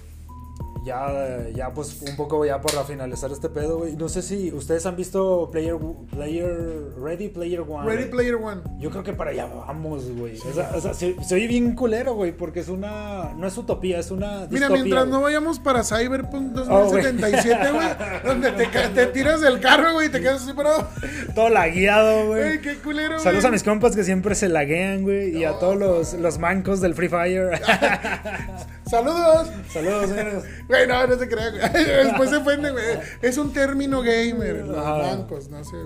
ya, 0.84 1.46
ya 1.54 1.72
pues 1.74 2.00
un 2.02 2.16
poco 2.16 2.44
ya 2.44 2.60
para 2.60 2.84
finalizar 2.84 3.30
este 3.30 3.48
pedo, 3.48 3.78
güey. 3.78 3.96
No 3.96 4.08
sé 4.08 4.22
si 4.22 4.52
ustedes 4.52 4.86
han 4.86 4.96
visto 4.96 5.48
Player, 5.50 5.76
Player 6.10 6.92
Ready 7.00 7.28
Player 7.28 7.60
One. 7.60 7.86
Ready. 7.86 8.10
Player 8.10 8.36
One. 8.36 8.62
Yo 8.78 8.90
creo 8.90 9.02
que 9.02 9.12
para 9.12 9.30
allá 9.30 9.46
vamos, 9.46 10.10
güey. 10.12 10.38
O 10.38 10.52
sea, 10.52 10.70
o 10.74 10.80
sea, 10.80 10.94
se, 10.94 11.22
se 11.22 11.34
oye 11.34 11.46
bien 11.46 11.74
culero, 11.74 12.14
güey, 12.14 12.32
porque 12.32 12.60
es 12.60 12.68
una. 12.68 13.32
No 13.36 13.46
es 13.46 13.56
utopía, 13.58 13.98
es 13.98 14.10
una. 14.10 14.46
Mira, 14.50 14.68
mientras 14.68 15.06
no 15.08 15.20
vayamos 15.20 15.58
para 15.58 15.84
Cyberpunk 15.84 16.56
Oh, 16.68 16.86
güey. 16.88 17.02
2077, 17.02 17.72
güey, 17.72 17.88
donde 18.24 18.52
te, 18.94 19.06
tiras 19.06 19.40
del 19.40 19.60
carro, 19.60 19.94
güey, 19.94 20.08
y 20.08 20.10
te 20.10 20.20
quedas 20.20 20.42
así 20.42 20.52
parado. 20.52 20.88
Todo 21.34 21.48
lagueado, 21.50 22.26
Güey, 22.28 22.42
güey. 22.42 22.60
qué 22.60 22.76
culero, 22.76 23.14
güey. 23.14 23.20
Saludos 23.20 23.44
a 23.44 23.50
mis 23.50 23.62
compas 23.62 23.94
que 23.94 24.04
siempre 24.04 24.34
se 24.34 24.48
laguean, 24.48 25.02
güey. 25.02 25.36
Y 25.36 25.44
a 25.44 25.58
todos 25.58 25.76
los, 25.76 26.14
los 26.14 26.38
mancos 26.38 26.80
del 26.80 26.94
Free 26.94 27.08
Fire. 27.08 27.60
Saludos. 28.86 29.48
Saludos, 29.70 30.08
señores. 30.08 30.44
Güey, 30.68 30.86
no, 30.86 31.06
no 31.06 31.18
se 31.18 31.28
crea, 31.28 31.50
güey. 31.50 31.84
Después 32.04 32.30
se 32.30 32.36
ofende, 32.36 32.70
güey. 32.70 32.84
Es 33.22 33.38
un 33.38 33.52
término 33.52 34.02
gamer, 34.02 34.66
los 34.66 34.76
Ajá. 34.76 34.98
blancos, 34.98 35.48
no 35.48 35.64
sé. 35.64 35.76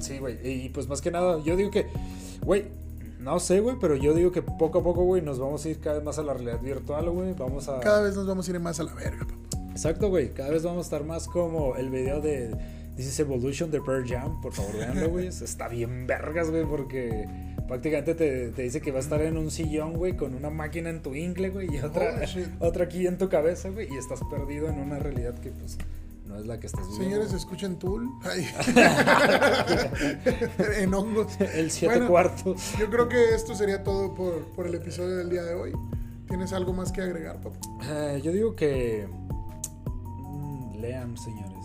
Sí, 0.00 0.18
güey. 0.18 0.38
Y 0.42 0.68
pues 0.70 0.88
más 0.88 1.00
que 1.00 1.10
nada, 1.10 1.40
yo 1.42 1.56
digo 1.56 1.70
que, 1.70 1.86
güey, 2.42 2.66
no 3.18 3.40
sé, 3.40 3.60
güey, 3.60 3.76
pero 3.80 3.96
yo 3.96 4.14
digo 4.14 4.30
que 4.30 4.42
poco 4.42 4.78
a 4.78 4.82
poco, 4.84 5.02
güey, 5.02 5.20
nos 5.20 5.38
vamos 5.38 5.64
a 5.64 5.68
ir 5.68 5.80
cada 5.80 5.96
vez 5.96 6.04
más 6.04 6.18
a 6.18 6.22
la 6.22 6.32
realidad 6.34 6.60
virtual, 6.60 7.10
güey. 7.10 7.32
Vamos 7.34 7.68
a. 7.68 7.80
Cada 7.80 8.02
vez 8.02 8.14
nos 8.14 8.26
vamos 8.26 8.46
a 8.46 8.50
ir 8.52 8.60
más 8.60 8.78
a 8.78 8.84
la 8.84 8.94
verga, 8.94 9.26
papá. 9.26 9.34
Exacto, 9.72 10.08
güey. 10.08 10.32
Cada 10.32 10.50
vez 10.50 10.62
vamos 10.62 10.78
a 10.78 10.82
estar 10.82 11.04
más 11.04 11.26
como 11.26 11.76
el 11.76 11.90
video 11.90 12.20
de 12.20 12.54
This 12.96 13.06
is 13.08 13.20
Evolution 13.20 13.70
de 13.70 13.80
Pearl 13.80 14.06
Jam. 14.08 14.40
Por 14.40 14.52
favor, 14.52 14.74
véanlo, 14.76 15.08
güey. 15.10 15.26
Está 15.28 15.68
bien 15.68 16.06
vergas, 16.06 16.50
güey, 16.50 16.64
porque 16.64 17.26
prácticamente 17.66 18.14
te, 18.14 18.50
te 18.50 18.62
dice 18.62 18.80
que 18.80 18.90
va 18.90 18.98
a 18.98 19.02
estar 19.02 19.20
en 19.22 19.36
un 19.36 19.50
sillón, 19.50 19.94
güey, 19.94 20.16
con 20.16 20.34
una 20.34 20.50
máquina 20.50 20.90
en 20.90 21.02
tu 21.02 21.14
ingle, 21.14 21.50
güey, 21.50 21.74
y 21.74 21.78
otra, 21.80 22.20
otra 22.60 22.84
aquí 22.84 23.06
en 23.06 23.18
tu 23.18 23.28
cabeza, 23.28 23.70
güey, 23.70 23.88
y 23.92 23.96
estás 23.96 24.20
perdido 24.30 24.68
en 24.68 24.78
una 24.78 24.98
realidad 24.98 25.34
que, 25.38 25.50
pues, 25.50 25.78
no 26.26 26.38
es 26.38 26.46
la 26.46 26.58
que 26.58 26.66
estás 26.66 26.82
viviendo. 26.88 27.04
Señores, 27.04 27.32
escuchen 27.32 27.78
Tool. 27.78 28.08
En 30.76 30.92
hongos. 30.92 31.40
El 31.40 31.70
siete 31.70 31.94
Bueno, 31.94 32.10
cuartos. 32.10 32.74
Yo 32.78 32.90
creo 32.90 33.08
que 33.08 33.34
esto 33.34 33.54
sería 33.54 33.84
todo 33.84 34.12
por, 34.14 34.44
por 34.48 34.66
el 34.66 34.74
episodio 34.74 35.16
del 35.16 35.30
día 35.30 35.44
de 35.44 35.54
hoy. 35.54 35.72
¿Tienes 36.28 36.52
algo 36.52 36.72
más 36.72 36.90
que 36.90 37.02
agregar, 37.02 37.40
papá? 37.40 37.56
Eh, 37.84 38.20
yo 38.24 38.32
digo 38.32 38.56
que 38.56 39.06
mm, 40.18 40.80
lean, 40.80 41.16
señores. 41.16 41.64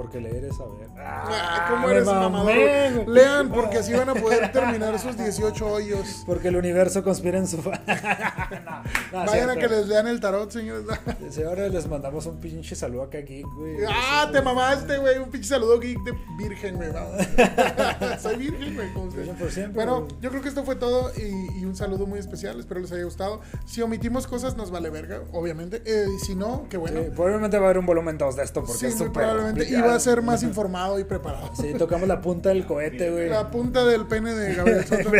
Porque 0.00 0.18
leer 0.18 0.46
es 0.46 0.56
saber. 0.56 0.88
Ah, 0.96 1.66
¿Cómo 1.68 1.90
eres 1.90 2.06
mamador? 2.06 3.06
Lean, 3.06 3.50
porque 3.50 3.76
así 3.76 3.92
van 3.92 4.08
a 4.08 4.14
poder 4.14 4.50
terminar 4.50 4.98
sus 4.98 5.14
18 5.14 5.66
hoyos. 5.66 6.22
Porque 6.24 6.48
el 6.48 6.56
universo 6.56 7.04
conspira 7.04 7.36
en 7.36 7.46
su 7.46 7.58
No, 7.60 7.64
no, 7.66 9.26
Vayan 9.26 9.50
a 9.50 9.52
cierto. 9.52 9.60
que 9.60 9.68
les 9.68 9.88
lean 9.88 10.06
el 10.06 10.18
tarot, 10.18 10.50
señores. 10.50 10.86
Sí, 11.28 11.42
ahora 11.42 11.68
les 11.68 11.86
mandamos 11.86 12.24
un 12.24 12.40
pinche 12.40 12.74
saludo 12.74 13.02
acá, 13.02 13.18
geek, 13.18 13.44
güey. 13.54 13.76
Ah, 13.86 14.26
te 14.32 14.40
mamaste, 14.40 14.96
güey. 14.96 15.18
Un 15.18 15.30
pinche 15.30 15.48
saludo 15.48 15.78
geek 15.78 15.98
de 16.02 16.14
virgen, 16.38 16.76
güey. 16.76 16.90
vamos. 16.90 17.20
Soy 18.22 18.36
virgen, 18.36 18.74
güey. 18.76 19.68
Bueno, 19.74 20.00
güey. 20.06 20.20
yo 20.22 20.30
creo 20.30 20.40
que 20.40 20.48
esto 20.48 20.64
fue 20.64 20.76
todo 20.76 21.12
y, 21.14 21.60
y 21.60 21.64
un 21.66 21.76
saludo 21.76 22.06
muy 22.06 22.18
especial. 22.18 22.58
Espero 22.58 22.80
les 22.80 22.90
haya 22.92 23.04
gustado. 23.04 23.42
Si 23.66 23.82
omitimos 23.82 24.26
cosas, 24.26 24.56
nos 24.56 24.70
vale 24.70 24.88
verga, 24.88 25.20
obviamente. 25.32 25.82
Eh, 25.84 26.06
y 26.16 26.18
si 26.24 26.34
no, 26.34 26.64
qué 26.70 26.78
bueno. 26.78 27.00
Sí, 27.02 27.10
probablemente 27.14 27.58
va 27.58 27.64
a 27.64 27.68
haber 27.68 27.78
un 27.78 27.86
volumen 27.86 28.16
2 28.16 28.36
de 28.36 28.42
esto 28.44 28.60
porque 28.64 28.78
Sí, 28.78 28.86
es 28.86 28.94
súper 28.96 29.12
probablemente. 29.12 29.60
Y 29.60 29.64
complicado. 29.64 29.89
Va 29.90 29.96
a 29.96 30.00
ser 30.00 30.22
más 30.22 30.42
informado 30.42 30.98
y 30.98 31.04
preparado. 31.04 31.50
Sí, 31.54 31.74
tocamos 31.78 32.08
la 32.08 32.20
punta 32.20 32.48
del 32.50 32.66
cohete, 32.66 33.10
güey. 33.10 33.28
La 33.28 33.50
punta 33.50 33.84
del 33.84 34.06
pene 34.06 34.34
de 34.34 34.54
Gabriel 34.54 34.84
Soto. 34.86 35.10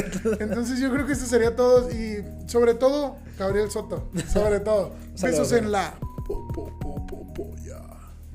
Entonces 0.41 0.79
yo 0.81 0.91
creo 0.93 1.07
que 1.07 1.13
esto 1.13 1.27
sería 1.27 1.55
todo. 1.57 1.91
Y 1.91 2.25
sobre 2.47 2.75
todo, 2.75 3.17
Gabriel 3.39 3.71
Soto. 3.71 4.09
Sobre 4.33 4.61
todo. 4.61 4.93
Besos 5.23 5.53
en 5.53 5.71
la. 5.73 5.95
po, 6.27 6.49
po, 6.55 6.79
po, 6.81 7.07
po, 7.07 7.35
polla. 7.35 7.81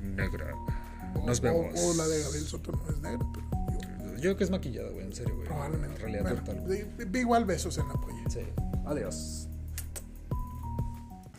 Negra. 0.00 0.54
Nos 1.24 1.40
vemos. 1.40 1.78
o 1.82 1.94
la 1.94 2.06
de 2.06 2.22
Gabriel 2.22 2.44
Soto 2.46 2.72
no 2.72 2.88
es 2.88 2.98
negra, 3.00 3.26
pero 3.34 3.46
yo- 4.14 4.20
creo 4.20 4.36
que 4.36 4.44
es 4.44 4.50
maquillada, 4.50 4.90
güey, 4.90 5.04
en 5.04 5.12
serio, 5.14 5.34
güey. 5.34 5.46
probablemente. 5.46 5.96
En 6.06 6.12
realidad 6.12 6.42
igual 7.14 7.44
besos 7.44 7.76
en 7.78 7.88
la 7.88 7.94
polla. 7.94 8.22
Sí. 8.30 8.40
Adiós. 8.86 9.48